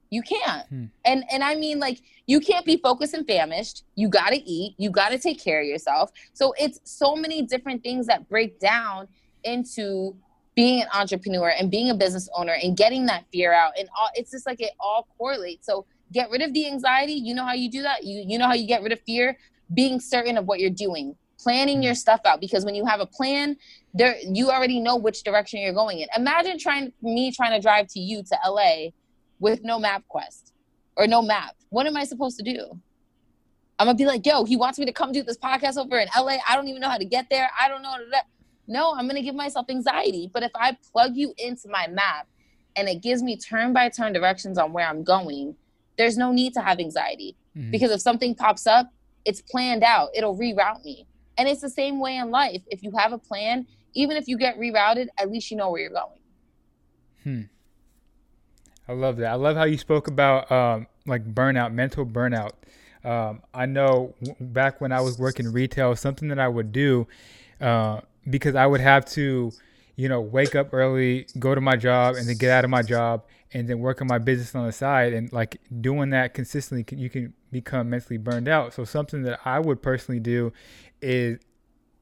You 0.10 0.22
can't. 0.22 0.68
Hmm. 0.68 0.86
And 1.04 1.24
and 1.32 1.44
I 1.44 1.56
mean 1.56 1.80
like 1.80 2.02
you 2.28 2.40
can't 2.40 2.66
be 2.66 2.78
focused 2.78 3.14
and 3.14 3.26
famished. 3.28 3.84
You 3.96 4.10
got 4.10 4.30
to 4.30 4.38
eat. 4.38 4.76
You 4.78 4.90
got 4.90 5.10
to 5.10 5.20
take 5.20 5.44
care 5.44 5.62
of 5.62 5.68
yourself. 5.68 6.12
So 6.34 6.54
it's 6.58 6.80
so 6.84 7.16
many 7.16 7.42
different 7.42 7.84
things 7.84 8.08
that 8.08 8.28
break 8.30 8.60
down 8.60 9.08
into 9.44 10.16
being 10.56 10.82
an 10.82 10.88
entrepreneur 10.94 11.50
and 11.50 11.70
being 11.70 11.90
a 11.90 11.94
business 11.94 12.30
owner 12.36 12.56
and 12.64 12.78
getting 12.78 13.06
that 13.08 13.26
fear 13.32 13.54
out 13.54 13.74
and 13.78 13.90
all 14.00 14.08
it's 14.16 14.32
just 14.32 14.46
like 14.46 14.62
it 14.62 14.72
all 14.80 15.08
correlates. 15.18 15.66
So 15.66 15.86
get 16.14 16.30
rid 16.30 16.42
of 16.42 16.54
the 16.54 16.68
anxiety. 16.68 17.14
You 17.14 17.34
know 17.36 17.46
how 17.46 17.54
you 17.54 17.70
do 17.70 17.82
that? 17.82 18.04
You 18.04 18.24
you 18.26 18.38
know 18.38 18.48
how 18.48 18.54
you 18.54 18.68
get 18.68 18.82
rid 18.84 18.92
of 18.92 19.00
fear? 19.02 19.38
Being 19.74 20.00
certain 20.00 20.38
of 20.38 20.46
what 20.46 20.60
you're 20.60 20.70
doing 20.70 21.16
planning 21.38 21.84
your 21.84 21.94
stuff 21.94 22.22
out 22.26 22.40
because 22.40 22.66
when 22.66 22.76
you 22.76 22.86
have 22.86 23.00
a 23.00 23.06
plan 23.06 23.56
there 23.94 24.16
you 24.24 24.50
already 24.50 24.80
know 24.80 24.96
which 24.96 25.24
direction 25.24 25.60
you're 25.60 25.74
going 25.74 26.00
in 26.00 26.08
imagine 26.16 26.58
trying 26.58 26.92
me 27.02 27.32
trying 27.32 27.52
to 27.52 27.62
drive 27.62 27.88
to 27.88 28.00
you 28.00 28.24
to 28.24 28.38
la 28.50 28.88
with 29.46 29.64
no 29.64 29.80
MapQuest 29.80 30.54
or 30.96 31.06
no 31.06 31.22
map. 31.22 31.56
What 31.70 31.86
am 31.86 31.96
I 31.96 32.04
supposed 32.04 32.36
to 32.38 32.44
do? 32.44 32.82
I'm 33.78 33.86
gonna 33.86 33.96
be 33.96 34.08
like, 34.08 34.26
yo, 34.26 34.44
he 34.44 34.58
wants 34.58 34.80
me 34.80 34.88
to 34.88 34.92
come 34.92 35.12
do 35.12 35.22
this 35.22 35.38
podcast 35.38 35.78
over 35.78 36.00
in 36.00 36.08
LA. 36.18 36.38
I 36.50 36.56
don't 36.56 36.68
even 36.68 36.82
know 36.82 36.90
how 36.90 36.98
to 36.98 37.06
get 37.06 37.30
there. 37.30 37.48
I 37.62 37.68
don't 37.68 37.84
know. 37.84 37.96
No, 38.68 38.96
I'm 38.96 39.08
gonna 39.08 39.22
give 39.22 39.36
myself 39.36 39.68
anxiety. 39.70 40.32
But 40.34 40.42
if 40.42 40.50
I 40.56 40.76
plug 40.92 41.16
you 41.16 41.36
into 41.38 41.70
my 41.70 41.86
map 41.86 42.28
and 42.76 42.90
it 42.90 43.04
gives 43.04 43.22
me 43.22 43.38
turn 43.38 43.72
by 43.72 43.88
turn 43.90 44.14
directions 44.14 44.58
on 44.58 44.74
where 44.74 44.88
I'm 44.88 45.04
going, 45.04 45.56
there's 45.96 46.18
no 46.18 46.32
need 46.32 46.56
to 46.56 46.62
have 46.62 46.80
anxiety. 46.80 47.36
Mm-hmm. 47.56 47.70
Because 47.70 47.92
if 47.92 48.02
something 48.02 48.34
pops 48.34 48.66
up, 48.66 48.92
it's 49.26 49.42
planned 49.42 49.84
out. 49.84 50.10
It'll 50.16 50.36
reroute 50.36 50.84
me. 50.84 51.06
And 51.38 51.48
it's 51.48 51.62
the 51.62 51.70
same 51.70 52.00
way 52.00 52.18
in 52.18 52.32
life. 52.32 52.64
If 52.72 52.82
you 52.82 52.92
have 52.98 53.14
a 53.14 53.20
plan, 53.20 53.68
even 53.94 54.18
if 54.18 54.28
you 54.28 54.40
get 54.40 54.58
rerouted, 54.58 55.10
at 55.20 55.30
least 55.30 55.52
you 55.52 55.58
know 55.58 55.70
where 55.70 55.82
you're 55.82 55.92
going. 55.92 56.20
Hmm. 57.22 57.42
I 58.88 58.94
love 58.94 59.18
that. 59.18 59.32
I 59.32 59.36
love 59.36 59.56
how 59.56 59.64
you 59.64 59.78
spoke 59.78 60.08
about 60.08 60.52
um, 60.52 60.88
like 61.06 61.26
burnout, 61.34 61.74
mental 61.74 62.06
burnout. 62.06 62.52
Um, 63.04 63.42
I 63.54 63.66
know 63.66 64.14
w- 64.24 64.36
back 64.40 64.82
when 64.82 64.92
I 64.92 65.02
was 65.02 65.18
working 65.20 65.52
retail, 65.52 65.96
something 65.96 66.28
that 66.30 66.40
I 66.40 66.48
would 66.48 66.72
do 66.72 67.08
uh, 67.62 68.02
because 68.30 68.56
I 68.56 68.66
would 68.66 68.82
have 68.82 69.06
to, 69.12 69.52
you 69.96 70.10
know, 70.10 70.22
wake 70.22 70.56
up 70.56 70.74
early, 70.74 71.28
go 71.38 71.56
to 71.56 71.62
my 71.62 71.76
job, 71.76 72.16
and 72.16 72.28
then 72.28 72.38
get 72.38 72.52
out 72.52 72.64
of 72.64 72.70
my 72.70 72.82
job, 72.82 73.24
and 73.54 73.68
then 73.68 73.80
work 73.80 74.02
on 74.02 74.08
my 74.08 74.18
business 74.18 74.56
on 74.56 74.66
the 74.66 74.72
side. 74.72 75.14
And 75.14 75.32
like 75.32 75.62
doing 75.82 76.10
that 76.12 76.34
consistently, 76.34 76.86
you 76.98 77.10
can 77.10 77.34
become 77.52 77.90
mentally 77.90 78.18
burned 78.18 78.48
out. 78.48 78.74
So 78.74 78.84
something 78.84 79.24
that 79.24 79.40
I 79.46 79.60
would 79.60 79.82
personally 79.82 80.20
do 80.20 80.52
is 81.02 81.40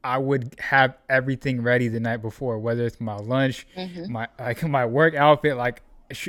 I 0.03 0.17
would 0.17 0.55
have 0.59 0.97
everything 1.09 1.61
ready 1.61 1.87
the 1.87 1.99
night 1.99 2.21
before, 2.21 2.59
whether 2.59 2.85
it's 2.85 2.99
my 2.99 3.15
lunch, 3.15 3.67
mm-hmm. 3.75 4.11
my 4.11 4.27
like 4.39 4.63
my 4.67 4.85
work 4.85 5.15
outfit, 5.15 5.57
like 5.57 5.81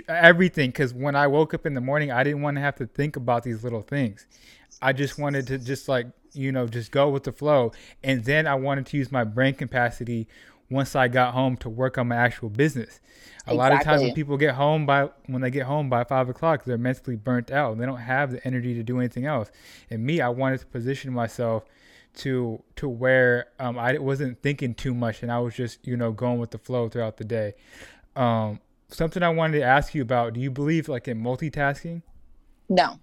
everything 0.08 0.70
because 0.70 0.94
when 0.94 1.14
I 1.16 1.26
woke 1.26 1.54
up 1.54 1.66
in 1.66 1.74
the 1.74 1.80
morning, 1.80 2.10
I 2.10 2.24
didn't 2.24 2.42
want 2.42 2.56
to 2.56 2.60
have 2.60 2.76
to 2.76 2.86
think 2.86 3.16
about 3.16 3.42
these 3.42 3.62
little 3.64 3.82
things. 3.82 4.26
I 4.82 4.92
just 4.92 5.18
wanted 5.18 5.46
to 5.48 5.58
just 5.58 5.88
like 5.88 6.06
you 6.32 6.52
know 6.52 6.66
just 6.66 6.90
go 6.90 7.08
with 7.08 7.24
the 7.24 7.32
flow, 7.32 7.72
and 8.02 8.24
then 8.24 8.46
I 8.46 8.54
wanted 8.54 8.86
to 8.86 8.96
use 8.96 9.10
my 9.12 9.24
brain 9.24 9.54
capacity 9.54 10.28
once 10.70 10.96
I 10.96 11.08
got 11.08 11.34
home 11.34 11.56
to 11.58 11.68
work 11.68 11.98
on 11.98 12.08
my 12.08 12.16
actual 12.16 12.48
business. 12.48 13.00
A 13.46 13.52
exactly. 13.52 13.56
lot 13.56 13.72
of 13.72 13.82
times 13.82 14.02
when 14.02 14.14
people 14.14 14.36
get 14.36 14.54
home 14.54 14.86
by 14.86 15.10
when 15.26 15.42
they 15.42 15.50
get 15.50 15.64
home 15.64 15.88
by 15.88 16.04
five 16.04 16.28
o'clock, 16.28 16.64
they're 16.64 16.78
mentally 16.78 17.16
burnt 17.16 17.50
out. 17.50 17.78
They 17.78 17.86
don't 17.86 17.98
have 17.98 18.32
the 18.32 18.46
energy 18.46 18.74
to 18.74 18.82
do 18.82 18.98
anything 18.98 19.26
else. 19.26 19.50
And 19.90 20.04
me, 20.04 20.20
I 20.20 20.28
wanted 20.28 20.60
to 20.60 20.66
position 20.66 21.12
myself 21.12 21.64
to 22.16 22.62
to 22.76 22.88
where 22.88 23.48
um, 23.58 23.78
I 23.78 23.98
wasn't 23.98 24.40
thinking 24.42 24.74
too 24.74 24.94
much, 24.94 25.22
and 25.22 25.30
I 25.30 25.40
was 25.40 25.54
just 25.54 25.86
you 25.86 25.96
know 25.96 26.12
going 26.12 26.38
with 26.38 26.50
the 26.50 26.58
flow 26.58 26.88
throughout 26.88 27.18
the 27.18 27.24
day. 27.24 27.54
Um, 28.16 28.60
something 28.94 29.22
I 29.22 29.28
wanted 29.28 29.58
to 29.58 29.64
ask 29.64 29.94
you 29.94 30.02
about. 30.02 30.34
Do 30.34 30.40
you 30.40 30.50
believe 30.50 30.88
like 30.88 31.08
in 31.08 31.22
multitasking? 31.22 32.02
No. 32.68 32.98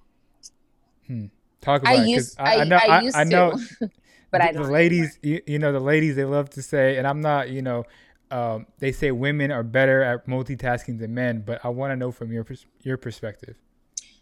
Hmm. 1.08 1.26
Talk 1.62 1.82
about 1.82 2.00
I 2.00 2.06
used, 2.06 2.40
it. 2.40 2.42
I, 2.42 2.58
I, 2.58 2.64
know. 2.64 2.76
I, 2.78 2.88
I, 2.88 3.12
I 3.14 3.24
know. 3.24 3.60
but 4.32 4.42
I 4.42 4.52
the 4.52 4.64
ladies, 4.64 5.20
you, 5.22 5.42
you, 5.46 5.60
know, 5.60 5.72
the 5.72 5.80
ladies 5.80 6.16
they 6.16 6.26
love 6.26 6.50
to 6.52 6.62
say, 6.62 6.98
and 6.98 7.06
I'm 7.06 7.22
not, 7.22 7.50
you 7.50 7.62
know, 7.62 7.86
um, 8.32 8.66
they 8.80 8.92
say 8.92 9.12
women 9.12 9.52
are 9.52 9.62
better 9.62 10.02
at 10.02 10.26
multitasking 10.26 11.00
than 11.00 11.14
men, 11.14 11.44
but 11.46 11.64
I 11.64 11.70
want 11.70 11.92
to 11.92 11.96
know 11.98 12.12
from 12.12 12.32
your 12.32 12.46
your 12.82 12.98
perspective. 12.98 13.58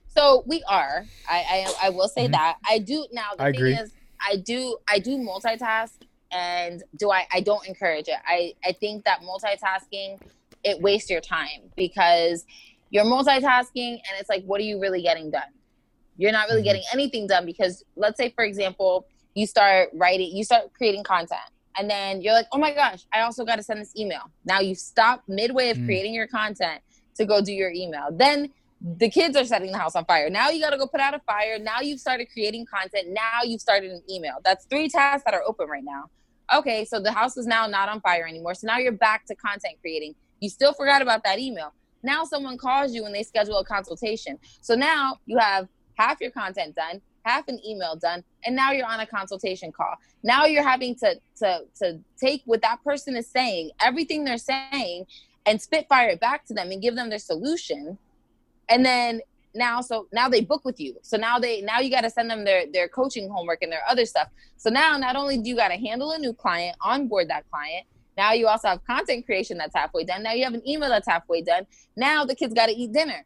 So 0.07 0.43
we 0.47 0.63
are. 0.67 1.05
I 1.29 1.65
I, 1.81 1.87
I 1.87 1.89
will 1.91 2.07
say 2.07 2.23
mm-hmm. 2.23 2.31
that 2.31 2.57
I 2.67 2.79
do 2.79 3.05
now. 3.11 3.29
The 3.37 3.43
I 3.43 3.51
thing 3.51 3.55
agree. 3.55 3.73
is, 3.75 3.93
I 4.27 4.37
do 4.37 4.77
I 4.89 4.97
do 4.99 5.17
multitask, 5.17 5.93
and 6.31 6.83
do 6.97 7.11
I 7.11 7.27
I 7.31 7.41
don't 7.41 7.65
encourage 7.67 8.07
it. 8.07 8.17
I 8.25 8.55
I 8.65 8.71
think 8.71 9.05
that 9.05 9.21
multitasking 9.21 10.19
it 10.63 10.81
wastes 10.81 11.09
your 11.09 11.21
time 11.21 11.71
because 11.75 12.45
you're 12.89 13.05
multitasking 13.05 13.93
and 13.93 14.19
it's 14.19 14.29
like 14.29 14.43
what 14.45 14.59
are 14.59 14.65
you 14.65 14.79
really 14.79 15.01
getting 15.01 15.29
done 15.31 15.41
You're 16.17 16.31
not 16.31 16.47
really 16.47 16.61
mm-hmm. 16.61 16.65
getting 16.65 16.83
anything 16.93 17.27
done 17.27 17.45
because 17.45 17.83
let's 17.95 18.17
say 18.17 18.29
for 18.35 18.43
example, 18.43 19.07
you 19.35 19.45
start 19.45 19.89
writing, 19.93 20.35
you 20.35 20.43
start 20.43 20.73
creating 20.73 21.03
content 21.03 21.39
and 21.77 21.89
then 21.89 22.21
you're 22.21 22.33
like, 22.33 22.47
"Oh 22.51 22.57
my 22.57 22.73
gosh, 22.73 23.05
I 23.13 23.21
also 23.21 23.45
got 23.45 23.55
to 23.55 23.63
send 23.63 23.79
this 23.79 23.95
email." 23.97 24.23
Now 24.45 24.59
you 24.59 24.75
stop 24.75 25.23
midway 25.27 25.69
of 25.69 25.77
mm. 25.77 25.85
creating 25.85 26.13
your 26.13 26.27
content 26.27 26.81
to 27.15 27.25
go 27.25 27.41
do 27.41 27.53
your 27.53 27.71
email. 27.71 28.09
Then 28.11 28.51
the 28.81 29.09
kids 29.09 29.35
are 29.35 29.45
setting 29.45 29.71
the 29.71 29.77
house 29.77 29.95
on 29.95 30.05
fire. 30.05 30.29
Now 30.29 30.49
you 30.49 30.61
got 30.61 30.71
to 30.71 30.77
go 30.77 30.87
put 30.87 31.01
out 31.01 31.13
a 31.13 31.19
fire. 31.19 31.59
Now 31.59 31.81
you've 31.81 31.99
started 31.99 32.27
creating 32.31 32.65
content. 32.65 33.09
Now 33.09 33.43
you've 33.43 33.61
started 33.61 33.91
an 33.91 34.01
email. 34.09 34.35
That's 34.43 34.65
three 34.65 34.89
tasks 34.89 35.23
that 35.25 35.33
are 35.33 35.43
open 35.45 35.67
right 35.67 35.83
now. 35.83 36.05
Okay, 36.53 36.85
so 36.85 36.99
the 36.99 37.11
house 37.11 37.37
is 37.37 37.45
now 37.45 37.67
not 37.67 37.89
on 37.89 38.01
fire 38.01 38.25
anymore. 38.27 38.53
So 38.53 38.67
now 38.67 38.77
you're 38.77 38.91
back 38.91 39.25
to 39.27 39.35
content 39.35 39.75
creating. 39.81 40.15
You 40.39 40.49
still 40.49 40.73
forgot 40.73 41.01
about 41.01 41.23
that 41.23 41.39
email. 41.39 41.73
Now 42.03 42.23
someone 42.23 42.57
calls 42.57 42.93
you 42.93 43.05
and 43.05 43.13
they 43.13 43.23
schedule 43.23 43.57
a 43.57 43.65
consultation. 43.65 44.39
So 44.61 44.75
now 44.75 45.17
you 45.25 45.37
have 45.37 45.67
half 45.95 46.21
your 46.21 46.31
content 46.31 46.75
done, 46.75 47.01
half 47.23 47.47
an 47.49 47.59
email 47.65 47.95
done, 47.95 48.23
and 48.45 48.55
now 48.55 48.71
you're 48.71 48.87
on 48.87 49.01
a 49.01 49.05
consultation 49.05 49.71
call. 49.71 49.95
Now 50.23 50.45
you're 50.45 50.67
having 50.67 50.95
to 50.95 51.19
to 51.37 51.61
to 51.81 51.99
take 52.17 52.41
what 52.45 52.61
that 52.61 52.83
person 52.83 53.17
is 53.17 53.27
saying, 53.27 53.71
everything 53.81 54.23
they're 54.23 54.37
saying, 54.37 55.05
and 55.45 55.61
spitfire 55.61 56.09
it 56.09 56.19
back 56.19 56.45
to 56.45 56.53
them 56.53 56.71
and 56.71 56.81
give 56.81 56.95
them 56.95 57.09
their 57.09 57.19
solution 57.19 57.97
and 58.69 58.85
then 58.85 59.19
now 59.55 59.81
so 59.81 60.07
now 60.13 60.29
they 60.29 60.41
book 60.41 60.63
with 60.63 60.79
you 60.79 60.95
so 61.01 61.17
now 61.17 61.39
they 61.39 61.61
now 61.61 61.79
you 61.79 61.89
got 61.89 62.01
to 62.01 62.09
send 62.09 62.29
them 62.29 62.45
their 62.45 62.71
their 62.71 62.87
coaching 62.87 63.27
homework 63.29 63.61
and 63.63 63.71
their 63.71 63.81
other 63.89 64.05
stuff 64.05 64.27
so 64.57 64.69
now 64.69 64.95
not 64.97 65.15
only 65.15 65.37
do 65.37 65.49
you 65.49 65.55
got 65.55 65.69
to 65.69 65.77
handle 65.77 66.11
a 66.11 66.19
new 66.19 66.33
client 66.33 66.77
onboard 66.81 67.27
that 67.29 67.49
client 67.49 67.85
now 68.19 68.33
you 68.33 68.47
also 68.47 68.67
have 68.67 68.83
content 68.83 69.25
creation 69.25 69.57
that's 69.57 69.73
halfway 69.73 70.03
done. 70.03 70.23
Now 70.23 70.33
you 70.33 70.43
have 70.43 70.53
an 70.53 70.67
email 70.67 70.89
that's 70.89 71.07
halfway 71.07 71.41
done. 71.41 71.65
Now 71.95 72.25
the 72.25 72.35
kids 72.35 72.53
got 72.53 72.65
to 72.65 72.73
eat 72.73 72.91
dinner. 72.91 73.23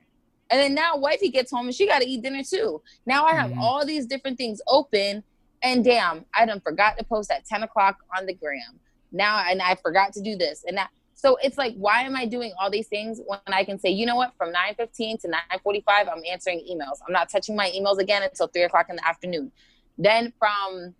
And 0.51 0.59
then 0.61 0.75
now 0.75 0.97
wifey 0.97 1.29
gets 1.29 1.49
home 1.49 1.65
and 1.65 1.73
she 1.73 1.87
got 1.87 2.03
to 2.03 2.07
eat 2.07 2.21
dinner 2.21 2.43
too. 2.43 2.79
Now 3.07 3.25
i 3.25 3.33
have 3.33 3.49
mm-hmm. 3.49 3.59
all 3.59 3.83
these 3.87 4.05
different 4.05 4.37
things 4.37 4.61
open 4.67 5.23
and 5.63 5.83
damn 5.83 6.25
i 6.35 6.45
done 6.45 6.59
forgot 6.59 6.95
to 6.99 7.03
post 7.03 7.31
at 7.31 7.43
10 7.43 7.63
o'clock 7.63 8.03
on 8.15 8.27
the 8.27 8.35
gram. 8.35 8.79
Now 9.11 9.43
and 9.49 9.63
i 9.63 9.73
forgot 9.73 10.13
to 10.13 10.21
do 10.21 10.35
this 10.35 10.63
and 10.67 10.77
that. 10.77 10.91
So 11.15 11.37
it's 11.41 11.57
like, 11.57 11.73
why 11.75 12.01
am 12.01 12.15
I 12.15 12.25
doing 12.27 12.51
all 12.59 12.69
these 12.69 12.87
things 12.87 13.19
when 13.25 13.39
I 13.47 13.63
can 13.63 13.79
say, 13.79 13.89
you 13.89 14.05
know 14.05 14.17
what, 14.17 14.33
from 14.37 14.53
9.15 14.53 15.21
to 15.21 15.31
9.45, 15.65 15.83
I'm 15.87 16.21
answering 16.29 16.59
emails. 16.69 16.97
I'm 17.07 17.13
not 17.13 17.29
touching 17.29 17.55
my 17.55 17.71
emails 17.71 17.97
again 17.97 18.23
until 18.23 18.47
3 18.47 18.63
o'clock 18.63 18.87
in 18.89 18.97
the 18.97 19.07
afternoon. 19.07 19.51
Then 19.97 20.33
from 20.37 20.93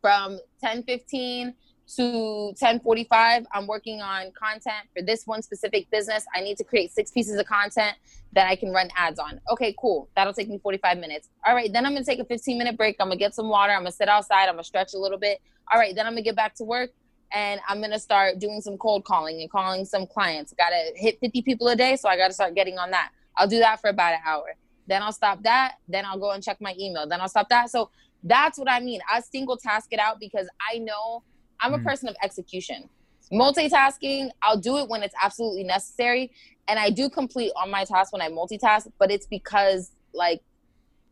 from 0.00 0.38
10.15 0.62 1.54
to 1.96 2.54
10.45, 2.60 3.44
I'm 3.52 3.66
working 3.66 4.00
on 4.00 4.32
content 4.32 4.88
for 4.96 5.02
this 5.02 5.26
one 5.26 5.42
specific 5.42 5.90
business. 5.90 6.24
I 6.34 6.40
need 6.40 6.56
to 6.56 6.64
create 6.64 6.92
six 6.92 7.10
pieces 7.10 7.38
of 7.38 7.46
content 7.46 7.96
that 8.32 8.48
I 8.48 8.56
can 8.56 8.70
run 8.70 8.88
ads 8.96 9.18
on. 9.18 9.40
Okay, 9.50 9.74
cool. 9.78 10.08
That'll 10.16 10.32
take 10.32 10.48
me 10.48 10.58
45 10.58 10.98
minutes. 10.98 11.28
All 11.46 11.54
right, 11.54 11.72
then 11.72 11.86
I'm 11.86 11.92
gonna 11.92 12.04
take 12.04 12.20
a 12.20 12.24
15 12.24 12.58
minute 12.58 12.76
break. 12.76 12.96
I'm 13.00 13.08
gonna 13.08 13.16
get 13.16 13.34
some 13.34 13.48
water. 13.48 13.72
I'm 13.72 13.80
gonna 13.80 13.92
sit 13.92 14.08
outside. 14.08 14.48
I'm 14.48 14.54
gonna 14.54 14.64
stretch 14.64 14.94
a 14.94 14.98
little 14.98 15.18
bit. 15.18 15.40
All 15.72 15.78
right, 15.78 15.94
then 15.94 16.06
I'm 16.06 16.12
gonna 16.12 16.22
get 16.22 16.36
back 16.36 16.54
to 16.56 16.64
work 16.64 16.90
and 17.32 17.60
I'm 17.68 17.80
gonna 17.80 17.98
start 17.98 18.38
doing 18.38 18.60
some 18.60 18.78
cold 18.78 19.04
calling 19.04 19.40
and 19.40 19.50
calling 19.50 19.84
some 19.84 20.06
clients. 20.06 20.54
Got 20.56 20.70
to 20.70 20.92
hit 20.96 21.18
50 21.20 21.42
people 21.42 21.68
a 21.68 21.76
day, 21.76 21.96
so 21.96 22.08
I 22.08 22.16
got 22.16 22.28
to 22.28 22.34
start 22.34 22.54
getting 22.54 22.78
on 22.78 22.90
that. 22.92 23.10
I'll 23.36 23.48
do 23.48 23.58
that 23.58 23.80
for 23.80 23.90
about 23.90 24.14
an 24.14 24.20
hour. 24.24 24.54
Then 24.86 25.02
I'll 25.02 25.12
stop 25.12 25.42
that. 25.42 25.76
Then 25.88 26.04
I'll 26.04 26.18
go 26.18 26.30
and 26.30 26.42
check 26.42 26.60
my 26.60 26.74
email. 26.78 27.08
Then 27.08 27.20
I'll 27.20 27.28
stop 27.28 27.48
that. 27.48 27.70
So 27.70 27.90
that's 28.22 28.58
what 28.58 28.70
I 28.70 28.80
mean. 28.80 29.00
I 29.10 29.20
single 29.20 29.56
task 29.56 29.88
it 29.92 29.98
out 29.98 30.20
because 30.20 30.48
I 30.72 30.78
know 30.78 31.22
I'm 31.60 31.74
a 31.74 31.78
mm. 31.78 31.84
person 31.84 32.08
of 32.08 32.16
execution. 32.22 32.88
Multitasking, 33.32 34.30
I'll 34.42 34.58
do 34.58 34.78
it 34.78 34.88
when 34.88 35.02
it's 35.02 35.14
absolutely 35.20 35.64
necessary, 35.64 36.30
and 36.68 36.78
I 36.78 36.90
do 36.90 37.08
complete 37.08 37.52
all 37.56 37.66
my 37.66 37.84
tasks 37.84 38.12
when 38.12 38.22
I 38.22 38.28
multitask. 38.28 38.90
But 38.98 39.10
it's 39.10 39.26
because 39.26 39.90
like 40.12 40.42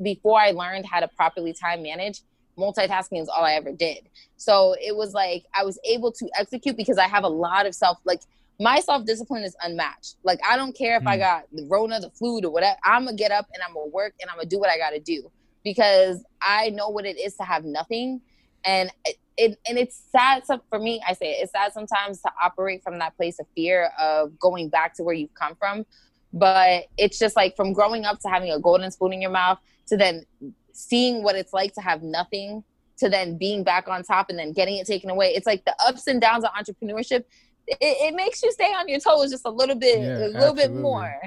before 0.00 0.40
I 0.40 0.50
learned 0.50 0.86
how 0.86 1.00
to 1.00 1.08
properly 1.08 1.52
time 1.52 1.82
manage, 1.82 2.22
multitasking 2.58 3.20
is 3.20 3.28
all 3.28 3.44
I 3.44 3.54
ever 3.54 3.72
did. 3.72 4.08
So 4.36 4.74
it 4.80 4.94
was 4.94 5.14
like 5.14 5.44
I 5.54 5.64
was 5.64 5.78
able 5.84 6.12
to 6.12 6.28
execute 6.38 6.76
because 6.76 6.98
I 6.98 7.08
have 7.08 7.24
a 7.24 7.28
lot 7.28 7.66
of 7.66 7.74
self 7.74 7.98
like 8.04 8.20
my 8.60 8.80
self 8.80 9.04
discipline 9.06 9.42
is 9.42 9.56
unmatched. 9.62 10.16
Like 10.22 10.40
I 10.48 10.56
don't 10.56 10.76
care 10.76 10.96
if 10.96 11.02
mm. 11.02 11.08
I 11.08 11.16
got 11.16 11.44
the 11.52 11.66
Rona, 11.68 12.00
the 12.00 12.10
flu, 12.10 12.40
or 12.42 12.50
whatever. 12.50 12.76
I'm 12.84 13.04
gonna 13.04 13.16
get 13.16 13.32
up 13.32 13.48
and 13.52 13.62
I'm 13.62 13.74
gonna 13.74 13.88
work 13.88 14.14
and 14.20 14.30
I'm 14.30 14.36
gonna 14.36 14.48
do 14.48 14.58
what 14.58 14.70
I 14.70 14.78
gotta 14.78 15.00
do 15.00 15.30
because 15.64 16.24
I 16.40 16.70
know 16.70 16.88
what 16.88 17.06
it 17.06 17.18
is 17.18 17.34
to 17.36 17.44
have 17.44 17.64
nothing. 17.64 18.20
And 18.64 18.90
it, 19.36 19.58
and 19.68 19.78
it's 19.78 20.02
sad 20.10 20.44
for 20.68 20.78
me. 20.78 21.00
I 21.06 21.14
say 21.14 21.32
it, 21.32 21.42
it's 21.42 21.52
sad 21.52 21.72
sometimes 21.72 22.20
to 22.22 22.30
operate 22.42 22.82
from 22.82 22.98
that 22.98 23.16
place 23.16 23.38
of 23.38 23.46
fear 23.54 23.90
of 24.00 24.38
going 24.38 24.68
back 24.68 24.94
to 24.96 25.02
where 25.02 25.14
you've 25.14 25.34
come 25.34 25.54
from. 25.56 25.84
But 26.32 26.84
it's 26.96 27.18
just 27.18 27.36
like 27.36 27.56
from 27.56 27.72
growing 27.72 28.04
up 28.04 28.18
to 28.20 28.28
having 28.28 28.50
a 28.50 28.58
golden 28.58 28.90
spoon 28.90 29.12
in 29.12 29.20
your 29.20 29.30
mouth 29.30 29.58
to 29.88 29.96
then 29.96 30.24
seeing 30.72 31.22
what 31.22 31.36
it's 31.36 31.52
like 31.52 31.74
to 31.74 31.80
have 31.80 32.02
nothing 32.02 32.64
to 32.98 33.08
then 33.08 33.36
being 33.36 33.64
back 33.64 33.88
on 33.88 34.02
top 34.02 34.30
and 34.30 34.38
then 34.38 34.52
getting 34.52 34.76
it 34.76 34.86
taken 34.86 35.10
away. 35.10 35.34
It's 35.34 35.46
like 35.46 35.64
the 35.64 35.74
ups 35.86 36.06
and 36.06 36.20
downs 36.20 36.44
of 36.44 36.50
entrepreneurship. 36.52 37.24
It, 37.66 37.78
it 37.80 38.14
makes 38.14 38.42
you 38.42 38.50
stay 38.52 38.72
on 38.72 38.88
your 38.88 39.00
toes 39.00 39.30
just 39.30 39.44
a 39.44 39.50
little 39.50 39.76
bit, 39.76 40.00
yeah, 40.00 40.18
a 40.18 40.26
little 40.26 40.36
absolutely. 40.36 40.68
bit 40.68 40.74
more. 40.74 41.22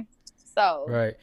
So 0.56 0.86
right. 0.88 1.16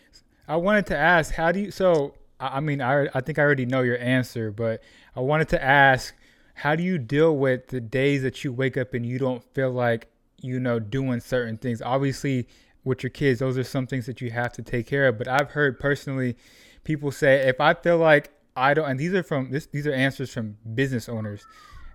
I 0.47 0.57
wanted 0.57 0.87
to 0.87 0.97
ask, 0.97 1.33
how 1.35 1.53
do 1.53 1.61
you? 1.61 1.71
So 1.71 2.15
I 2.39 2.61
mean, 2.61 2.81
I 2.81 3.09
I 3.15 3.21
think 3.21 3.39
I 3.39 3.43
already 3.43 3.67
know 3.67 3.83
your 3.83 3.99
answer, 3.99 4.51
but 4.51 4.83
I 5.17 5.21
wanted 5.21 5.49
to 5.51 5.63
ask, 5.63 6.15
how 6.55 6.77
do 6.77 6.83
you 6.83 6.99
deal 6.99 7.37
with 7.37 7.69
the 7.69 7.81
days 7.81 8.23
that 8.23 8.45
you 8.45 8.53
wake 8.53 8.77
up 8.77 8.95
and 8.95 9.05
you 9.07 9.19
don't 9.19 9.43
feel 9.55 9.71
like 9.71 10.09
you 10.41 10.61
know 10.61 10.79
doing 10.79 11.21
certain 11.21 11.57
things? 11.57 11.81
Obviously, 11.83 12.47
with 12.85 13.03
your 13.03 13.11
kids, 13.11 13.41
those 13.41 13.57
are 13.57 13.65
some 13.65 13.87
things 13.87 14.07
that 14.07 14.21
you 14.21 14.31
have 14.31 14.53
to 14.53 14.63
take 14.63 14.87
care 14.87 15.09
of. 15.09 15.19
But 15.19 15.29
I've 15.29 15.51
heard 15.51 15.79
personally 15.79 16.37
people 16.85 17.11
say 17.11 17.49
if 17.49 17.61
I 17.61 17.75
feel 17.75 17.99
like 17.99 18.31
I 18.57 18.75
don't, 18.75 18.89
and 18.89 18.99
these 19.01 19.15
are 19.15 19.23
from 19.23 19.51
this, 19.51 19.67
these 19.67 19.87
are 19.87 19.93
answers 19.93 20.33
from 20.33 20.57
business 20.75 21.09
owners. 21.09 21.47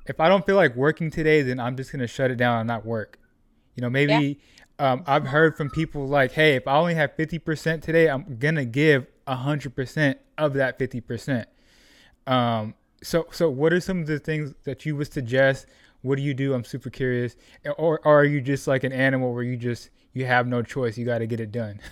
If 0.05 0.19
I 0.19 0.29
don't 0.29 0.45
feel 0.45 0.55
like 0.55 0.75
working 0.75 1.11
today, 1.11 1.41
then 1.41 1.59
I'm 1.59 1.75
just 1.75 1.91
gonna 1.91 2.07
shut 2.07 2.31
it 2.31 2.37
down 2.37 2.59
and 2.59 2.67
not 2.67 2.85
work. 2.85 3.19
You 3.75 3.81
know, 3.81 3.89
maybe 3.89 4.39
yeah. 4.79 4.91
um, 4.93 5.03
I've 5.05 5.27
heard 5.27 5.55
from 5.55 5.69
people 5.69 6.07
like, 6.07 6.31
hey, 6.31 6.55
if 6.55 6.67
I 6.67 6.77
only 6.77 6.95
have 6.95 7.15
50% 7.15 7.81
today, 7.81 8.09
I'm 8.09 8.37
gonna 8.39 8.65
give 8.65 9.05
100% 9.27 10.15
of 10.37 10.53
that 10.53 10.79
50%. 10.79 11.45
Um, 12.25 12.73
so, 13.01 13.27
so 13.31 13.49
what 13.49 13.73
are 13.73 13.79
some 13.79 14.01
of 14.01 14.07
the 14.07 14.19
things 14.19 14.53
that 14.63 14.85
you 14.85 14.95
would 14.95 15.11
suggest? 15.11 15.67
What 16.01 16.17
do 16.17 16.21
you 16.21 16.33
do? 16.33 16.53
I'm 16.53 16.63
super 16.63 16.89
curious. 16.89 17.35
Or, 17.77 17.99
or 17.99 18.19
are 18.19 18.25
you 18.25 18.41
just 18.41 18.67
like 18.67 18.83
an 18.83 18.91
animal 18.91 19.33
where 19.33 19.43
you 19.43 19.57
just 19.57 19.89
you 20.13 20.25
have 20.25 20.47
no 20.47 20.61
choice? 20.61 20.97
You 20.97 21.05
got 21.05 21.19
to 21.19 21.27
get 21.27 21.39
it 21.39 21.51
done. 21.51 21.79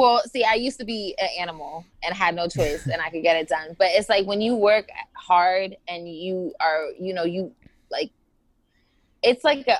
Well, 0.00 0.22
see, 0.22 0.44
I 0.44 0.54
used 0.54 0.78
to 0.78 0.86
be 0.86 1.14
an 1.20 1.28
animal 1.38 1.84
and 2.02 2.14
had 2.14 2.34
no 2.34 2.48
choice 2.48 2.86
and 2.86 3.02
I 3.02 3.10
could 3.10 3.22
get 3.22 3.36
it 3.36 3.48
done. 3.48 3.76
But 3.78 3.88
it's 3.90 4.08
like 4.08 4.26
when 4.26 4.40
you 4.40 4.54
work 4.54 4.88
hard 5.12 5.76
and 5.88 6.08
you 6.08 6.54
are, 6.58 6.86
you 6.98 7.12
know, 7.12 7.24
you 7.24 7.52
like, 7.90 8.10
it's 9.22 9.44
like 9.44 9.66
a, 9.66 9.76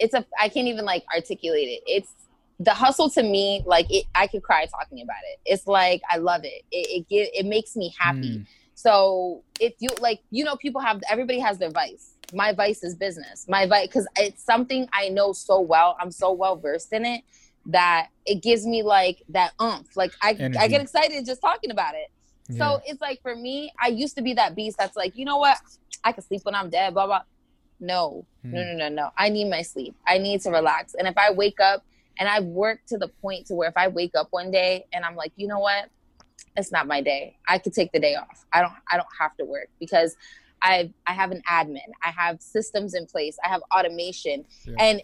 it's 0.00 0.12
a, 0.12 0.26
I 0.40 0.48
can't 0.48 0.66
even 0.66 0.84
like 0.84 1.04
articulate 1.14 1.68
it. 1.68 1.82
It's 1.86 2.10
the 2.58 2.72
hustle 2.72 3.08
to 3.10 3.22
me, 3.22 3.62
like 3.64 3.86
it, 3.90 4.06
I 4.16 4.26
could 4.26 4.42
cry 4.42 4.66
talking 4.66 5.00
about 5.02 5.22
it. 5.30 5.38
It's 5.44 5.68
like, 5.68 6.02
I 6.10 6.16
love 6.16 6.42
it. 6.42 6.64
It, 6.72 7.06
it, 7.08 7.30
it 7.32 7.46
makes 7.46 7.76
me 7.76 7.94
happy. 7.96 8.38
Mm. 8.38 8.46
So 8.74 9.42
if 9.60 9.74
you 9.78 9.88
like, 10.00 10.20
you 10.30 10.44
know, 10.44 10.56
people 10.56 10.80
have, 10.80 11.02
everybody 11.10 11.38
has 11.38 11.58
their 11.58 11.70
vice. 11.70 12.14
My 12.32 12.52
vice 12.52 12.82
is 12.82 12.94
business. 12.94 13.46
My 13.48 13.66
vice, 13.66 13.92
cause 13.92 14.06
it's 14.16 14.42
something 14.42 14.88
I 14.92 15.08
know 15.08 15.32
so 15.32 15.60
well. 15.60 15.96
I'm 16.00 16.10
so 16.10 16.32
well 16.32 16.56
versed 16.56 16.92
in 16.92 17.04
it 17.04 17.22
that 17.66 18.08
it 18.26 18.42
gives 18.42 18.66
me 18.66 18.82
like 18.82 19.22
that 19.30 19.52
umph. 19.58 19.96
Like 19.96 20.12
I, 20.20 20.30
I 20.30 20.68
get 20.68 20.80
excited 20.80 21.24
just 21.24 21.40
talking 21.40 21.70
about 21.70 21.94
it. 21.94 22.10
Yeah. 22.48 22.58
So 22.58 22.82
it's 22.86 23.00
like 23.00 23.22
for 23.22 23.34
me, 23.34 23.72
I 23.80 23.88
used 23.88 24.16
to 24.16 24.22
be 24.22 24.34
that 24.34 24.54
beast 24.54 24.76
that's 24.78 24.96
like, 24.96 25.16
you 25.16 25.24
know 25.24 25.38
what? 25.38 25.58
I 26.02 26.12
can 26.12 26.22
sleep 26.22 26.42
when 26.44 26.54
I'm 26.54 26.68
dead, 26.68 26.94
blah 26.94 27.06
blah. 27.06 27.22
No, 27.80 28.26
hmm. 28.42 28.52
no, 28.52 28.64
no, 28.64 28.74
no, 28.76 28.88
no. 28.88 29.10
I 29.16 29.28
need 29.28 29.48
my 29.48 29.62
sleep. 29.62 29.94
I 30.06 30.18
need 30.18 30.40
to 30.42 30.50
relax. 30.50 30.94
And 30.94 31.08
if 31.08 31.16
I 31.16 31.32
wake 31.32 31.60
up 31.60 31.84
and 32.18 32.28
I've 32.28 32.44
worked 32.44 32.88
to 32.88 32.98
the 32.98 33.08
point 33.08 33.46
to 33.46 33.54
where 33.54 33.68
if 33.68 33.76
I 33.76 33.88
wake 33.88 34.14
up 34.14 34.28
one 34.30 34.50
day 34.50 34.86
and 34.92 35.04
I'm 35.04 35.16
like, 35.16 35.32
you 35.36 35.48
know 35.48 35.58
what? 35.58 35.88
It's 36.56 36.70
not 36.70 36.86
my 36.86 37.00
day. 37.00 37.36
I 37.48 37.58
could 37.58 37.72
take 37.72 37.92
the 37.92 38.00
day 38.00 38.14
off. 38.14 38.44
I 38.52 38.60
don't 38.60 38.72
I 38.90 38.96
don't 38.96 39.08
have 39.18 39.36
to 39.38 39.44
work 39.44 39.68
because 39.80 40.16
I 40.62 40.90
I 41.06 41.12
have 41.12 41.30
an 41.30 41.42
admin. 41.50 41.90
I 42.04 42.10
have 42.10 42.40
systems 42.40 42.94
in 42.94 43.06
place. 43.06 43.36
I 43.44 43.48
have 43.48 43.62
automation. 43.76 44.44
Yeah. 44.64 44.74
And 44.78 45.02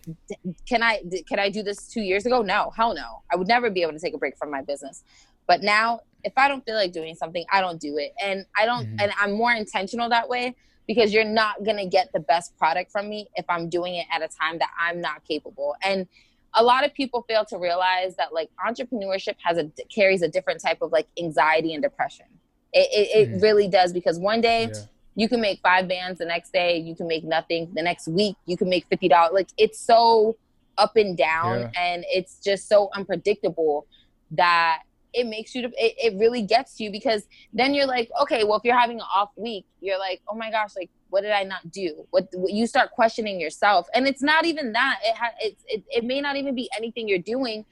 can 0.66 0.82
I 0.82 1.02
can 1.28 1.38
I 1.38 1.50
do 1.50 1.62
this 1.62 1.88
2 1.88 2.00
years 2.00 2.26
ago? 2.26 2.42
No, 2.42 2.72
hell 2.76 2.94
no. 2.94 3.22
I 3.32 3.36
would 3.36 3.48
never 3.48 3.70
be 3.70 3.82
able 3.82 3.92
to 3.92 3.98
take 3.98 4.14
a 4.14 4.18
break 4.18 4.36
from 4.36 4.50
my 4.50 4.62
business. 4.62 5.02
But 5.46 5.62
now 5.62 6.00
if 6.22 6.32
I 6.36 6.48
don't 6.48 6.64
feel 6.64 6.74
like 6.74 6.92
doing 6.92 7.14
something, 7.14 7.44
I 7.50 7.60
don't 7.60 7.80
do 7.80 7.98
it. 7.98 8.12
And 8.22 8.46
I 8.56 8.66
don't 8.66 8.86
mm-hmm. 8.86 9.00
and 9.00 9.12
I'm 9.18 9.32
more 9.32 9.52
intentional 9.52 10.08
that 10.10 10.28
way 10.28 10.54
because 10.86 11.12
you're 11.12 11.24
not 11.24 11.62
going 11.62 11.76
to 11.76 11.86
get 11.86 12.12
the 12.12 12.20
best 12.20 12.56
product 12.58 12.90
from 12.90 13.08
me 13.08 13.28
if 13.36 13.44
I'm 13.48 13.68
doing 13.68 13.94
it 13.94 14.06
at 14.12 14.22
a 14.22 14.28
time 14.28 14.58
that 14.58 14.70
I'm 14.78 15.00
not 15.00 15.24
capable. 15.24 15.76
And 15.84 16.08
a 16.54 16.62
lot 16.62 16.84
of 16.84 16.92
people 16.94 17.24
fail 17.28 17.44
to 17.46 17.58
realize 17.58 18.16
that 18.16 18.32
like 18.32 18.50
entrepreneurship 18.66 19.36
has 19.42 19.58
a 19.58 19.70
carries 19.94 20.22
a 20.22 20.28
different 20.28 20.60
type 20.60 20.78
of 20.82 20.92
like 20.92 21.06
anxiety 21.18 21.74
and 21.74 21.82
depression. 21.82 22.26
It, 22.72 22.88
it, 22.92 23.18
it 23.18 23.34
mm. 23.34 23.42
really 23.42 23.68
does 23.68 23.92
because 23.92 24.18
one 24.18 24.40
day 24.40 24.70
yeah 24.72 24.80
you 25.14 25.28
can 25.28 25.40
make 25.40 25.60
five 25.60 25.88
bands 25.88 26.18
the 26.18 26.24
next 26.24 26.52
day 26.52 26.78
you 26.78 26.94
can 26.94 27.06
make 27.06 27.24
nothing 27.24 27.70
the 27.74 27.82
next 27.82 28.08
week 28.08 28.36
you 28.46 28.56
can 28.56 28.68
make 28.68 28.88
$50 28.88 29.32
like 29.32 29.48
it's 29.58 29.78
so 29.78 30.36
up 30.78 30.96
and 30.96 31.16
down 31.16 31.60
yeah. 31.60 31.70
and 31.76 32.04
it's 32.08 32.40
just 32.40 32.68
so 32.68 32.88
unpredictable 32.94 33.86
that 34.30 34.82
it 35.12 35.26
makes 35.26 35.54
you 35.54 35.66
it, 35.76 35.94
it 35.98 36.18
really 36.18 36.42
gets 36.42 36.80
you 36.80 36.90
because 36.90 37.24
then 37.52 37.74
you're 37.74 37.86
like 37.86 38.10
okay 38.20 38.44
well 38.44 38.56
if 38.56 38.64
you're 38.64 38.78
having 38.78 38.98
an 38.98 39.06
off 39.14 39.30
week 39.36 39.66
you're 39.80 39.98
like 39.98 40.22
oh 40.28 40.36
my 40.36 40.50
gosh 40.50 40.70
like 40.76 40.90
what 41.10 41.22
did 41.22 41.32
i 41.32 41.42
not 41.42 41.70
do? 41.70 42.06
What, 42.10 42.28
what 42.32 42.52
you 42.52 42.66
start 42.66 42.92
questioning 42.92 43.40
yourself. 43.40 43.86
And 43.94 44.06
it's 44.06 44.22
not 44.22 44.44
even 44.46 44.72
that. 44.72 45.00
It 45.04 45.16
ha, 45.16 45.30
it's 45.40 45.62
it, 45.66 45.84
it 45.90 46.04
may 46.04 46.20
not 46.20 46.36
even 46.36 46.54
be 46.54 46.70
anything 46.76 47.08
you're 47.08 47.18
doing. 47.18 47.64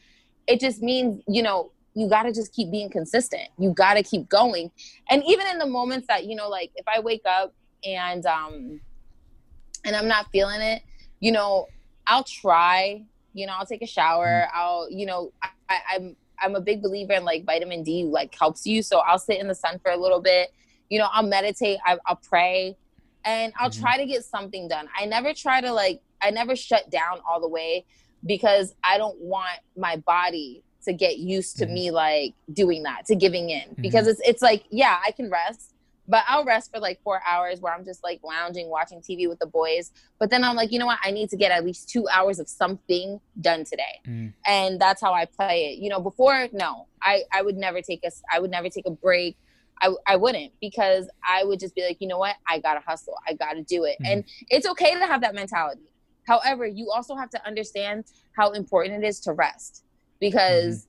It 0.47 0.61
just 0.61 0.83
means 0.83 1.23
you 1.27 1.43
know 1.43 1.73
you 1.95 2.09
got 2.09 2.25
to 2.25 2.33
just 2.33 2.53
keep 2.53 2.71
being 2.71 2.91
consistent. 2.91 3.49
You 3.59 3.73
got 3.73 3.95
to 3.95 4.03
keep 4.03 4.29
going. 4.29 4.71
And 5.11 5.23
even 5.27 5.47
in 5.49 5.59
the 5.59 5.67
moments 5.67 6.07
that 6.07 6.27
you 6.27 6.37
know 6.37 6.49
like 6.49 6.71
if 6.77 6.87
i 6.87 7.01
wake 7.01 7.23
up 7.27 7.55
and 7.85 8.27
um 8.27 8.81
and 9.85 9.95
i'm 9.95 10.09
not 10.09 10.27
feeling 10.33 10.61
it 10.61 10.83
you 11.21 11.31
know 11.31 11.69
i'll 12.09 12.25
try 12.25 13.05
you 13.35 13.47
know 13.47 13.55
i'll 13.57 13.67
take 13.67 13.83
a 13.83 13.87
shower. 13.87 14.49
I'll 14.53 14.91
you 14.91 15.07
know 15.07 15.33
I, 15.43 15.79
i'm 15.95 16.17
i'm 16.41 16.55
a 16.55 16.61
big 16.61 16.83
believer 16.83 17.13
in 17.13 17.25
like 17.25 17.45
vitamin 17.45 17.83
d 17.83 18.05
like 18.05 18.35
helps 18.39 18.67
you. 18.67 18.83
So 18.83 18.99
i'll 18.99 19.19
sit 19.19 19.41
in 19.41 19.49
the 19.49 19.55
sun 19.55 19.79
for 19.79 19.91
a 19.91 19.97
little 19.97 20.21
bit. 20.21 20.53
You 20.89 20.99
know 20.99 21.09
i'll 21.13 21.27
meditate. 21.27 21.79
I, 21.87 21.99
will 22.09 22.17
pray 22.17 22.77
and 23.29 23.53
i'll 23.59 23.71
mm-hmm. 23.71 23.81
try 23.81 23.97
to 23.97 24.07
get 24.07 24.25
something 24.25 24.69
done 24.69 24.89
i 24.99 25.05
never 25.05 25.33
try 25.35 25.61
to 25.61 25.73
like 25.73 26.01
i 26.23 26.31
never 26.31 26.57
shut 26.57 26.91
down 26.91 27.21
all 27.29 27.41
the 27.41 27.49
way 27.49 27.85
because 28.27 28.75
i 28.83 28.97
don't 28.99 29.19
want 29.21 29.59
my 29.77 29.97
body 29.97 30.63
to 30.85 30.93
get 30.93 31.19
used 31.19 31.59
to 31.59 31.65
mm-hmm. 31.65 31.75
me 31.75 31.91
like 31.91 32.35
doing 32.53 32.83
that 32.83 33.05
to 33.07 33.15
giving 33.15 33.51
in 33.51 33.69
mm-hmm. 33.69 33.83
because 33.83 34.07
it's 34.07 34.21
it's 34.25 34.43
like 34.43 34.65
yeah 34.71 34.99
i 35.07 35.11
can 35.11 35.31
rest 35.31 35.75
but 36.09 36.25
I'll 36.27 36.45
rest 36.45 36.73
for 36.73 36.81
like 36.81 37.01
four 37.03 37.21
hours 37.27 37.61
where 37.61 37.73
I'm 37.73 37.85
just 37.85 38.03
like 38.03 38.21
lounging, 38.25 38.69
watching 38.69 39.01
TV 39.01 39.29
with 39.29 39.39
the 39.39 39.47
boys. 39.47 39.93
But 40.19 40.31
then 40.31 40.43
I'm 40.43 40.57
like, 40.57 40.73
you 40.73 40.79
know 40.79 40.87
what? 40.87 40.99
I 41.05 41.11
need 41.11 41.29
to 41.31 41.37
get 41.37 41.53
at 41.53 41.65
least 41.65 41.91
two 41.91 42.09
hours 42.09 42.39
of 42.39 42.49
something 42.49 43.21
done 43.41 43.65
today. 43.65 44.01
Mm. 44.07 44.33
And 44.47 44.81
that's 44.81 45.03
how 45.03 45.13
I 45.13 45.27
play 45.27 45.73
it. 45.73 45.79
You 45.79 45.91
know, 45.91 46.01
before, 46.01 46.49
no, 46.53 46.87
I, 47.03 47.25
I 47.33 47.43
would 47.43 47.57
never 47.57 47.83
take 47.83 48.05
a, 48.05 48.11
I 48.33 48.41
would 48.41 48.51
never 48.51 48.71
take 48.71 48.87
a 48.87 48.91
break. 48.91 49.37
I, 49.81 49.93
I 50.07 50.17
wouldn't 50.17 50.53
because 50.61 51.09
I 51.27 51.45
would 51.45 51.61
just 51.61 51.75
be 51.75 51.83
like, 51.87 51.99
you 52.01 52.09
know 52.09 52.19
what? 52.19 52.37
I 52.47 52.59
got 52.59 52.75
to 52.75 52.81
hustle. 52.81 53.15
I 53.27 53.35
got 53.35 53.55
to 53.55 53.63
do 53.63 53.85
it. 53.85 53.97
Mm. 54.03 54.13
And 54.13 54.25
it's 54.49 54.67
okay 54.67 54.95
to 54.95 55.07
have 55.07 55.21
that 55.21 55.35
mentality. 55.35 55.91
However, 56.27 56.67
you 56.67 56.91
also 56.95 57.17
have 57.17 57.31
to 57.31 57.47
understand 57.47 58.05
how 58.37 58.51
important 58.51 59.03
it 59.03 59.07
is 59.07 59.21
to 59.21 59.33
rest 59.33 59.85
because, 60.21 60.87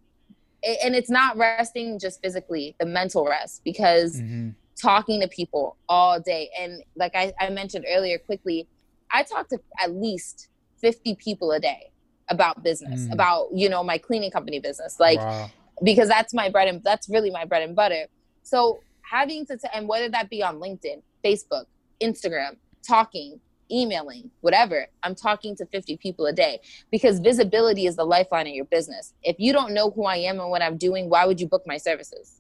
mm. 0.66 0.76
and 0.84 0.96
it's 0.96 1.10
not 1.10 1.38
resting 1.38 2.00
just 2.00 2.22
physically, 2.22 2.76
the 2.80 2.86
mental 2.86 3.26
rest 3.26 3.62
because 3.64 4.20
mm-hmm 4.20 4.50
talking 4.80 5.22
to 5.22 5.28
people 5.28 5.78
all 5.88 6.20
day. 6.20 6.50
And 6.58 6.84
like 6.96 7.16
I, 7.16 7.34
I 7.40 7.50
mentioned 7.50 7.86
earlier 7.88 8.18
quickly, 8.18 8.68
I 9.12 9.24
talk 9.24 9.50
to 9.50 9.60
at 9.82 9.92
least 9.92 10.48
50 10.78 11.16
people 11.16 11.52
a 11.52 11.60
day 11.60 11.92
about 12.30 12.64
business, 12.64 13.02
mm. 13.02 13.14
about, 13.14 13.48
you 13.54 13.70
know, 13.70 13.84
my 13.84 13.98
cleaning 13.98 14.32
company 14.32 14.60
business. 14.60 15.00
Like, 15.00 15.20
wow. 15.20 15.50
because 15.84 16.08
that's 16.08 16.34
my 16.34 16.50
bread 16.50 16.68
and 16.68 16.84
that's 16.84 17.10
really 17.10 17.32
my 17.32 17.46
bread 17.46 17.64
and 17.64 17.76
butter. 17.76 18.06
So 18.44 18.82
having 19.02 19.46
to, 19.48 19.58
t- 19.58 19.68
and 19.74 19.88
whether 19.88 20.10
that 20.10 20.30
be 20.30 20.44
on 20.44 20.60
LinkedIn, 20.60 21.02
Facebook, 21.24 21.66
Instagram, 22.02 22.58
talking, 22.88 23.40
emailing, 23.72 24.32
whatever, 24.42 24.88
I'm 25.04 25.16
talking 25.16 25.56
to 25.58 25.66
50 25.66 25.98
people 25.98 26.26
a 26.26 26.34
day 26.34 26.60
because 26.92 27.20
visibility 27.20 27.86
is 27.86 27.96
the 27.96 28.06
lifeline 28.06 28.48
of 28.48 28.54
your 28.54 28.66
business. 28.66 29.14
If 29.24 29.36
you 29.40 29.54
don't 29.54 29.74
know 29.74 29.92
who 29.92 30.06
I 30.06 30.18
am 30.18 30.40
and 30.40 30.50
what 30.50 30.62
I'm 30.62 30.78
doing, 30.78 31.10
why 31.10 31.26
would 31.26 31.40
you 31.40 31.48
book 31.48 31.64
my 31.66 31.78
services? 31.78 32.40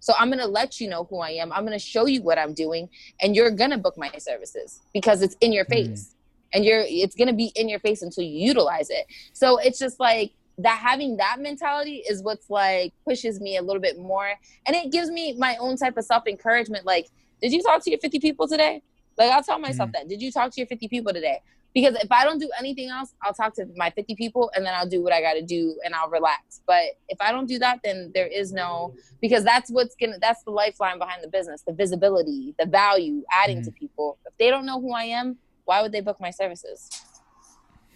So 0.00 0.14
I'm 0.18 0.28
going 0.28 0.40
to 0.40 0.46
let 0.46 0.80
you 0.80 0.88
know 0.88 1.04
who 1.04 1.20
I 1.20 1.30
am. 1.30 1.52
I'm 1.52 1.64
going 1.64 1.78
to 1.78 1.84
show 1.84 2.06
you 2.06 2.22
what 2.22 2.38
I'm 2.38 2.54
doing 2.54 2.88
and 3.20 3.36
you're 3.36 3.50
going 3.50 3.70
to 3.70 3.78
book 3.78 3.96
my 3.98 4.10
services 4.18 4.80
because 4.92 5.22
it's 5.22 5.36
in 5.40 5.52
your 5.52 5.64
hmm. 5.64 5.72
face. 5.72 6.08
Mm. 6.08 6.14
And 6.52 6.64
you're 6.64 6.82
it's 6.84 7.14
going 7.14 7.28
to 7.28 7.34
be 7.34 7.52
in 7.54 7.68
your 7.68 7.78
face 7.78 8.02
until 8.02 8.24
you 8.24 8.46
utilize 8.46 8.90
it. 8.90 9.06
So 9.34 9.58
it's 9.58 9.78
just 9.78 10.00
like 10.00 10.32
that 10.62 10.78
having 10.78 11.16
that 11.16 11.36
mentality 11.40 12.02
is 12.08 12.22
what's 12.22 12.48
like 12.50 12.92
pushes 13.06 13.40
me 13.40 13.56
a 13.56 13.62
little 13.62 13.80
bit 13.80 13.98
more 13.98 14.30
and 14.66 14.76
it 14.76 14.90
gives 14.92 15.10
me 15.10 15.34
my 15.34 15.56
own 15.60 15.76
type 15.76 15.96
of 15.96 16.04
self 16.04 16.26
encouragement 16.26 16.84
like 16.84 17.08
did 17.40 17.52
you 17.52 17.62
talk 17.62 17.82
to 17.84 17.90
your 17.90 17.98
50 17.98 18.20
people 18.20 18.46
today? 18.46 18.82
Like 19.16 19.30
I'll 19.30 19.42
tell 19.42 19.58
myself 19.58 19.90
mm. 19.90 19.92
that. 19.94 20.08
Did 20.08 20.20
you 20.20 20.30
talk 20.30 20.52
to 20.52 20.60
your 20.60 20.66
50 20.66 20.88
people 20.88 21.12
today? 21.12 21.40
because 21.74 21.94
if 21.96 22.10
I 22.10 22.24
don't 22.24 22.38
do 22.38 22.50
anything 22.58 22.88
else, 22.88 23.14
I'll 23.22 23.34
talk 23.34 23.54
to 23.54 23.66
my 23.76 23.90
50 23.90 24.14
people 24.16 24.50
and 24.54 24.66
then 24.66 24.74
I'll 24.74 24.88
do 24.88 25.02
what 25.02 25.12
I 25.12 25.20
got 25.20 25.34
to 25.34 25.42
do 25.42 25.76
and 25.84 25.94
I'll 25.94 26.10
relax. 26.10 26.62
But 26.66 26.82
if 27.08 27.20
I 27.20 27.30
don't 27.30 27.46
do 27.46 27.58
that, 27.60 27.80
then 27.84 28.10
there 28.14 28.26
is 28.26 28.52
no, 28.52 28.94
because 29.20 29.44
that's 29.44 29.70
what's 29.70 29.94
going 29.94 30.12
to, 30.12 30.18
that's 30.18 30.42
the 30.42 30.50
lifeline 30.50 30.98
behind 30.98 31.22
the 31.22 31.28
business, 31.28 31.62
the 31.62 31.72
visibility, 31.72 32.54
the 32.58 32.66
value 32.66 33.22
adding 33.32 33.58
mm-hmm. 33.58 33.66
to 33.66 33.72
people. 33.72 34.18
If 34.26 34.36
they 34.38 34.50
don't 34.50 34.66
know 34.66 34.80
who 34.80 34.92
I 34.92 35.04
am, 35.04 35.36
why 35.64 35.82
would 35.82 35.92
they 35.92 36.00
book 36.00 36.20
my 36.20 36.30
services? 36.30 36.90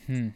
Hmm. 0.06 0.28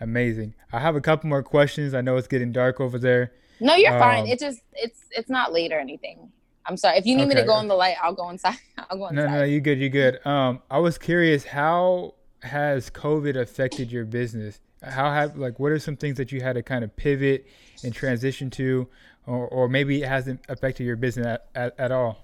Amazing. 0.00 0.54
I 0.72 0.78
have 0.80 0.96
a 0.96 1.00
couple 1.00 1.28
more 1.28 1.42
questions. 1.42 1.94
I 1.94 2.00
know 2.00 2.16
it's 2.16 2.28
getting 2.28 2.52
dark 2.52 2.80
over 2.80 2.98
there. 2.98 3.32
No, 3.60 3.74
you're 3.74 3.92
um, 3.92 3.98
fine. 3.98 4.26
It 4.26 4.38
just, 4.38 4.60
it's, 4.72 5.00
it's 5.10 5.28
not 5.28 5.52
late 5.52 5.72
or 5.72 5.80
anything. 5.80 6.30
I'm 6.66 6.76
sorry. 6.76 6.98
If 6.98 7.06
you 7.06 7.16
need 7.16 7.22
okay. 7.22 7.34
me 7.34 7.40
to 7.40 7.46
go 7.46 7.58
in 7.60 7.68
the 7.68 7.74
light, 7.74 7.96
I'll 8.02 8.14
go 8.14 8.28
inside. 8.28 8.58
I'll 8.90 8.98
go 8.98 9.08
inside. 9.08 9.24
No, 9.24 9.38
no, 9.38 9.44
you 9.44 9.60
good. 9.60 9.78
You 9.78 9.88
good. 9.88 10.24
Um, 10.26 10.60
I 10.70 10.78
was 10.78 10.98
curious, 10.98 11.44
how 11.44 12.14
has 12.42 12.90
COVID 12.90 13.36
affected 13.36 13.90
your 13.90 14.04
business? 14.04 14.60
How 14.82 15.10
have 15.10 15.36
like 15.36 15.58
what 15.58 15.72
are 15.72 15.78
some 15.78 15.96
things 15.96 16.18
that 16.18 16.30
you 16.30 16.40
had 16.40 16.54
to 16.54 16.62
kind 16.62 16.84
of 16.84 16.94
pivot 16.94 17.48
and 17.82 17.92
transition 17.92 18.48
to, 18.50 18.86
or 19.26 19.48
or 19.48 19.68
maybe 19.68 20.02
it 20.02 20.08
hasn't 20.08 20.40
affected 20.48 20.84
your 20.84 20.94
business 20.94 21.26
at, 21.26 21.48
at, 21.54 21.80
at 21.80 21.90
all? 21.90 22.18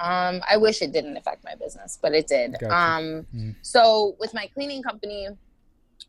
Um, 0.00 0.40
I 0.48 0.56
wish 0.56 0.82
it 0.82 0.92
didn't 0.92 1.16
affect 1.16 1.44
my 1.44 1.54
business, 1.54 1.98
but 2.00 2.14
it 2.14 2.26
did. 2.26 2.52
Gotcha. 2.52 2.74
Um, 2.74 3.04
mm-hmm. 3.34 3.50
so 3.62 4.16
with 4.18 4.34
my 4.34 4.48
cleaning 4.48 4.82
company, 4.82 5.28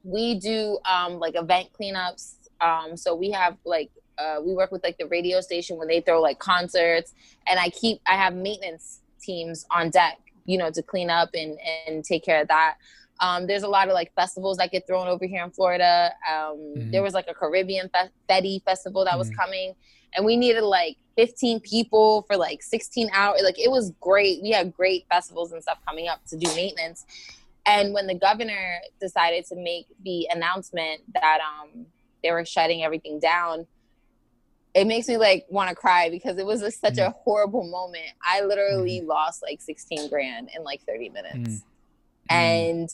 we 0.04 0.39
do 0.39 0.80
um 0.89 1.20
like 1.20 1.36
event 1.36 1.70
cleanups. 1.80 2.36
Um, 2.62 2.97
so 2.97 3.16
we 3.16 3.32
have 3.32 3.58
like 3.66 3.89
uh, 4.18 4.41
we 4.41 4.54
work 4.54 4.72
with 4.72 4.84
like 4.84 4.97
the 4.97 5.08
radio 5.08 5.39
station 5.39 5.78
when 5.78 5.88
they 5.88 6.02
throw 6.02 6.22
like 6.22 6.39
concerts 6.39 7.14
and 7.47 7.58
i 7.58 7.70
keep 7.70 8.02
i 8.06 8.18
have 8.18 8.36
maintenance 8.36 9.00
teams 9.22 9.66
on 9.72 9.89
deck 9.89 10.18
you 10.45 10.58
know 10.58 10.70
to 10.70 10.84
clean 10.84 11.10
up 11.10 11.30
and 11.34 11.58
and 11.88 12.04
take 12.04 12.26
care 12.26 12.41
of 12.41 12.47
that 12.50 12.76
um, 13.22 13.47
there's 13.47 13.64
a 13.64 13.68
lot 13.68 13.88
of 13.88 13.93
like 13.93 14.14
festivals 14.16 14.58
that 14.58 14.72
get 14.72 14.88
thrown 14.88 15.08
over 15.08 15.26
here 15.26 15.43
in 15.43 15.52
Florida. 15.52 16.12
Um, 16.30 16.58
mm-hmm. 16.58 16.91
There 16.91 17.04
was 17.04 17.14
like 17.14 17.28
a 17.28 17.34
Caribbean 17.34 17.89
fe- 17.89 18.10
Fetty 18.30 18.64
festival 18.64 19.04
that 19.04 19.12
mm-hmm. 19.12 19.20
was 19.20 19.30
coming, 19.32 19.76
and 20.16 20.26
we 20.26 20.38
needed 20.38 20.62
like 20.64 20.97
15 21.18 21.60
people 21.60 22.24
for 22.28 22.38
like 22.38 22.64
16 22.64 23.10
hours. 23.14 23.41
Like 23.43 23.60
it 23.60 23.70
was 23.70 23.91
great. 24.00 24.41
We 24.41 24.52
had 24.52 24.74
great 24.74 25.06
festivals 25.10 25.52
and 25.52 25.62
stuff 25.62 25.80
coming 25.88 26.08
up 26.08 26.26
to 26.28 26.38
do 26.38 26.47
maintenance. 26.56 27.06
And 27.66 27.93
when 27.93 28.07
the 28.07 28.16
governor 28.16 28.80
decided 28.99 29.45
to 29.47 29.55
make 29.55 29.88
the 30.03 30.28
announcement 30.32 31.01
that 31.14 31.39
um, 31.41 31.86
they 32.24 32.32
were 32.32 32.45
shutting 32.45 32.84
everything 32.84 33.20
down, 33.20 33.68
it 34.74 34.86
makes 34.86 35.07
me 35.07 35.18
like 35.18 35.45
want 35.49 35.70
to 35.70 35.76
cry 35.76 36.10
because 36.10 36.38
it 36.38 36.45
was 36.45 36.62
such 36.76 36.95
mm. 36.95 37.07
a 37.07 37.10
horrible 37.10 37.70
moment. 37.70 38.12
I 38.24 38.41
literally 38.41 39.01
mm. 39.01 39.07
lost 39.07 39.41
like 39.41 39.62
16 39.62 40.10
grand 40.10 40.49
in 40.55 40.64
like 40.64 40.82
30 40.88 41.10
minutes. 41.10 41.38
Mm. 41.49 41.64
And 42.30 42.89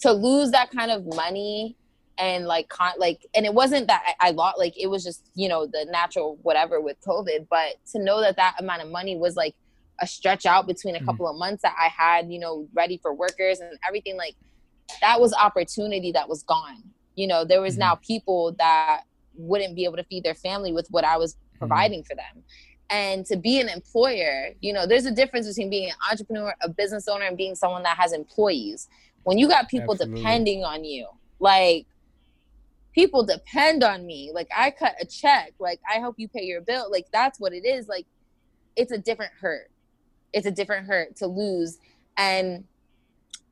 to 0.00 0.12
lose 0.12 0.50
that 0.52 0.70
kind 0.70 0.90
of 0.90 1.04
money 1.06 1.76
and 2.18 2.46
like 2.46 2.68
con- 2.68 2.98
like 2.98 3.26
and 3.34 3.46
it 3.46 3.54
wasn't 3.54 3.86
that 3.86 4.02
I, 4.20 4.28
I 4.28 4.30
lost 4.32 4.58
like 4.58 4.78
it 4.78 4.88
was 4.88 5.02
just 5.02 5.24
you 5.34 5.48
know 5.48 5.66
the 5.66 5.86
natural 5.90 6.38
whatever 6.42 6.80
with 6.80 7.00
covid 7.00 7.46
but 7.48 7.76
to 7.92 7.98
know 7.98 8.20
that 8.20 8.36
that 8.36 8.56
amount 8.58 8.82
of 8.82 8.90
money 8.90 9.16
was 9.16 9.34
like 9.34 9.54
a 10.02 10.06
stretch 10.06 10.44
out 10.44 10.66
between 10.66 10.94
a 10.96 11.00
mm. 11.00 11.06
couple 11.06 11.26
of 11.26 11.36
months 11.36 11.62
that 11.62 11.74
i 11.80 11.88
had 11.88 12.30
you 12.30 12.38
know 12.38 12.68
ready 12.74 12.98
for 13.00 13.14
workers 13.14 13.60
and 13.60 13.78
everything 13.88 14.16
like 14.16 14.34
that 15.00 15.18
was 15.18 15.32
opportunity 15.32 16.12
that 16.12 16.28
was 16.28 16.42
gone 16.42 16.82
you 17.14 17.26
know 17.26 17.44
there 17.44 17.62
was 17.62 17.76
mm. 17.76 17.80
now 17.80 17.94
people 17.94 18.54
that 18.58 19.02
wouldn't 19.34 19.74
be 19.74 19.84
able 19.84 19.96
to 19.96 20.04
feed 20.04 20.24
their 20.24 20.34
family 20.34 20.72
with 20.72 20.86
what 20.90 21.04
I 21.04 21.16
was 21.16 21.34
mm-hmm. 21.34 21.58
providing 21.58 22.02
mm. 22.02 22.06
for 22.06 22.14
them. 22.14 22.42
And 22.90 23.24
to 23.26 23.36
be 23.36 23.58
an 23.60 23.68
employer, 23.68 24.50
you 24.60 24.72
know, 24.72 24.86
there's 24.86 25.06
a 25.06 25.10
difference 25.10 25.48
between 25.48 25.70
being 25.70 25.88
an 25.88 25.96
entrepreneur, 26.10 26.54
a 26.62 26.68
business 26.68 27.08
owner, 27.08 27.24
and 27.24 27.36
being 27.36 27.54
someone 27.54 27.82
that 27.84 27.96
has 27.96 28.12
employees. 28.12 28.88
When 29.22 29.38
you 29.38 29.48
got 29.48 29.68
people 29.68 29.94
Absolutely. 29.94 30.20
depending 30.20 30.64
on 30.64 30.84
you, 30.84 31.06
like 31.38 31.86
people 32.92 33.24
depend 33.24 33.82
on 33.82 34.04
me. 34.04 34.30
Like 34.34 34.48
I 34.54 34.70
cut 34.70 34.94
a 35.00 35.06
check, 35.06 35.54
like 35.58 35.80
I 35.90 36.00
help 36.00 36.16
you 36.18 36.28
pay 36.28 36.42
your 36.42 36.60
bill. 36.60 36.90
Like 36.90 37.06
that's 37.12 37.40
what 37.40 37.54
it 37.54 37.64
is. 37.64 37.88
Like 37.88 38.04
it's 38.76 38.92
a 38.92 38.98
different 38.98 39.32
hurt. 39.40 39.70
It's 40.32 40.46
a 40.46 40.50
different 40.50 40.86
hurt 40.86 41.16
to 41.16 41.26
lose. 41.26 41.78
And 42.16 42.64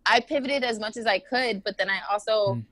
I 0.06 0.20
pivoted 0.20 0.64
as 0.64 0.78
much 0.78 0.96
as 0.96 1.06
I 1.06 1.18
could, 1.18 1.62
but 1.62 1.78
then 1.78 1.88
I 1.90 2.00
also 2.10 2.54
mm 2.54 2.64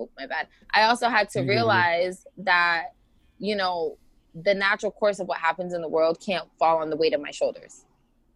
oh 0.00 0.08
my 0.18 0.26
bad 0.26 0.46
i 0.74 0.82
also 0.82 1.08
had 1.08 1.28
to 1.28 1.42
realize 1.42 2.26
that 2.38 2.94
you 3.38 3.54
know 3.54 3.96
the 4.42 4.54
natural 4.54 4.92
course 4.92 5.18
of 5.18 5.26
what 5.26 5.38
happens 5.38 5.74
in 5.74 5.82
the 5.82 5.88
world 5.88 6.18
can't 6.24 6.48
fall 6.58 6.78
on 6.78 6.90
the 6.90 6.96
weight 6.96 7.12
of 7.12 7.20
my 7.20 7.30
shoulders 7.30 7.84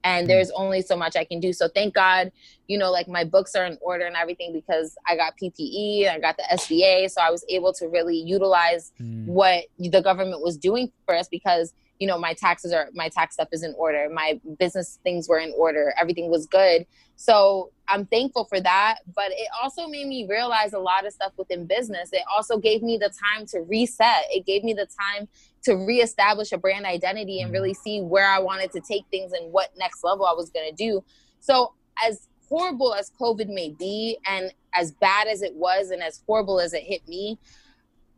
and 0.03 0.25
hmm. 0.25 0.29
there's 0.29 0.51
only 0.53 0.83
so 0.83 0.97
much 0.97 1.17
i 1.17 1.25
can 1.25 1.41
do 1.41 1.53
so 1.53 1.69
thank 1.69 1.95
god 1.95 2.31
you 2.67 2.77
know 2.77 2.91
like 2.91 3.09
my 3.09 3.25
books 3.25 3.55
are 3.55 3.65
in 3.65 3.79
order 3.81 4.05
and 4.05 4.17
everything 4.17 4.53
because 4.53 4.97
i 5.07 5.17
got 5.17 5.35
ppe 5.41 6.07
and 6.07 6.11
i 6.11 6.19
got 6.19 6.37
the 6.37 6.45
sba 6.55 7.09
so 7.11 7.21
i 7.21 7.31
was 7.31 7.45
able 7.49 7.73
to 7.73 7.87
really 7.89 8.17
utilize 8.17 8.93
mm. 9.01 9.25
what 9.27 9.65
the 9.79 10.03
government 10.03 10.41
was 10.43 10.57
doing 10.57 10.91
for 11.07 11.15
us 11.17 11.29
because 11.29 11.73
you 11.99 12.07
know 12.07 12.19
my 12.19 12.35
taxes 12.35 12.73
are 12.73 12.89
my 12.93 13.09
tax 13.09 13.35
stuff 13.35 13.49
is 13.53 13.63
in 13.63 13.75
order. 13.77 14.09
My 14.13 14.41
business 14.59 14.99
things 15.03 15.29
were 15.29 15.39
in 15.39 15.53
order. 15.57 15.95
Everything 15.99 16.31
was 16.31 16.47
good. 16.47 16.87
So 17.17 17.71
i'm 17.89 18.07
thankful 18.07 18.45
for 18.45 18.61
that. 18.61 18.99
But 19.15 19.31
it 19.31 19.49
also 19.63 19.87
made 19.87 20.07
me 20.07 20.27
realize 20.29 20.73
a 20.73 20.79
lot 20.79 21.07
of 21.07 21.13
stuff 21.13 21.33
within 21.37 21.67
business. 21.67 22.11
It 22.13 22.23
also 22.35 22.59
gave 22.59 22.83
me 22.83 22.97
the 22.97 23.11
time 23.11 23.47
to 23.47 23.61
reset. 23.61 24.25
It 24.31 24.47
gave 24.47 24.65
me 24.65 24.73
the 24.73 24.87
time 24.87 25.29
to 25.65 25.75
reestablish 25.75 26.53
a 26.53 26.59
brand 26.59 26.85
identity 26.85 27.41
and 27.41 27.49
mm-hmm. 27.49 27.55
really 27.55 27.75
see 27.75 28.01
where 28.01 28.29
i 28.29 28.39
wanted 28.39 28.73
to 28.73 28.81
take 28.81 29.05
things 29.11 29.33
and 29.33 29.53
what 29.53 29.71
next 29.79 30.03
level 30.05 30.27
i 30.27 30.33
was 30.33 30.51
going 30.51 30.69
to 30.69 30.77
do. 30.77 31.05
So 31.41 31.75
as 32.05 32.29
horrible 32.49 32.95
as 32.95 33.11
covid 33.19 33.49
may 33.49 33.71
be 33.71 34.19
and 34.27 34.53
as 34.75 34.93
bad 34.93 35.29
as 35.29 35.43
it 35.43 35.55
was 35.55 35.91
and 35.91 36.03
as 36.03 36.23
horrible 36.27 36.61
as 36.61 36.75
it 36.75 36.83
hit 36.83 37.07
me 37.09 37.39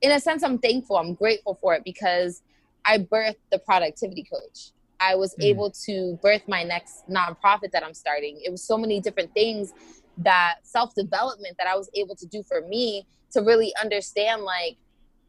in 0.01 0.11
a 0.11 0.21
sense 0.21 0.43
i'm 0.43 0.59
thankful. 0.59 0.97
I'm 0.97 1.15
grateful 1.15 1.59
for 1.61 1.75
it 1.75 1.85
because 1.85 2.43
I 2.87 2.99
birthed 2.99 3.37
the 3.51 3.59
productivity 3.59 4.25
coach. 4.33 4.71
I 5.01 5.15
was 5.17 5.35
mm. 5.35 5.45
able 5.45 5.71
to 5.87 6.19
birth 6.23 6.43
my 6.47 6.63
next 6.63 7.09
nonprofit 7.09 7.73
that 7.73 7.85
I'm 7.85 7.95
starting. 7.95 8.41
It 8.45 8.51
was 8.51 8.63
so 8.63 8.79
many 8.79 9.01
different 9.01 9.33
things 9.35 9.73
that 10.19 10.57
self 10.63 10.95
development 10.95 11.57
that 11.59 11.67
I 11.67 11.77
was 11.77 11.91
able 11.95 12.17
to 12.17 12.27
do 12.27 12.43
for 12.43 12.63
me 12.63 13.07
to 13.33 13.41
really 13.41 13.75
understand 13.83 14.43
like 14.43 14.79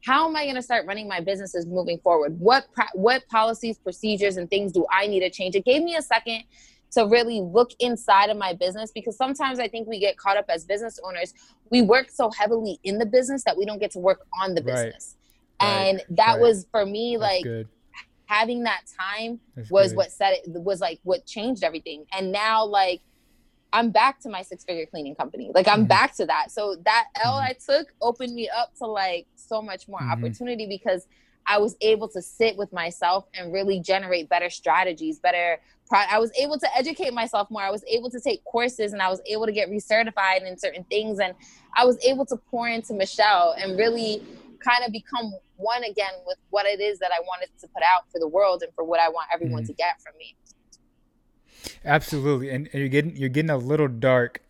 how 0.04 0.28
am 0.28 0.36
I 0.36 0.44
going 0.44 0.54
to 0.54 0.62
start 0.62 0.86
running 0.86 1.08
my 1.08 1.20
businesses 1.20 1.66
moving 1.66 1.98
forward? 1.98 2.38
What 2.38 2.66
what 2.94 3.26
policies, 3.28 3.78
procedures, 3.78 4.36
and 4.36 4.48
things 4.48 4.72
do 4.72 4.86
I 4.90 5.06
need 5.06 5.20
to 5.20 5.30
change? 5.30 5.56
It 5.56 5.64
gave 5.64 5.82
me 5.82 5.96
a 5.96 6.02
second 6.02 6.44
to 6.92 7.06
really 7.06 7.40
look 7.40 7.72
inside 7.80 8.30
of 8.30 8.38
my 8.38 8.54
business 8.54 8.90
because 8.92 9.16
sometimes 9.16 9.58
I 9.58 9.68
think 9.68 9.88
we 9.88 9.98
get 9.98 10.16
caught 10.16 10.38
up 10.38 10.46
as 10.48 10.64
business 10.64 10.98
owners. 11.04 11.34
We 11.70 11.82
work 11.82 12.08
so 12.10 12.30
heavily 12.30 12.78
in 12.84 12.98
the 12.98 13.04
business 13.04 13.42
that 13.44 13.58
we 13.58 13.66
don't 13.66 13.78
get 13.78 13.90
to 13.90 13.98
work 13.98 14.24
on 14.40 14.54
the 14.54 14.62
business. 14.62 15.16
Right 15.16 15.17
and 15.60 16.02
that 16.10 16.34
right. 16.34 16.40
was 16.40 16.66
for 16.70 16.86
me 16.86 17.16
like 17.16 17.44
having 18.26 18.64
that 18.64 18.82
time 19.00 19.40
That's 19.56 19.70
was 19.70 19.92
good. 19.92 19.96
what 19.96 20.12
set 20.12 20.34
it 20.34 20.42
was 20.46 20.80
like 20.80 21.00
what 21.02 21.26
changed 21.26 21.64
everything 21.64 22.04
and 22.12 22.30
now 22.30 22.64
like 22.64 23.00
i'm 23.72 23.90
back 23.90 24.20
to 24.20 24.28
my 24.28 24.42
six 24.42 24.64
figure 24.64 24.86
cleaning 24.86 25.14
company 25.14 25.50
like 25.54 25.66
i'm 25.66 25.80
mm-hmm. 25.80 25.88
back 25.88 26.14
to 26.16 26.26
that 26.26 26.50
so 26.50 26.76
that 26.84 27.06
l 27.24 27.34
mm-hmm. 27.34 27.50
i 27.50 27.56
took 27.66 27.88
opened 28.00 28.34
me 28.34 28.48
up 28.54 28.74
to 28.76 28.86
like 28.86 29.26
so 29.34 29.62
much 29.62 29.88
more 29.88 30.00
mm-hmm. 30.00 30.12
opportunity 30.12 30.66
because 30.66 31.06
i 31.46 31.58
was 31.58 31.76
able 31.80 32.08
to 32.08 32.20
sit 32.20 32.56
with 32.56 32.72
myself 32.72 33.26
and 33.34 33.52
really 33.52 33.80
generate 33.80 34.28
better 34.28 34.50
strategies 34.50 35.18
better 35.18 35.58
I 35.90 36.18
was 36.18 36.30
able 36.38 36.58
to 36.58 36.76
educate 36.76 37.14
myself 37.14 37.50
more. 37.50 37.62
I 37.62 37.70
was 37.70 37.84
able 37.88 38.10
to 38.10 38.20
take 38.20 38.44
courses 38.44 38.92
and 38.92 39.00
I 39.00 39.08
was 39.08 39.20
able 39.26 39.46
to 39.46 39.52
get 39.52 39.70
recertified 39.70 40.46
in 40.46 40.58
certain 40.58 40.84
things. 40.84 41.18
And 41.18 41.34
I 41.74 41.84
was 41.84 41.98
able 42.04 42.26
to 42.26 42.36
pour 42.36 42.68
into 42.68 42.92
Michelle 42.92 43.54
and 43.58 43.78
really 43.78 44.22
kind 44.60 44.84
of 44.84 44.92
become 44.92 45.32
one 45.58 45.84
again 45.84 46.12
with 46.26 46.38
what 46.50 46.66
it 46.66 46.80
is 46.80 46.98
that 47.00 47.10
I 47.12 47.20
wanted 47.20 47.50
to 47.60 47.68
put 47.68 47.82
out 47.82 48.10
for 48.10 48.18
the 48.18 48.28
world 48.28 48.62
and 48.62 48.72
for 48.74 48.84
what 48.84 49.00
I 49.00 49.08
want 49.08 49.28
everyone 49.32 49.62
mm-hmm. 49.62 49.66
to 49.66 49.72
get 49.74 50.00
from 50.00 50.16
me. 50.18 50.36
Absolutely, 51.84 52.50
and, 52.50 52.68
and, 52.72 52.80
you're 52.80 52.88
getting 52.88 53.16
you're 53.16 53.28
getting 53.28 53.50
a 53.50 53.56
little 53.56 53.88
dark. 53.88 54.42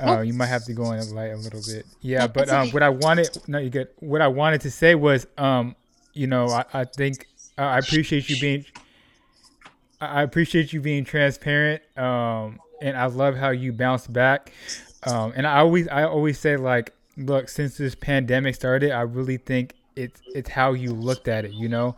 Uh, 0.00 0.20
you 0.20 0.32
might 0.32 0.46
have 0.46 0.64
to 0.64 0.72
go 0.72 0.92
in 0.92 1.00
the 1.00 1.14
light 1.14 1.32
a 1.32 1.36
little 1.36 1.60
bit. 1.66 1.84
Yeah, 2.00 2.26
but 2.26 2.48
um, 2.48 2.70
what 2.70 2.82
I 2.82 2.88
wanted, 2.88 3.36
no, 3.46 3.58
you 3.58 3.68
get 3.68 3.94
what 4.00 4.22
I 4.22 4.28
wanted 4.28 4.62
to 4.62 4.70
say 4.70 4.94
was, 4.94 5.26
um, 5.36 5.76
you 6.14 6.26
know, 6.26 6.48
I, 6.48 6.64
I 6.72 6.84
think 6.84 7.26
uh, 7.58 7.62
I 7.62 7.78
appreciate 7.78 8.28
you 8.30 8.40
being, 8.40 8.64
I 10.00 10.22
appreciate 10.22 10.72
you 10.72 10.80
being 10.80 11.04
transparent, 11.04 11.82
um, 11.98 12.58
and 12.80 12.96
I 12.96 13.06
love 13.06 13.36
how 13.36 13.50
you 13.50 13.72
bounce 13.72 14.06
back. 14.06 14.52
Um, 15.04 15.32
and 15.34 15.46
I 15.46 15.58
always, 15.58 15.88
I 15.88 16.04
always 16.04 16.38
say 16.38 16.56
like, 16.56 16.94
look, 17.16 17.48
since 17.48 17.76
this 17.76 17.94
pandemic 17.94 18.54
started, 18.54 18.92
I 18.92 19.02
really 19.02 19.36
think 19.36 19.74
it's 19.96 20.20
it's 20.26 20.48
how 20.48 20.72
you 20.72 20.92
looked 20.92 21.28
at 21.28 21.44
it. 21.44 21.52
You 21.52 21.68
know, 21.68 21.96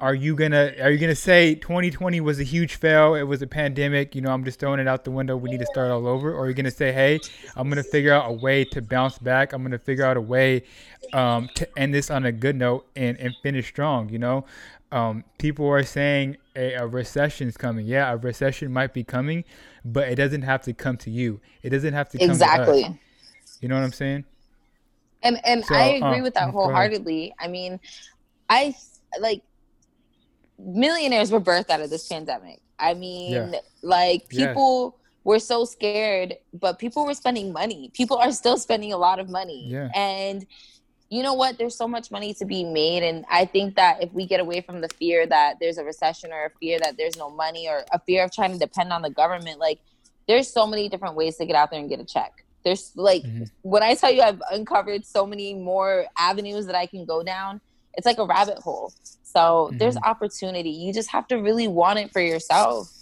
are 0.00 0.14
you 0.14 0.34
gonna 0.34 0.74
are 0.80 0.90
you 0.90 0.98
gonna 0.98 1.14
say 1.14 1.54
2020 1.54 2.20
was 2.20 2.40
a 2.40 2.44
huge 2.44 2.76
fail? 2.76 3.14
It 3.14 3.22
was 3.22 3.42
a 3.42 3.46
pandemic. 3.46 4.14
You 4.14 4.20
know, 4.20 4.30
I'm 4.30 4.44
just 4.44 4.58
throwing 4.60 4.80
it 4.80 4.88
out 4.88 5.04
the 5.04 5.10
window. 5.10 5.36
We 5.36 5.50
need 5.50 5.60
to 5.60 5.66
start 5.66 5.90
all 5.90 6.06
over. 6.06 6.32
Or 6.32 6.44
are 6.44 6.48
you 6.48 6.54
gonna 6.54 6.70
say, 6.70 6.92
hey, 6.92 7.20
I'm 7.56 7.68
gonna 7.68 7.82
figure 7.82 8.12
out 8.12 8.30
a 8.30 8.32
way 8.32 8.64
to 8.66 8.82
bounce 8.82 9.18
back. 9.18 9.52
I'm 9.52 9.62
gonna 9.62 9.78
figure 9.78 10.04
out 10.04 10.16
a 10.16 10.20
way 10.20 10.64
um, 11.12 11.48
to 11.54 11.78
end 11.78 11.94
this 11.94 12.10
on 12.10 12.24
a 12.24 12.32
good 12.32 12.56
note 12.56 12.86
and 12.96 13.18
and 13.18 13.34
finish 13.42 13.68
strong. 13.68 14.08
You 14.08 14.18
know. 14.18 14.44
Um, 14.90 15.24
people 15.38 15.68
are 15.68 15.82
saying 15.82 16.38
a, 16.56 16.72
a 16.72 16.86
recession 16.86 17.46
is 17.46 17.58
coming. 17.58 17.84
Yeah, 17.84 18.10
a 18.10 18.16
recession 18.16 18.72
might 18.72 18.94
be 18.94 19.04
coming, 19.04 19.44
but 19.84 20.08
it 20.08 20.14
doesn't 20.14 20.42
have 20.42 20.62
to 20.62 20.72
come 20.72 20.96
to 20.98 21.10
you. 21.10 21.40
It 21.62 21.70
doesn't 21.70 21.92
have 21.92 22.08
to 22.10 22.18
come 22.18 22.30
exactly. 22.30 22.84
To 22.84 22.88
us. 22.88 22.94
You 23.60 23.68
know 23.68 23.74
what 23.74 23.84
I'm 23.84 23.92
saying? 23.92 24.24
And 25.22 25.40
and 25.44 25.64
so, 25.64 25.74
I 25.74 25.84
agree 25.94 26.20
uh, 26.20 26.22
with 26.22 26.34
that 26.34 26.50
wholeheartedly. 26.50 27.34
I 27.38 27.48
mean, 27.48 27.80
I 28.48 28.74
like 29.20 29.42
millionaires 30.58 31.30
were 31.30 31.40
birthed 31.40 31.70
out 31.70 31.80
of 31.80 31.90
this 31.90 32.06
pandemic. 32.08 32.60
I 32.78 32.94
mean, 32.94 33.32
yeah. 33.32 33.60
like 33.82 34.28
people 34.28 34.98
were 35.24 35.38
so 35.38 35.64
scared, 35.64 36.36
but 36.54 36.78
people 36.78 37.04
were 37.04 37.14
spending 37.14 37.52
money. 37.52 37.90
People 37.94 38.16
are 38.16 38.32
still 38.32 38.56
spending 38.56 38.92
a 38.92 38.96
lot 38.96 39.18
of 39.18 39.28
money. 39.28 39.66
Yeah. 39.68 39.88
And 39.94 40.46
you 41.10 41.22
know 41.22 41.34
what? 41.34 41.58
There's 41.58 41.76
so 41.76 41.88
much 41.88 42.10
money 42.10 42.34
to 42.34 42.44
be 42.44 42.64
made. 42.64 43.02
And 43.02 43.24
I 43.30 43.44
think 43.44 43.76
that 43.76 44.02
if 44.02 44.12
we 44.12 44.26
get 44.26 44.40
away 44.40 44.60
from 44.60 44.80
the 44.80 44.88
fear 44.88 45.26
that 45.26 45.56
there's 45.60 45.78
a 45.78 45.84
recession 45.84 46.32
or 46.32 46.46
a 46.46 46.50
fear 46.60 46.78
that 46.80 46.96
there's 46.96 47.16
no 47.16 47.30
money 47.30 47.68
or 47.68 47.84
a 47.92 47.98
fear 48.00 48.24
of 48.24 48.32
trying 48.32 48.52
to 48.52 48.58
depend 48.58 48.92
on 48.92 49.02
the 49.02 49.10
government, 49.10 49.58
like 49.58 49.80
there's 50.28 50.52
so 50.52 50.66
many 50.66 50.88
different 50.88 51.14
ways 51.14 51.36
to 51.36 51.46
get 51.46 51.56
out 51.56 51.70
there 51.70 51.80
and 51.80 51.88
get 51.88 52.00
a 52.00 52.04
check. 52.04 52.44
There's 52.64 52.92
like 52.96 53.22
mm-hmm. 53.22 53.44
when 53.62 53.82
I 53.82 53.94
tell 53.94 54.10
you 54.12 54.22
I've 54.22 54.42
uncovered 54.50 55.06
so 55.06 55.26
many 55.26 55.54
more 55.54 56.06
avenues 56.18 56.66
that 56.66 56.74
I 56.74 56.86
can 56.86 57.04
go 57.04 57.22
down, 57.22 57.60
it's 57.94 58.06
like 58.06 58.18
a 58.18 58.26
rabbit 58.26 58.58
hole. 58.58 58.92
So 59.22 59.68
mm-hmm. 59.68 59.78
there's 59.78 59.96
opportunity. 59.98 60.70
You 60.70 60.92
just 60.92 61.10
have 61.10 61.26
to 61.28 61.36
really 61.36 61.68
want 61.68 61.98
it 61.98 62.12
for 62.12 62.20
yourself. 62.20 62.92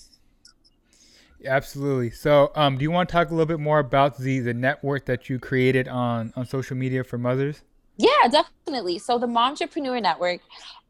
Absolutely. 1.44 2.10
So, 2.10 2.50
um, 2.54 2.78
do 2.78 2.82
you 2.82 2.90
want 2.90 3.08
to 3.08 3.12
talk 3.12 3.28
a 3.28 3.30
little 3.30 3.46
bit 3.46 3.60
more 3.60 3.78
about 3.78 4.18
the 4.18 4.40
the 4.40 4.54
network 4.54 5.04
that 5.06 5.28
you 5.28 5.38
created 5.38 5.88
on 5.88 6.32
on 6.36 6.46
social 6.46 6.76
media 6.76 7.04
for 7.04 7.18
mothers? 7.18 7.62
Yeah, 7.98 8.28
definitely. 8.30 8.98
So 8.98 9.18
the 9.18 9.26
Momtrepreneur 9.26 10.02
Network, 10.02 10.40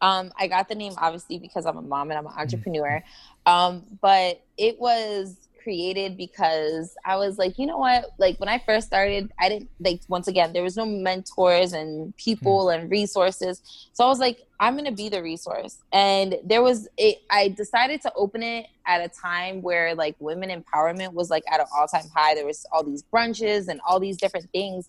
um, 0.00 0.32
I 0.38 0.48
got 0.48 0.68
the 0.68 0.74
name 0.74 0.92
obviously 0.98 1.38
because 1.38 1.64
I'm 1.64 1.76
a 1.76 1.82
mom 1.82 2.10
and 2.10 2.18
I'm 2.18 2.26
an 2.26 2.32
mm-hmm. 2.32 2.40
entrepreneur. 2.40 3.02
Um, 3.44 3.84
but 4.00 4.42
it 4.56 4.78
was 4.80 5.36
created 5.66 6.16
because 6.16 6.94
I 7.04 7.16
was 7.16 7.38
like, 7.38 7.58
you 7.58 7.66
know 7.66 7.78
what? 7.78 8.10
Like 8.18 8.38
when 8.38 8.48
I 8.48 8.62
first 8.64 8.86
started, 8.86 9.32
I 9.40 9.48
didn't 9.48 9.68
like 9.80 10.00
once 10.06 10.28
again, 10.28 10.52
there 10.52 10.62
was 10.62 10.76
no 10.76 10.86
mentors 10.86 11.72
and 11.72 12.16
people 12.16 12.66
mm. 12.66 12.74
and 12.78 12.88
resources. 12.88 13.88
So 13.92 14.04
I 14.04 14.06
was 14.06 14.20
like, 14.20 14.46
I'm 14.60 14.74
going 14.74 14.84
to 14.84 14.92
be 14.92 15.08
the 15.08 15.20
resource. 15.20 15.78
And 15.92 16.36
there 16.44 16.62
was 16.62 16.86
it 16.96 17.18
I 17.30 17.48
decided 17.48 18.00
to 18.02 18.12
open 18.14 18.44
it 18.44 18.68
at 18.86 19.04
a 19.04 19.08
time 19.08 19.60
where 19.60 19.92
like 19.96 20.14
women 20.20 20.50
empowerment 20.50 21.14
was 21.14 21.30
like 21.30 21.42
at 21.50 21.58
an 21.58 21.66
all-time 21.76 22.08
high. 22.14 22.36
There 22.36 22.46
was 22.46 22.64
all 22.70 22.84
these 22.84 23.02
brunches 23.02 23.66
and 23.66 23.80
all 23.84 23.98
these 23.98 24.18
different 24.18 24.48
things. 24.52 24.88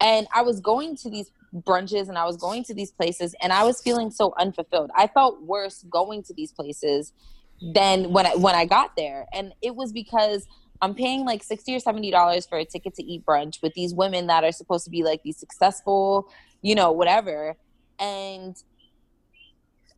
And 0.00 0.28
I 0.32 0.42
was 0.42 0.60
going 0.60 0.96
to 0.98 1.10
these 1.10 1.32
brunches 1.66 2.08
and 2.08 2.16
I 2.16 2.24
was 2.24 2.36
going 2.36 2.62
to 2.64 2.74
these 2.74 2.92
places 2.92 3.34
and 3.42 3.52
I 3.52 3.64
was 3.64 3.82
feeling 3.82 4.12
so 4.12 4.32
unfulfilled. 4.38 4.92
I 4.94 5.08
felt 5.08 5.42
worse 5.42 5.84
going 5.90 6.22
to 6.24 6.34
these 6.34 6.52
places 6.52 7.12
than 7.60 8.12
when 8.12 8.26
I 8.26 8.34
when 8.34 8.54
I 8.54 8.64
got 8.64 8.96
there. 8.96 9.26
And 9.32 9.52
it 9.62 9.74
was 9.74 9.92
because 9.92 10.46
I'm 10.80 10.94
paying 10.94 11.24
like 11.24 11.42
60 11.42 11.76
or 11.76 11.80
70 11.80 12.10
dollars 12.10 12.46
for 12.46 12.58
a 12.58 12.64
ticket 12.64 12.94
to 12.96 13.02
eat 13.02 13.24
brunch 13.24 13.62
with 13.62 13.74
these 13.74 13.94
women 13.94 14.26
that 14.26 14.44
are 14.44 14.52
supposed 14.52 14.84
to 14.84 14.90
be 14.90 15.02
like 15.02 15.22
these 15.22 15.38
successful, 15.38 16.28
you 16.62 16.74
know, 16.74 16.92
whatever. 16.92 17.56
And 17.98 18.56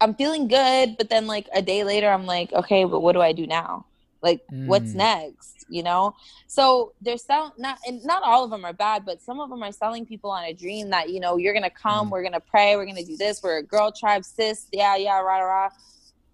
I'm 0.00 0.14
feeling 0.14 0.48
good, 0.48 0.96
but 0.98 1.08
then 1.08 1.26
like 1.26 1.48
a 1.54 1.62
day 1.62 1.82
later 1.84 2.08
I'm 2.08 2.26
like, 2.26 2.52
okay, 2.52 2.84
but 2.84 3.00
what 3.00 3.12
do 3.12 3.20
I 3.20 3.32
do 3.32 3.46
now? 3.46 3.86
Like 4.22 4.42
mm. 4.52 4.66
what's 4.66 4.92
next, 4.92 5.64
you 5.68 5.82
know? 5.82 6.14
So 6.46 6.92
they're 7.00 7.16
selling 7.16 7.52
not 7.58 7.78
and 7.86 8.04
not 8.04 8.22
all 8.22 8.44
of 8.44 8.50
them 8.50 8.64
are 8.64 8.72
bad, 8.72 9.04
but 9.06 9.22
some 9.22 9.40
of 9.40 9.50
them 9.50 9.62
are 9.62 9.72
selling 9.72 10.04
people 10.04 10.30
on 10.30 10.44
a 10.44 10.52
dream 10.52 10.90
that, 10.90 11.10
you 11.10 11.20
know, 11.20 11.36
you're 11.36 11.54
gonna 11.54 11.70
come, 11.70 12.08
mm. 12.08 12.10
we're 12.12 12.22
gonna 12.22 12.40
pray, 12.40 12.76
we're 12.76 12.86
gonna 12.86 13.04
do 13.04 13.16
this, 13.16 13.42
we're 13.42 13.58
a 13.58 13.62
girl 13.62 13.90
tribe, 13.90 14.24
sis, 14.24 14.66
yeah, 14.72 14.96
yeah, 14.96 15.18
rah, 15.18 15.38
rah. 15.38 15.68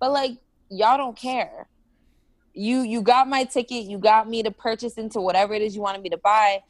But 0.01 0.13
like 0.13 0.39
y'all 0.73 0.97
don't 0.97 1.17
care. 1.17 1.67
You 2.55 2.83
you 2.83 3.03
got 3.03 3.29
my 3.29 3.45
ticket, 3.45 3.85
you 3.85 3.99
got 3.99 4.29
me 4.29 4.43
to 4.43 4.51
purchase 4.51 4.95
into 4.95 5.21
whatever 5.21 5.55
it 5.55 5.63
is 5.63 5.75
you 5.75 5.83
wanted 5.83 6.03
me 6.03 6.11
to 6.11 6.19
buy. 6.19 6.63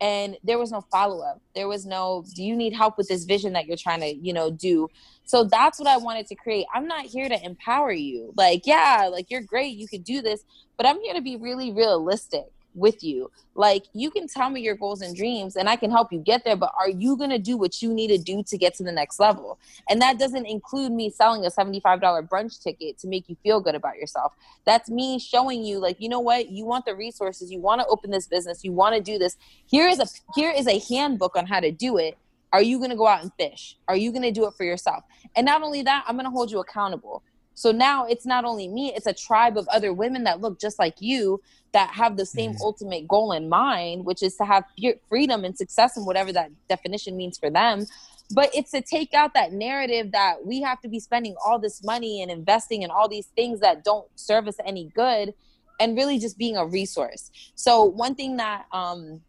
And 0.00 0.36
there 0.42 0.58
was 0.58 0.72
no 0.72 0.80
follow 0.90 1.20
up. 1.20 1.40
There 1.54 1.68
was 1.68 1.86
no, 1.86 2.24
do 2.34 2.42
you 2.42 2.56
need 2.56 2.72
help 2.72 2.98
with 2.98 3.06
this 3.06 3.22
vision 3.22 3.52
that 3.52 3.66
you're 3.66 3.76
trying 3.76 4.00
to, 4.00 4.12
you 4.12 4.32
know, 4.32 4.50
do? 4.50 4.88
So 5.24 5.44
that's 5.44 5.78
what 5.78 5.86
I 5.86 5.96
wanted 5.96 6.26
to 6.26 6.34
create. 6.34 6.66
I'm 6.74 6.88
not 6.88 7.06
here 7.06 7.28
to 7.28 7.44
empower 7.44 7.92
you. 7.92 8.32
Like, 8.36 8.66
yeah, 8.66 9.08
like 9.12 9.30
you're 9.30 9.42
great, 9.42 9.76
you 9.76 9.86
could 9.86 10.02
do 10.02 10.20
this, 10.20 10.44
but 10.76 10.86
I'm 10.86 11.00
here 11.00 11.14
to 11.14 11.20
be 11.20 11.36
really 11.36 11.70
realistic 11.72 12.46
with 12.74 13.02
you. 13.02 13.30
Like 13.54 13.84
you 13.92 14.10
can 14.10 14.26
tell 14.26 14.50
me 14.50 14.60
your 14.60 14.76
goals 14.76 15.02
and 15.02 15.14
dreams 15.14 15.56
and 15.56 15.68
I 15.68 15.76
can 15.76 15.90
help 15.90 16.12
you 16.12 16.18
get 16.18 16.44
there, 16.44 16.56
but 16.56 16.72
are 16.78 16.88
you 16.88 17.16
going 17.16 17.30
to 17.30 17.38
do 17.38 17.56
what 17.56 17.82
you 17.82 17.92
need 17.92 18.08
to 18.08 18.18
do 18.18 18.42
to 18.44 18.58
get 18.58 18.74
to 18.76 18.82
the 18.82 18.92
next 18.92 19.20
level? 19.20 19.58
And 19.88 20.00
that 20.00 20.18
doesn't 20.18 20.46
include 20.46 20.92
me 20.92 21.10
selling 21.10 21.44
a 21.44 21.50
$75 21.50 22.28
brunch 22.28 22.62
ticket 22.62 22.98
to 22.98 23.08
make 23.08 23.28
you 23.28 23.36
feel 23.42 23.60
good 23.60 23.74
about 23.74 23.96
yourself. 23.96 24.32
That's 24.64 24.90
me 24.90 25.18
showing 25.18 25.64
you 25.64 25.78
like, 25.78 26.00
you 26.00 26.08
know 26.08 26.20
what? 26.20 26.50
You 26.50 26.64
want 26.64 26.86
the 26.86 26.94
resources, 26.94 27.50
you 27.50 27.60
want 27.60 27.80
to 27.80 27.86
open 27.88 28.10
this 28.10 28.26
business, 28.26 28.64
you 28.64 28.72
want 28.72 28.94
to 28.94 29.02
do 29.02 29.18
this. 29.18 29.36
Here 29.66 29.88
is 29.88 29.98
a 29.98 30.06
here 30.34 30.50
is 30.50 30.66
a 30.66 30.80
handbook 30.92 31.36
on 31.36 31.46
how 31.46 31.60
to 31.60 31.70
do 31.70 31.98
it. 31.98 32.16
Are 32.52 32.62
you 32.62 32.78
going 32.78 32.90
to 32.90 32.96
go 32.96 33.06
out 33.06 33.22
and 33.22 33.32
fish? 33.38 33.76
Are 33.88 33.96
you 33.96 34.10
going 34.10 34.22
to 34.22 34.30
do 34.30 34.46
it 34.46 34.52
for 34.54 34.64
yourself? 34.64 35.04
And 35.36 35.46
not 35.46 35.62
only 35.62 35.82
that, 35.82 36.04
I'm 36.06 36.16
going 36.16 36.26
to 36.26 36.30
hold 36.30 36.50
you 36.50 36.60
accountable 36.60 37.22
So 37.54 37.70
now 37.70 38.06
it's 38.06 38.26
not 38.26 38.44
only 38.44 38.68
me, 38.68 38.92
it's 38.94 39.06
a 39.06 39.12
tribe 39.12 39.56
of 39.56 39.68
other 39.68 39.92
women 39.92 40.24
that 40.24 40.40
look 40.40 40.58
just 40.60 40.78
like 40.78 40.96
you 41.00 41.40
that 41.72 41.90
have 41.90 42.16
the 42.16 42.26
same 42.26 42.52
mm-hmm. 42.52 42.62
ultimate 42.62 43.08
goal 43.08 43.32
in 43.32 43.48
mind, 43.48 44.04
which 44.04 44.22
is 44.22 44.36
to 44.36 44.44
have 44.44 44.64
freedom 45.08 45.44
and 45.44 45.56
success 45.56 45.96
and 45.96 46.06
whatever 46.06 46.32
that 46.32 46.50
definition 46.68 47.16
means 47.16 47.38
for 47.38 47.50
them. 47.50 47.86
But 48.34 48.50
it's 48.54 48.70
to 48.70 48.80
take 48.80 49.14
out 49.14 49.34
that 49.34 49.52
narrative 49.52 50.12
that 50.12 50.44
we 50.44 50.62
have 50.62 50.80
to 50.82 50.88
be 50.88 51.00
spending 51.00 51.34
all 51.44 51.58
this 51.58 51.82
money 51.84 52.22
and 52.22 52.30
investing 52.30 52.82
in 52.82 52.90
all 52.90 53.08
these 53.08 53.26
things 53.36 53.60
that 53.60 53.84
don't 53.84 54.06
serve 54.16 54.48
us 54.48 54.56
any 54.64 54.90
good 54.94 55.34
and 55.80 55.96
really 55.96 56.18
just 56.18 56.38
being 56.38 56.56
a 56.56 56.66
resource. 56.66 57.30
So 57.54 57.84
one 57.84 58.14
thing 58.14 58.36
that 58.36 58.66
um 58.72 59.20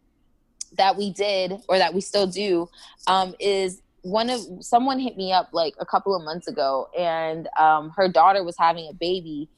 that 0.76 0.96
we 0.96 1.12
did 1.12 1.52
or 1.68 1.78
that 1.78 1.94
we 1.94 2.00
still 2.00 2.26
do 2.26 2.68
um 3.06 3.34
is 3.38 3.82
one 4.04 4.28
of 4.28 4.40
someone 4.60 4.98
hit 5.00 5.16
me 5.16 5.32
up 5.32 5.48
like 5.52 5.74
a 5.80 5.86
couple 5.86 6.14
of 6.14 6.22
months 6.22 6.46
ago 6.46 6.88
and 6.96 7.48
um 7.58 7.90
her 7.96 8.06
daughter 8.06 8.44
was 8.44 8.56
having 8.58 8.86
a 8.88 8.92
baby 8.92 9.48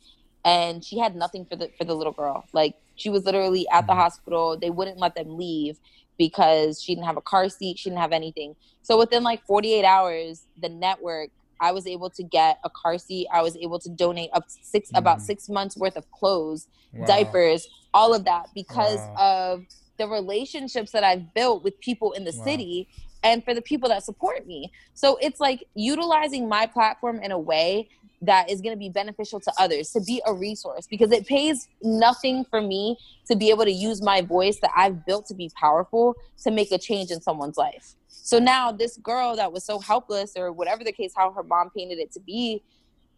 and 0.45 0.85
she 0.85 0.99
had 0.99 1.17
nothing 1.17 1.45
for 1.45 1.57
the 1.57 1.69
for 1.77 1.85
the 1.85 1.95
little 1.95 2.13
girl. 2.13 2.45
Like 2.53 2.77
she 2.95 3.11
was 3.11 3.25
literally 3.25 3.67
at 3.73 3.87
the 3.87 3.93
mm-hmm. 3.93 4.01
hospital. 4.01 4.57
They 4.57 4.71
wouldn't 4.71 4.99
let 4.99 5.15
them 5.15 5.37
leave 5.37 5.79
because 6.17 6.81
she 6.81 6.95
didn't 6.95 7.07
have 7.07 7.17
a 7.17 7.23
car 7.23 7.49
seat, 7.49 7.79
she 7.79 7.91
didn't 7.91 8.01
have 8.01 8.13
anything. 8.13 8.55
So 8.83 8.97
within 8.97 9.23
like 9.23 9.45
48 9.45 9.85
hours, 9.85 10.47
the 10.63 10.69
network 10.69 11.31
I 11.61 11.73
was 11.73 11.87
able 11.87 12.11
to 12.11 12.23
get 12.23 12.59
a 12.65 12.71
car 12.71 12.99
seat. 12.99 13.27
I 13.33 13.43
was 13.43 13.57
able 13.57 13.79
to 13.81 13.89
donate 13.89 14.31
up 14.33 14.47
to 14.47 14.55
six 14.63 14.91
mm. 14.91 14.99
about 14.99 15.21
six 15.21 15.49
months 15.49 15.77
worth 15.77 15.97
of 15.97 16.11
clothes, 16.11 16.69
wow. 16.93 17.07
diapers, 17.07 17.67
all 17.93 18.15
of 18.15 18.25
that 18.25 18.49
because 18.55 18.99
wow. 18.99 19.17
of 19.55 19.65
the 19.99 20.09
relationships 20.09 20.93
that 20.93 21.05
I've 21.05 21.33
built 21.35 21.65
with 21.65 21.79
people 21.81 22.13
in 22.13 22.25
the 22.25 22.35
wow. 22.37 22.45
city 22.45 22.89
and 23.23 23.45
for 23.45 23.55
the 23.55 23.63
people 23.63 23.89
that 23.89 24.05
support 24.05 24.47
me. 24.47 24.71
So 24.95 25.19
it's 25.21 25.41
like 25.41 25.65
utilizing 25.75 26.49
my 26.49 26.67
platform 26.67 27.21
in 27.23 27.33
a 27.33 27.39
way 27.39 27.89
that 28.23 28.51
is 28.51 28.61
going 28.61 28.73
to 28.73 28.79
be 28.79 28.89
beneficial 28.89 29.41
to 29.41 29.53
others 29.59 29.91
to 29.91 30.01
be 30.01 30.23
a 30.27 30.33
resource 30.33 30.87
because 30.87 31.13
it 31.13 31.27
pays 31.27 31.69
nothing 31.83 32.45
for 32.49 32.63
me 32.63 32.97
to 33.27 33.37
be 33.37 33.51
able 33.51 33.65
to 33.65 33.73
use 33.73 34.01
my 34.01 34.23
voice 34.23 34.59
that 34.61 34.71
I've 34.75 35.05
built 35.05 35.27
to 35.27 35.35
be 35.35 35.51
powerful 35.59 36.15
to 36.45 36.51
make 36.51 36.73
a 36.73 36.79
change 36.79 37.11
in 37.11 37.21
someone's 37.21 37.57
life. 37.57 37.95
So 38.09 38.39
now 38.39 38.73
this 38.73 38.97
girl 38.97 39.37
that 39.37 39.53
was 39.53 39.65
so 39.65 39.79
helpless 39.79 40.33
or 40.37 40.51
whatever 40.51 40.83
the 40.83 40.93
case 40.93 41.13
how 41.17 41.31
her 41.33 41.43
mom 41.43 41.71
painted 41.77 41.99
it 41.99 42.11
to 42.13 42.21
be 42.21 42.63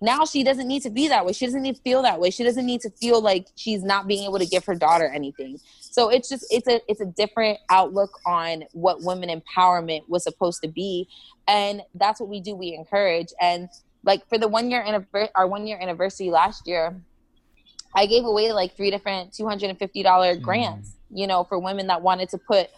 now 0.00 0.24
she 0.24 0.44
doesn't 0.44 0.68
need 0.68 0.82
to 0.82 0.90
be 0.90 1.08
that 1.08 1.26
way. 1.26 1.32
She 1.32 1.46
doesn't 1.46 1.62
need 1.62 1.76
to 1.76 1.82
feel 1.82 2.02
that 2.02 2.20
way. 2.20 2.30
She 2.30 2.44
doesn't 2.44 2.64
need 2.64 2.80
to 2.82 2.90
feel 2.90 3.20
like 3.20 3.46
she's 3.56 3.82
not 3.82 4.06
being 4.06 4.24
able 4.24 4.38
to 4.38 4.46
give 4.46 4.64
her 4.64 4.74
daughter 4.74 5.06
anything. 5.06 5.58
So 5.80 6.08
it's 6.08 6.28
just 6.28 6.46
it's 6.50 6.68
a 6.68 6.80
it's 6.88 7.00
a 7.00 7.06
different 7.06 7.58
outlook 7.70 8.20
on 8.24 8.64
what 8.72 9.02
women 9.02 9.28
empowerment 9.28 10.08
was 10.08 10.22
supposed 10.22 10.62
to 10.62 10.68
be, 10.68 11.08
and 11.48 11.82
that's 11.94 12.20
what 12.20 12.28
we 12.28 12.40
do. 12.40 12.54
We 12.54 12.74
encourage 12.74 13.28
and 13.40 13.68
like 14.04 14.28
for 14.28 14.38
the 14.38 14.48
one 14.48 14.70
year 14.70 14.82
anniversary, 14.82 15.28
our 15.34 15.46
one 15.46 15.66
year 15.66 15.78
anniversary 15.80 16.30
last 16.30 16.66
year, 16.66 17.00
I 17.94 18.06
gave 18.06 18.24
away 18.24 18.52
like 18.52 18.76
three 18.76 18.90
different 18.90 19.32
two 19.32 19.48
hundred 19.48 19.70
and 19.70 19.78
fifty 19.78 20.02
dollar 20.02 20.36
mm. 20.36 20.42
grants. 20.42 20.90
Mm. 20.90 21.18
You 21.18 21.26
know, 21.26 21.44
for 21.44 21.58
women 21.58 21.88
that 21.88 22.02
wanted 22.02 22.28
to 22.30 22.38
put. 22.38 22.68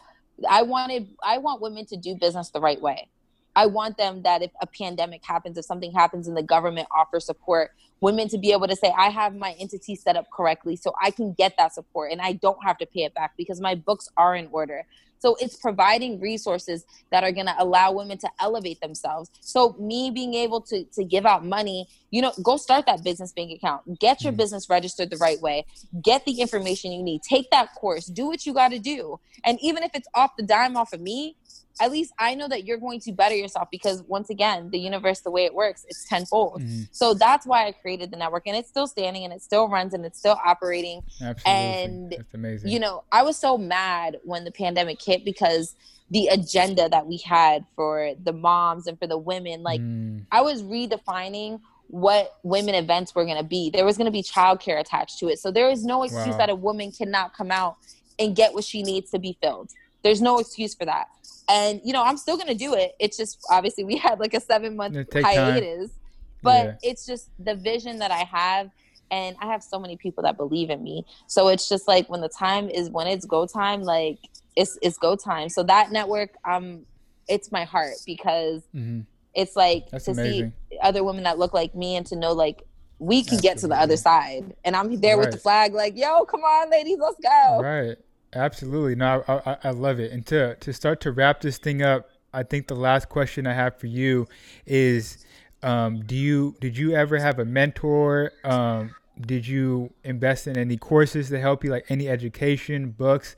I 0.48 0.62
wanted 0.62 1.06
I 1.22 1.36
want 1.36 1.60
women 1.60 1.84
to 1.86 1.98
do 1.98 2.14
business 2.14 2.48
the 2.48 2.60
right 2.60 2.80
way. 2.80 3.10
I 3.56 3.66
want 3.66 3.96
them 3.96 4.22
that 4.22 4.42
if 4.42 4.50
a 4.60 4.66
pandemic 4.66 5.24
happens, 5.24 5.58
if 5.58 5.64
something 5.64 5.92
happens 5.92 6.28
and 6.28 6.36
the 6.36 6.42
government 6.42 6.88
offers 6.96 7.26
support, 7.26 7.72
women 8.00 8.28
to 8.28 8.38
be 8.38 8.52
able 8.52 8.68
to 8.68 8.76
say, 8.76 8.92
I 8.96 9.10
have 9.10 9.34
my 9.34 9.54
entity 9.58 9.94
set 9.94 10.16
up 10.16 10.30
correctly 10.30 10.76
so 10.76 10.94
I 11.02 11.10
can 11.10 11.32
get 11.32 11.54
that 11.58 11.74
support 11.74 12.12
and 12.12 12.20
I 12.20 12.34
don't 12.34 12.62
have 12.64 12.78
to 12.78 12.86
pay 12.86 13.04
it 13.04 13.14
back 13.14 13.32
because 13.36 13.60
my 13.60 13.74
books 13.74 14.08
are 14.16 14.34
in 14.36 14.48
order. 14.52 14.86
So 15.20 15.36
it's 15.38 15.56
providing 15.56 16.18
resources 16.18 16.86
that 17.10 17.24
are 17.24 17.32
going 17.32 17.46
to 17.46 17.54
allow 17.58 17.92
women 17.92 18.16
to 18.18 18.30
elevate 18.40 18.80
themselves. 18.80 19.30
So 19.40 19.76
me 19.78 20.10
being 20.10 20.32
able 20.32 20.62
to 20.62 20.84
to 20.84 21.04
give 21.04 21.26
out 21.26 21.44
money, 21.44 21.86
you 22.10 22.22
know, 22.22 22.32
go 22.42 22.56
start 22.56 22.86
that 22.86 23.04
business 23.04 23.30
bank 23.32 23.52
account. 23.52 24.00
Get 24.00 24.22
your 24.22 24.32
mm-hmm. 24.32 24.38
business 24.38 24.70
registered 24.70 25.10
the 25.10 25.18
right 25.18 25.38
way. 25.42 25.66
Get 26.02 26.24
the 26.24 26.40
information 26.40 26.90
you 26.92 27.02
need. 27.02 27.22
Take 27.22 27.50
that 27.50 27.74
course. 27.74 28.06
Do 28.06 28.26
what 28.26 28.46
you 28.46 28.54
got 28.54 28.70
to 28.70 28.78
do. 28.78 29.20
And 29.44 29.58
even 29.60 29.82
if 29.82 29.90
it's 29.94 30.08
off 30.14 30.30
the 30.38 30.42
dime 30.42 30.74
off 30.74 30.94
of 30.94 31.02
me, 31.02 31.36
at 31.80 31.90
least 31.90 32.12
I 32.18 32.34
know 32.34 32.46
that 32.48 32.64
you're 32.64 32.78
going 32.78 33.00
to 33.00 33.12
better 33.12 33.34
yourself 33.34 33.68
because 33.70 34.02
once 34.02 34.30
again, 34.30 34.70
the 34.70 34.78
universe, 34.78 35.20
the 35.20 35.30
way 35.30 35.44
it 35.44 35.54
works, 35.54 35.86
it's 35.88 36.04
tenfold. 36.04 36.62
Mm-hmm. 36.62 36.82
So 36.92 37.14
that's 37.14 37.46
why 37.46 37.66
I 37.66 37.72
created 37.72 38.10
the 38.10 38.16
network 38.16 38.46
and 38.46 38.56
it's 38.56 38.68
still 38.68 38.86
standing 38.86 39.24
and 39.24 39.32
it 39.32 39.42
still 39.42 39.68
runs 39.68 39.94
and 39.94 40.04
it's 40.04 40.18
still 40.18 40.38
operating. 40.44 41.02
Absolutely. 41.22 41.42
And 41.44 42.12
that's 42.12 42.34
amazing. 42.34 42.70
You 42.70 42.80
know, 42.80 43.04
I 43.10 43.22
was 43.22 43.36
so 43.36 43.56
mad 43.56 44.18
when 44.24 44.44
the 44.44 44.52
pandemic 44.52 45.02
hit 45.02 45.24
because 45.24 45.74
the 46.10 46.26
agenda 46.26 46.88
that 46.88 47.06
we 47.06 47.16
had 47.18 47.64
for 47.76 48.12
the 48.22 48.32
moms 48.32 48.86
and 48.86 48.98
for 48.98 49.06
the 49.06 49.18
women, 49.18 49.62
like 49.62 49.80
mm. 49.80 50.24
I 50.30 50.42
was 50.42 50.62
redefining 50.62 51.60
what 51.86 52.36
women 52.42 52.74
events 52.74 53.14
were 53.14 53.24
going 53.24 53.36
to 53.36 53.44
be. 53.44 53.70
There 53.70 53.84
was 53.84 53.96
going 53.96 54.06
to 54.06 54.12
be 54.12 54.22
childcare 54.22 54.78
attached 54.78 55.18
to 55.20 55.28
it. 55.28 55.38
So 55.38 55.50
there 55.50 55.68
is 55.70 55.84
no 55.84 56.02
excuse 56.02 56.26
wow. 56.28 56.36
that 56.38 56.50
a 56.50 56.54
woman 56.54 56.92
cannot 56.92 57.34
come 57.34 57.50
out 57.50 57.76
and 58.18 58.36
get 58.36 58.54
what 58.54 58.64
she 58.64 58.82
needs 58.82 59.10
to 59.10 59.18
be 59.18 59.36
filled. 59.42 59.70
There's 60.02 60.22
no 60.22 60.38
excuse 60.38 60.74
for 60.74 60.84
that. 60.84 61.08
And 61.48 61.80
you 61.84 61.92
know, 61.92 62.02
I'm 62.02 62.16
still 62.16 62.36
gonna 62.36 62.54
do 62.54 62.74
it. 62.74 62.94
It's 62.98 63.16
just 63.16 63.38
obviously 63.50 63.84
we 63.84 63.96
had 63.96 64.20
like 64.20 64.34
a 64.34 64.40
seven 64.40 64.76
month 64.76 64.96
hiatus, 65.12 65.90
time. 65.90 65.98
but 66.42 66.64
yeah. 66.64 66.90
it's 66.90 67.06
just 67.06 67.30
the 67.38 67.54
vision 67.54 67.98
that 67.98 68.10
I 68.10 68.24
have, 68.24 68.70
and 69.10 69.36
I 69.40 69.46
have 69.46 69.62
so 69.62 69.78
many 69.78 69.96
people 69.96 70.22
that 70.22 70.36
believe 70.36 70.70
in 70.70 70.82
me. 70.82 71.04
So 71.26 71.48
it's 71.48 71.68
just 71.68 71.88
like 71.88 72.08
when 72.08 72.20
the 72.20 72.28
time 72.28 72.68
is 72.68 72.88
when 72.90 73.06
it's 73.06 73.26
go 73.26 73.46
time, 73.46 73.82
like 73.82 74.18
it's 74.56 74.78
it's 74.80 74.98
go 74.98 75.16
time. 75.16 75.48
So 75.48 75.62
that 75.64 75.90
network, 75.90 76.36
um, 76.44 76.86
it's 77.28 77.50
my 77.50 77.64
heart 77.64 77.94
because 78.06 78.62
mm-hmm. 78.74 79.00
it's 79.34 79.56
like 79.56 79.90
That's 79.90 80.04
to 80.04 80.12
amazing. 80.12 80.52
see 80.70 80.78
other 80.82 81.02
women 81.02 81.24
that 81.24 81.38
look 81.38 81.52
like 81.52 81.74
me 81.74 81.96
and 81.96 82.06
to 82.06 82.16
know 82.16 82.32
like 82.32 82.64
we 83.00 83.22
can 83.22 83.34
Absolutely. 83.38 83.48
get 83.48 83.58
to 83.58 83.68
the 83.68 83.76
other 83.76 83.96
side. 83.96 84.54
And 84.64 84.76
I'm 84.76 85.00
there 85.00 85.16
right. 85.16 85.24
with 85.24 85.34
the 85.34 85.40
flag, 85.40 85.72
like, 85.72 85.96
yo, 85.96 86.24
come 86.26 86.42
on, 86.42 86.70
ladies, 86.70 86.98
let's 87.00 87.18
go. 87.20 87.60
Right. 87.60 87.96
Absolutely. 88.32 88.94
No, 88.94 89.24
I, 89.26 89.50
I, 89.52 89.56
I, 89.64 89.70
love 89.70 89.98
it. 89.98 90.12
And 90.12 90.24
to, 90.26 90.54
to 90.56 90.72
start 90.72 91.00
to 91.00 91.12
wrap 91.12 91.40
this 91.40 91.58
thing 91.58 91.82
up, 91.82 92.10
I 92.32 92.44
think 92.44 92.68
the 92.68 92.76
last 92.76 93.08
question 93.08 93.46
I 93.46 93.54
have 93.54 93.78
for 93.78 93.88
you 93.88 94.28
is, 94.66 95.26
um, 95.62 96.02
do 96.04 96.14
you, 96.14 96.54
did 96.60 96.76
you 96.78 96.94
ever 96.94 97.18
have 97.18 97.40
a 97.40 97.44
mentor? 97.44 98.32
Um, 98.44 98.94
did 99.20 99.46
you 99.46 99.92
invest 100.04 100.46
in 100.46 100.56
any 100.56 100.76
courses 100.76 101.28
to 101.30 101.40
help 101.40 101.64
you, 101.64 101.70
like 101.70 101.86
any 101.88 102.08
education, 102.08 102.90
books? 102.90 103.36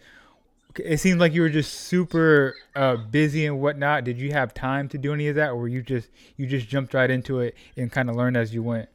It 0.76 0.98
seems 0.98 1.20
like 1.20 1.32
you 1.32 1.42
were 1.42 1.50
just 1.50 1.72
super 1.72 2.54
uh, 2.74 2.96
busy 2.96 3.46
and 3.46 3.60
whatnot. 3.60 4.04
Did 4.04 4.18
you 4.18 4.32
have 4.32 4.54
time 4.54 4.88
to 4.90 4.98
do 4.98 5.12
any 5.12 5.28
of 5.28 5.36
that, 5.36 5.50
or 5.50 5.56
were 5.56 5.68
you 5.68 5.82
just 5.82 6.08
you 6.36 6.46
just 6.46 6.68
jumped 6.68 6.94
right 6.94 7.10
into 7.10 7.40
it 7.40 7.54
and 7.76 7.92
kind 7.92 8.08
of 8.08 8.16
learned 8.16 8.36
as 8.36 8.54
you 8.54 8.62
went? 8.62 8.88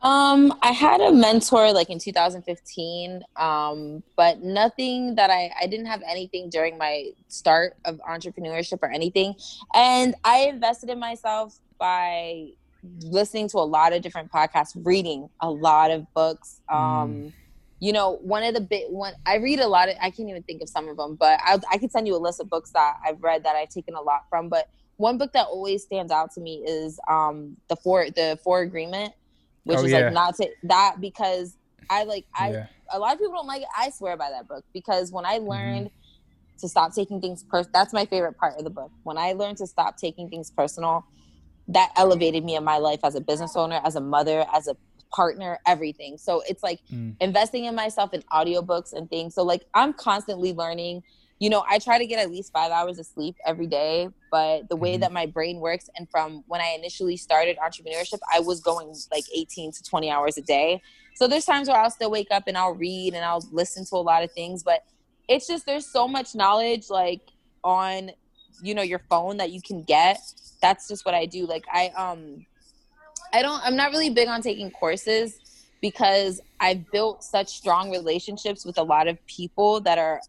Um, 0.00 0.56
I 0.62 0.70
had 0.70 1.00
a 1.00 1.12
mentor 1.12 1.72
like 1.72 1.90
in 1.90 1.98
2015, 1.98 3.22
um, 3.36 4.02
but 4.16 4.42
nothing 4.42 5.16
that 5.16 5.28
I 5.30 5.50
I 5.60 5.66
didn't 5.66 5.86
have 5.86 6.02
anything 6.08 6.50
during 6.50 6.78
my 6.78 7.10
start 7.26 7.76
of 7.84 8.00
entrepreneurship 8.08 8.78
or 8.82 8.90
anything. 8.90 9.34
And 9.74 10.14
I 10.24 10.46
invested 10.46 10.90
in 10.90 11.00
myself 11.00 11.58
by 11.78 12.50
listening 13.02 13.48
to 13.48 13.58
a 13.58 13.66
lot 13.66 13.92
of 13.92 14.02
different 14.02 14.30
podcasts, 14.30 14.72
reading 14.84 15.28
a 15.40 15.50
lot 15.50 15.90
of 15.90 16.06
books. 16.14 16.60
Um, 16.68 16.78
mm. 16.78 17.32
you 17.80 17.92
know, 17.92 18.18
one 18.22 18.44
of 18.44 18.54
the 18.54 18.60
big 18.60 18.84
one 18.90 19.14
I 19.26 19.36
read 19.36 19.58
a 19.58 19.66
lot 19.66 19.88
of 19.88 19.96
I 20.00 20.10
can't 20.10 20.28
even 20.28 20.44
think 20.44 20.62
of 20.62 20.68
some 20.68 20.88
of 20.88 20.96
them, 20.96 21.16
but 21.16 21.40
I 21.42 21.58
I 21.72 21.78
can 21.78 21.90
send 21.90 22.06
you 22.06 22.14
a 22.14 22.18
list 22.18 22.38
of 22.38 22.48
books 22.48 22.70
that 22.70 22.98
I've 23.04 23.20
read 23.20 23.42
that 23.42 23.56
I've 23.56 23.70
taken 23.70 23.94
a 23.94 24.00
lot 24.00 24.26
from. 24.30 24.48
But 24.48 24.68
one 24.96 25.18
book 25.18 25.32
that 25.32 25.46
always 25.46 25.82
stands 25.82 26.12
out 26.12 26.32
to 26.34 26.40
me 26.40 26.62
is 26.64 27.00
um 27.08 27.56
the 27.68 27.74
four 27.74 28.10
the 28.10 28.38
four 28.44 28.60
agreement 28.60 29.12
which 29.68 29.76
oh, 29.78 29.84
is 29.84 29.92
yeah. 29.92 30.04
like 30.04 30.14
not 30.14 30.34
to 30.36 30.48
that 30.62 30.96
because 30.98 31.54
I 31.90 32.04
like 32.04 32.24
I 32.34 32.52
yeah. 32.52 32.66
a 32.90 32.98
lot 32.98 33.12
of 33.12 33.18
people 33.18 33.34
don't 33.34 33.46
like 33.46 33.60
it. 33.60 33.68
I 33.76 33.90
swear 33.90 34.16
by 34.16 34.30
that 34.30 34.48
book 34.48 34.64
because 34.72 35.12
when 35.12 35.26
I 35.26 35.38
mm-hmm. 35.38 35.50
learned 35.50 35.86
mm-hmm. 35.88 36.58
to 36.60 36.68
stop 36.68 36.94
taking 36.94 37.20
things 37.20 37.42
personal, 37.42 37.70
that's 37.74 37.92
my 37.92 38.06
favorite 38.06 38.38
part 38.38 38.56
of 38.56 38.64
the 38.64 38.70
book. 38.70 38.90
When 39.02 39.18
I 39.18 39.34
learned 39.34 39.58
to 39.58 39.66
stop 39.66 39.98
taking 39.98 40.30
things 40.30 40.50
personal, 40.50 41.04
that 41.68 41.92
elevated 41.98 42.44
me 42.44 42.56
in 42.56 42.64
my 42.64 42.78
life 42.78 43.00
as 43.04 43.14
a 43.14 43.20
business 43.20 43.56
owner, 43.56 43.78
as 43.84 43.94
a 43.94 44.00
mother, 44.00 44.46
as 44.54 44.68
a 44.68 44.76
partner, 45.14 45.58
everything. 45.66 46.16
So 46.16 46.42
it's 46.48 46.62
like 46.62 46.80
mm. 46.90 47.14
investing 47.20 47.66
in 47.66 47.74
myself 47.74 48.14
in 48.14 48.22
audiobooks 48.32 48.94
and 48.94 49.10
things. 49.10 49.34
So 49.34 49.42
like 49.42 49.66
I'm 49.74 49.92
constantly 49.92 50.54
learning 50.54 51.02
you 51.38 51.50
know, 51.50 51.64
I 51.68 51.78
try 51.78 51.98
to 51.98 52.06
get 52.06 52.18
at 52.18 52.30
least 52.30 52.52
five 52.52 52.72
hours 52.72 52.98
of 52.98 53.06
sleep 53.06 53.36
every 53.46 53.66
day. 53.66 54.08
But 54.30 54.68
the 54.68 54.76
way 54.76 54.94
mm-hmm. 54.94 55.02
that 55.02 55.12
my 55.12 55.26
brain 55.26 55.60
works, 55.60 55.88
and 55.96 56.08
from 56.10 56.42
when 56.48 56.60
I 56.60 56.74
initially 56.76 57.16
started 57.16 57.56
entrepreneurship, 57.58 58.18
I 58.32 58.40
was 58.40 58.60
going 58.60 58.94
like 59.12 59.24
18 59.34 59.72
to 59.72 59.82
20 59.82 60.10
hours 60.10 60.36
a 60.36 60.42
day. 60.42 60.82
So 61.14 61.26
there's 61.26 61.44
times 61.44 61.68
where 61.68 61.78
I'll 61.78 61.90
still 61.90 62.10
wake 62.10 62.28
up 62.30 62.44
and 62.46 62.56
I'll 62.56 62.74
read 62.74 63.14
and 63.14 63.24
I'll 63.24 63.46
listen 63.52 63.84
to 63.86 63.96
a 63.96 63.98
lot 63.98 64.22
of 64.22 64.32
things. 64.32 64.62
But 64.62 64.84
it's 65.28 65.46
just 65.46 65.66
there's 65.66 65.86
so 65.86 66.08
much 66.08 66.34
knowledge 66.34 66.90
like 66.90 67.20
on, 67.62 68.10
you 68.62 68.74
know, 68.74 68.82
your 68.82 69.00
phone 69.10 69.36
that 69.36 69.50
you 69.50 69.62
can 69.62 69.82
get. 69.82 70.18
That's 70.60 70.88
just 70.88 71.04
what 71.04 71.14
I 71.14 71.26
do. 71.26 71.46
Like 71.46 71.64
I 71.72 71.88
um 71.96 72.46
I 73.32 73.42
don't 73.42 73.60
I'm 73.64 73.76
not 73.76 73.90
really 73.90 74.10
big 74.10 74.28
on 74.28 74.42
taking 74.42 74.70
courses 74.70 75.38
because 75.80 76.40
I've 76.60 76.90
built 76.90 77.22
such 77.22 77.48
strong 77.48 77.90
relationships 77.90 78.64
with 78.64 78.78
a 78.78 78.82
lot 78.82 79.06
of 79.06 79.24
people 79.26 79.80
that 79.80 79.98
are 79.98 80.20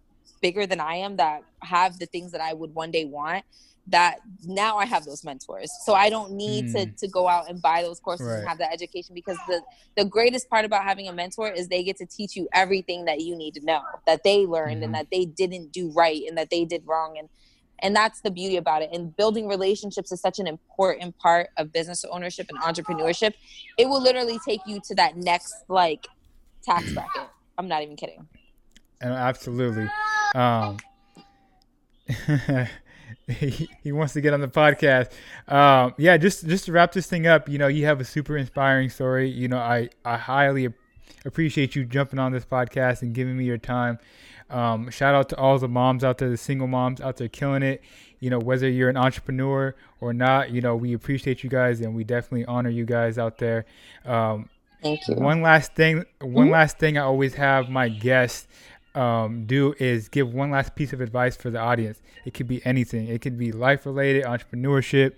bigger 0.41 0.65
than 0.65 0.79
I 0.79 0.95
am 0.95 1.17
that 1.17 1.43
have 1.61 1.99
the 1.99 2.05
things 2.05 2.31
that 2.31 2.41
I 2.41 2.53
would 2.53 2.73
one 2.73 2.91
day 2.91 3.05
want 3.05 3.43
that 3.91 4.19
now 4.45 4.77
I 4.77 4.85
have 4.85 5.05
those 5.05 5.23
mentors. 5.23 5.71
So 5.83 5.93
I 5.93 6.09
don't 6.09 6.31
need 6.31 6.65
mm. 6.65 6.73
to 6.73 6.85
to 6.97 7.07
go 7.07 7.27
out 7.27 7.49
and 7.49 7.61
buy 7.61 7.81
those 7.81 7.99
courses 7.99 8.27
right. 8.27 8.39
and 8.39 8.47
have 8.47 8.57
that 8.59 8.71
education 8.71 9.13
because 9.13 9.37
the 9.47 9.61
the 9.97 10.05
greatest 10.05 10.49
part 10.49 10.65
about 10.65 10.83
having 10.83 11.07
a 11.07 11.13
mentor 11.13 11.49
is 11.51 11.67
they 11.67 11.83
get 11.83 11.97
to 11.97 12.05
teach 12.05 12.35
you 12.35 12.47
everything 12.53 13.05
that 13.05 13.21
you 13.21 13.35
need 13.35 13.53
to 13.55 13.65
know 13.65 13.81
that 14.05 14.23
they 14.23 14.45
learned 14.45 14.75
mm-hmm. 14.75 14.83
and 14.83 14.95
that 14.95 15.07
they 15.11 15.25
didn't 15.25 15.71
do 15.71 15.91
right 15.91 16.21
and 16.27 16.37
that 16.37 16.49
they 16.49 16.65
did 16.65 16.83
wrong 16.85 17.17
and 17.17 17.29
and 17.81 17.95
that's 17.95 18.19
the 18.21 18.31
beauty 18.31 18.57
about 18.57 18.81
it 18.81 18.89
and 18.91 19.15
building 19.15 19.47
relationships 19.47 20.11
is 20.11 20.19
such 20.19 20.39
an 20.39 20.47
important 20.47 21.17
part 21.17 21.49
of 21.57 21.71
business 21.71 22.03
ownership 22.11 22.47
and 22.49 22.59
entrepreneurship 22.59 23.33
it 23.77 23.87
will 23.87 24.01
literally 24.01 24.37
take 24.45 24.59
you 24.65 24.81
to 24.85 24.93
that 24.95 25.15
next 25.15 25.53
like 25.69 26.07
tax 26.61 26.91
bracket 26.93 27.29
i'm 27.57 27.67
not 27.67 27.81
even 27.81 27.95
kidding 27.95 28.27
And 29.01 29.13
absolutely 29.13 29.89
um 30.35 30.77
he, 33.27 33.69
he 33.83 33.91
wants 33.91 34.13
to 34.13 34.21
get 34.21 34.33
on 34.33 34.41
the 34.41 34.47
podcast. 34.47 35.11
Um, 35.47 35.93
yeah, 35.97 36.17
just 36.17 36.47
just 36.47 36.65
to 36.65 36.71
wrap 36.71 36.91
this 36.91 37.07
thing 37.07 37.27
up, 37.27 37.47
you 37.47 37.57
know, 37.57 37.67
you 37.67 37.85
have 37.85 37.99
a 37.99 38.05
super 38.05 38.37
inspiring 38.37 38.89
story. 38.89 39.29
You 39.29 39.47
know, 39.47 39.57
I 39.57 39.89
I 40.03 40.17
highly 40.17 40.69
appreciate 41.25 41.75
you 41.75 41.85
jumping 41.85 42.19
on 42.19 42.31
this 42.31 42.45
podcast 42.45 43.01
and 43.01 43.13
giving 43.13 43.37
me 43.37 43.45
your 43.45 43.57
time. 43.57 43.99
Um, 44.49 44.89
shout 44.89 45.13
out 45.13 45.29
to 45.29 45.37
all 45.37 45.59
the 45.59 45.67
moms 45.67 46.03
out 46.03 46.17
there, 46.17 46.29
the 46.29 46.37
single 46.37 46.67
moms 46.67 47.01
out 47.01 47.17
there 47.17 47.27
killing 47.27 47.61
it. 47.61 47.81
You 48.19 48.29
know, 48.29 48.39
whether 48.39 48.67
you're 48.67 48.89
an 48.89 48.97
entrepreneur 48.97 49.75
or 50.01 50.13
not, 50.13 50.51
you 50.51 50.61
know, 50.61 50.75
we 50.75 50.93
appreciate 50.93 51.43
you 51.43 51.49
guys 51.49 51.79
and 51.81 51.95
we 51.95 52.03
definitely 52.03 52.45
honor 52.45 52.69
you 52.69 52.85
guys 52.85 53.17
out 53.17 53.37
there. 53.37 53.65
Um, 54.05 54.49
Thank 54.81 55.07
you. 55.07 55.15
One 55.15 55.41
last 55.41 55.75
thing, 55.75 56.05
one 56.19 56.45
mm-hmm. 56.45 56.53
last 56.53 56.79
thing 56.79 56.97
I 56.97 57.01
always 57.01 57.35
have 57.35 57.69
my 57.69 57.89
guests 57.89 58.47
um, 58.95 59.45
do 59.45 59.73
is 59.79 60.09
give 60.09 60.33
one 60.33 60.51
last 60.51 60.75
piece 60.75 60.93
of 60.93 61.01
advice 61.01 61.35
for 61.35 61.49
the 61.49 61.59
audience. 61.59 62.01
It 62.25 62.33
could 62.33 62.47
be 62.47 62.65
anything. 62.65 63.07
It 63.07 63.21
could 63.21 63.37
be 63.37 63.51
life 63.51 63.85
related, 63.85 64.25
entrepreneurship, 64.25 65.13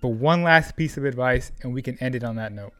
but 0.00 0.08
one 0.08 0.42
last 0.42 0.76
piece 0.76 0.96
of 0.96 1.04
advice, 1.04 1.52
and 1.62 1.72
we 1.72 1.82
can 1.82 1.96
end 1.98 2.14
it 2.14 2.24
on 2.24 2.36
that 2.36 2.52
note. 2.52 2.72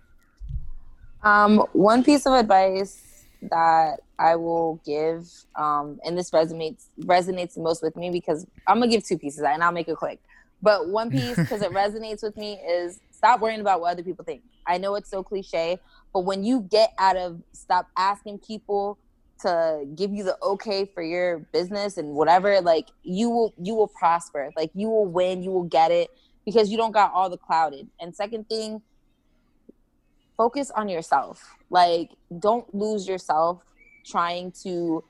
Um, 1.22 1.58
one 1.72 2.02
piece 2.02 2.26
of 2.26 2.32
advice 2.32 3.26
that 3.42 4.00
I 4.18 4.36
will 4.36 4.80
give, 4.84 5.28
um, 5.56 6.00
and 6.04 6.18
this 6.18 6.30
resonates 6.30 6.86
resonates 7.00 7.54
the 7.54 7.60
most 7.60 7.82
with 7.82 7.96
me 7.96 8.10
because 8.10 8.46
I'm 8.66 8.78
gonna 8.78 8.90
give 8.90 9.04
two 9.04 9.18
pieces, 9.18 9.42
and 9.42 9.62
I'll 9.62 9.72
make 9.72 9.88
it 9.88 9.96
quick. 9.96 10.20
But 10.62 10.88
one 10.88 11.10
piece 11.10 11.36
because 11.36 11.62
it 11.62 11.70
resonates 11.70 12.22
with 12.22 12.36
me 12.36 12.54
is 12.54 13.00
stop 13.10 13.40
worrying 13.40 13.60
about 13.60 13.80
what 13.80 13.92
other 13.92 14.02
people 14.02 14.24
think. 14.24 14.42
I 14.66 14.78
know 14.78 14.94
it's 14.96 15.10
so 15.10 15.22
cliche, 15.22 15.78
but 16.12 16.20
when 16.20 16.44
you 16.44 16.60
get 16.60 16.92
out 16.98 17.16
of 17.16 17.40
stop 17.52 17.88
asking 17.96 18.38
people 18.38 18.98
to 19.42 19.84
give 19.94 20.12
you 20.12 20.24
the 20.24 20.36
okay 20.42 20.84
for 20.84 21.02
your 21.02 21.40
business 21.52 21.96
and 21.96 22.08
whatever 22.08 22.60
like 22.60 22.88
you 23.02 23.30
will 23.30 23.54
you 23.60 23.74
will 23.74 23.88
prosper. 23.88 24.50
Like 24.56 24.70
you 24.74 24.88
will 24.88 25.06
win 25.06 25.42
you 25.42 25.50
will 25.50 25.64
get 25.64 25.90
it 25.90 26.08
because 26.44 26.70
you 26.70 26.76
don't 26.76 26.92
got 26.92 27.12
all 27.12 27.30
the 27.30 27.36
clouded. 27.36 27.88
And 28.00 28.14
second 28.14 28.48
thing 28.48 28.82
focus 30.36 30.70
on 30.70 30.88
yourself. 30.88 31.42
Like 31.70 32.10
don't 32.38 32.72
lose 32.74 33.06
yourself 33.06 33.62
trying 34.06 34.52
to 34.62 35.04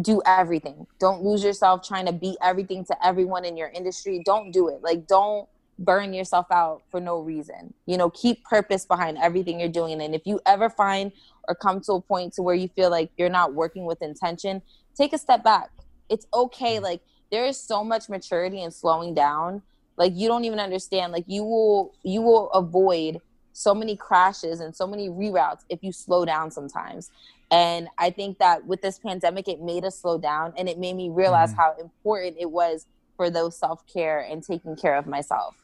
do 0.00 0.22
everything. 0.26 0.86
Don't 1.00 1.22
lose 1.22 1.42
yourself 1.42 1.86
trying 1.86 2.06
to 2.06 2.12
beat 2.12 2.36
everything 2.42 2.84
to 2.84 3.06
everyone 3.06 3.44
in 3.44 3.56
your 3.56 3.68
industry. 3.68 4.22
Don't 4.24 4.52
do 4.52 4.68
it. 4.68 4.82
Like 4.82 5.06
don't 5.06 5.48
burn 5.78 6.12
yourself 6.12 6.46
out 6.50 6.82
for 6.90 7.00
no 7.00 7.20
reason 7.20 7.72
you 7.86 7.96
know 7.96 8.10
keep 8.10 8.42
purpose 8.44 8.84
behind 8.84 9.16
everything 9.18 9.60
you're 9.60 9.68
doing 9.68 10.00
and 10.00 10.14
if 10.14 10.22
you 10.26 10.40
ever 10.46 10.68
find 10.68 11.12
or 11.48 11.54
come 11.54 11.80
to 11.80 11.94
a 11.94 12.00
point 12.00 12.34
to 12.34 12.42
where 12.42 12.54
you 12.54 12.68
feel 12.68 12.90
like 12.90 13.10
you're 13.16 13.30
not 13.30 13.54
working 13.54 13.86
with 13.86 14.02
intention, 14.02 14.62
take 14.94 15.12
a 15.12 15.18
step 15.18 15.42
back. 15.42 15.70
It's 16.08 16.26
okay. 16.32 16.76
Mm-hmm. 16.76 16.84
Like 16.84 17.00
there 17.32 17.46
is 17.46 17.58
so 17.58 17.82
much 17.82 18.08
maturity 18.08 18.62
in 18.62 18.70
slowing 18.70 19.14
down. 19.14 19.62
Like 19.96 20.12
you 20.14 20.28
don't 20.28 20.44
even 20.44 20.60
understand. 20.60 21.12
Like 21.12 21.24
you 21.26 21.42
will 21.42 21.94
you 22.02 22.22
will 22.22 22.50
avoid 22.50 23.20
so 23.52 23.74
many 23.74 23.96
crashes 23.96 24.60
and 24.60 24.76
so 24.76 24.86
many 24.86 25.08
reroutes 25.08 25.64
if 25.68 25.82
you 25.82 25.90
slow 25.90 26.24
down 26.24 26.50
sometimes. 26.50 27.10
And 27.50 27.88
I 27.96 28.10
think 28.10 28.38
that 28.38 28.66
with 28.66 28.82
this 28.82 28.98
pandemic, 28.98 29.48
it 29.48 29.60
made 29.60 29.84
us 29.84 29.98
slow 29.98 30.18
down 30.18 30.52
and 30.56 30.68
it 30.68 30.78
made 30.78 30.94
me 30.94 31.08
realize 31.08 31.50
mm-hmm. 31.50 31.60
how 31.60 31.74
important 31.80 32.36
it 32.38 32.50
was 32.50 32.86
for 33.16 33.30
those 33.30 33.58
self 33.58 33.84
care 33.92 34.20
and 34.20 34.44
taking 34.44 34.76
care 34.76 34.96
of 34.96 35.06
myself. 35.06 35.56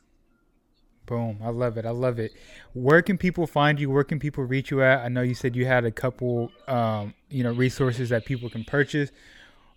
Boom. 1.06 1.38
I 1.42 1.50
love 1.50 1.76
it. 1.76 1.84
I 1.84 1.90
love 1.90 2.18
it. 2.18 2.32
Where 2.72 3.02
can 3.02 3.18
people 3.18 3.46
find 3.46 3.78
you? 3.78 3.90
Where 3.90 4.04
can 4.04 4.18
people 4.18 4.44
reach 4.44 4.70
you 4.70 4.82
at? 4.82 5.04
I 5.04 5.08
know 5.08 5.22
you 5.22 5.34
said 5.34 5.54
you 5.54 5.66
had 5.66 5.84
a 5.84 5.90
couple, 5.90 6.50
um, 6.66 7.14
you 7.28 7.42
know, 7.42 7.52
resources 7.52 8.08
that 8.08 8.24
people 8.24 8.48
can 8.48 8.64
purchase. 8.64 9.10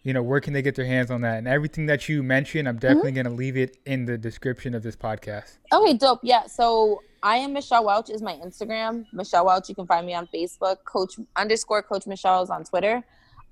You 0.03 0.13
know, 0.13 0.23
where 0.23 0.39
can 0.39 0.53
they 0.53 0.61
get 0.61 0.75
their 0.75 0.86
hands 0.86 1.11
on 1.11 1.21
that? 1.21 1.38
And 1.38 1.47
everything 1.47 1.88
that 1.88 2.07
you 2.07 2.23
mentioned, 2.23 2.67
I'm 2.67 2.78
definitely 2.78 3.11
mm-hmm. 3.11 3.23
going 3.23 3.25
to 3.25 3.38
leave 3.38 3.57
it 3.57 3.78
in 3.86 4.05
the 4.05 4.17
description 4.17 4.73
of 4.73 4.84
this 4.84 4.95
podcast. 4.95 5.57
Okay, 5.73 5.97
dope. 5.97 6.21
Yeah. 6.23 6.45
So 6.45 7.01
I 7.23 7.38
am 7.38 7.51
Michelle 7.51 7.84
Welch 7.84 8.09
is 8.09 8.21
my 8.21 8.34
Instagram. 8.36 9.05
Michelle 9.11 9.45
Welch. 9.45 9.67
You 9.67 9.75
can 9.75 9.86
find 9.86 10.05
me 10.05 10.13
on 10.13 10.28
Facebook. 10.28 10.78
Coach 10.86 11.15
underscore 11.36 11.84
Coach 11.84 12.07
Michelle 12.07 12.41
is 12.41 12.49
on 12.49 12.63
Twitter. 12.63 13.03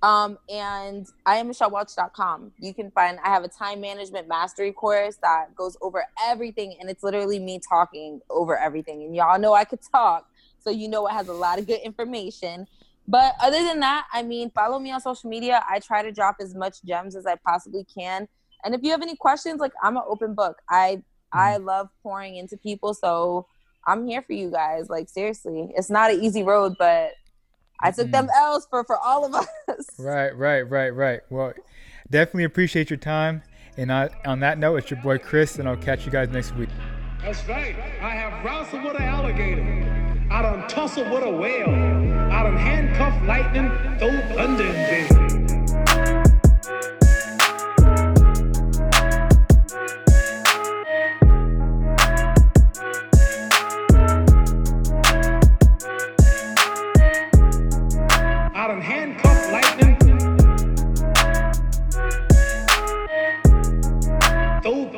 Um, 0.05 0.37
and 0.49 1.07
I 1.25 1.37
am 1.37 1.49
MichelleWelch.com. 1.49 2.51
You 2.59 2.75
can 2.75 2.91
find, 2.91 3.17
I 3.23 3.29
have 3.29 3.43
a 3.43 3.47
time 3.47 3.81
management 3.81 4.27
mastery 4.27 4.71
course 4.71 5.15
that 5.23 5.55
goes 5.55 5.75
over 5.81 6.05
everything. 6.23 6.75
And 6.79 6.91
it's 6.91 7.01
literally 7.01 7.39
me 7.39 7.59
talking 7.67 8.21
over 8.29 8.55
everything. 8.55 9.01
And 9.01 9.15
y'all 9.15 9.39
know 9.39 9.55
I 9.55 9.63
could 9.63 9.79
talk. 9.91 10.29
So 10.59 10.69
you 10.69 10.89
know 10.89 11.07
it 11.07 11.13
has 11.13 11.27
a 11.27 11.33
lot 11.33 11.57
of 11.57 11.65
good 11.65 11.79
information. 11.79 12.67
But 13.07 13.33
other 13.41 13.63
than 13.63 13.79
that, 13.79 14.05
I 14.13 14.21
mean, 14.21 14.51
follow 14.51 14.77
me 14.77 14.91
on 14.91 15.01
social 15.01 15.27
media. 15.27 15.63
I 15.67 15.79
try 15.79 16.03
to 16.03 16.11
drop 16.11 16.35
as 16.39 16.53
much 16.53 16.83
gems 16.83 17.15
as 17.15 17.25
I 17.25 17.33
possibly 17.43 17.83
can. 17.83 18.27
And 18.63 18.75
if 18.75 18.83
you 18.83 18.91
have 18.91 19.01
any 19.01 19.15
questions, 19.15 19.59
like 19.59 19.73
I'm 19.81 19.97
an 19.97 20.03
open 20.07 20.35
book. 20.35 20.61
I 20.69 21.01
I 21.33 21.53
mm-hmm. 21.53 21.65
love 21.65 21.89
pouring 22.03 22.35
into 22.35 22.57
people. 22.57 22.93
So 22.93 23.47
I'm 23.87 24.05
here 24.05 24.21
for 24.21 24.33
you 24.33 24.51
guys. 24.51 24.87
Like 24.87 25.09
seriously. 25.09 25.71
It's 25.75 25.89
not 25.89 26.11
an 26.11 26.23
easy 26.23 26.43
road, 26.43 26.75
but 26.77 27.13
I 27.79 27.91
took 27.91 28.07
mm. 28.07 28.11
them 28.11 28.29
L's 28.35 28.65
for 28.69 28.83
for 28.83 28.97
all 28.97 29.25
of 29.25 29.33
us. 29.33 29.45
Right, 29.99 30.35
right, 30.37 30.61
right, 30.61 30.89
right. 30.89 31.21
Well, 31.29 31.53
definitely 32.09 32.43
appreciate 32.43 32.89
your 32.89 32.97
time. 32.97 33.43
And 33.77 33.91
I, 33.91 34.09
on 34.25 34.39
that 34.39 34.57
note, 34.57 34.77
it's 34.77 34.89
your 34.89 35.01
boy 35.01 35.17
Chris, 35.17 35.57
and 35.59 35.67
I'll 35.67 35.75
catch 35.75 36.05
you 36.05 36.11
guys 36.11 36.29
next 36.29 36.55
week. 36.55 36.69
That's 37.21 37.45
right. 37.47 37.75
I 38.01 38.09
have 38.11 38.45
wrestled 38.45 38.83
with 38.83 38.95
an 38.95 39.03
alligator. 39.03 40.27
I 40.31 40.41
done 40.41 40.67
tussled 40.67 41.11
with 41.11 41.23
a 41.23 41.31
whale. 41.31 41.69
I 41.69 42.43
done 42.43 42.57
handcuffed 42.57 43.25
lightning, 43.25 43.69
throw 43.99 44.35
thunder 44.35 44.63
in 44.63 45.44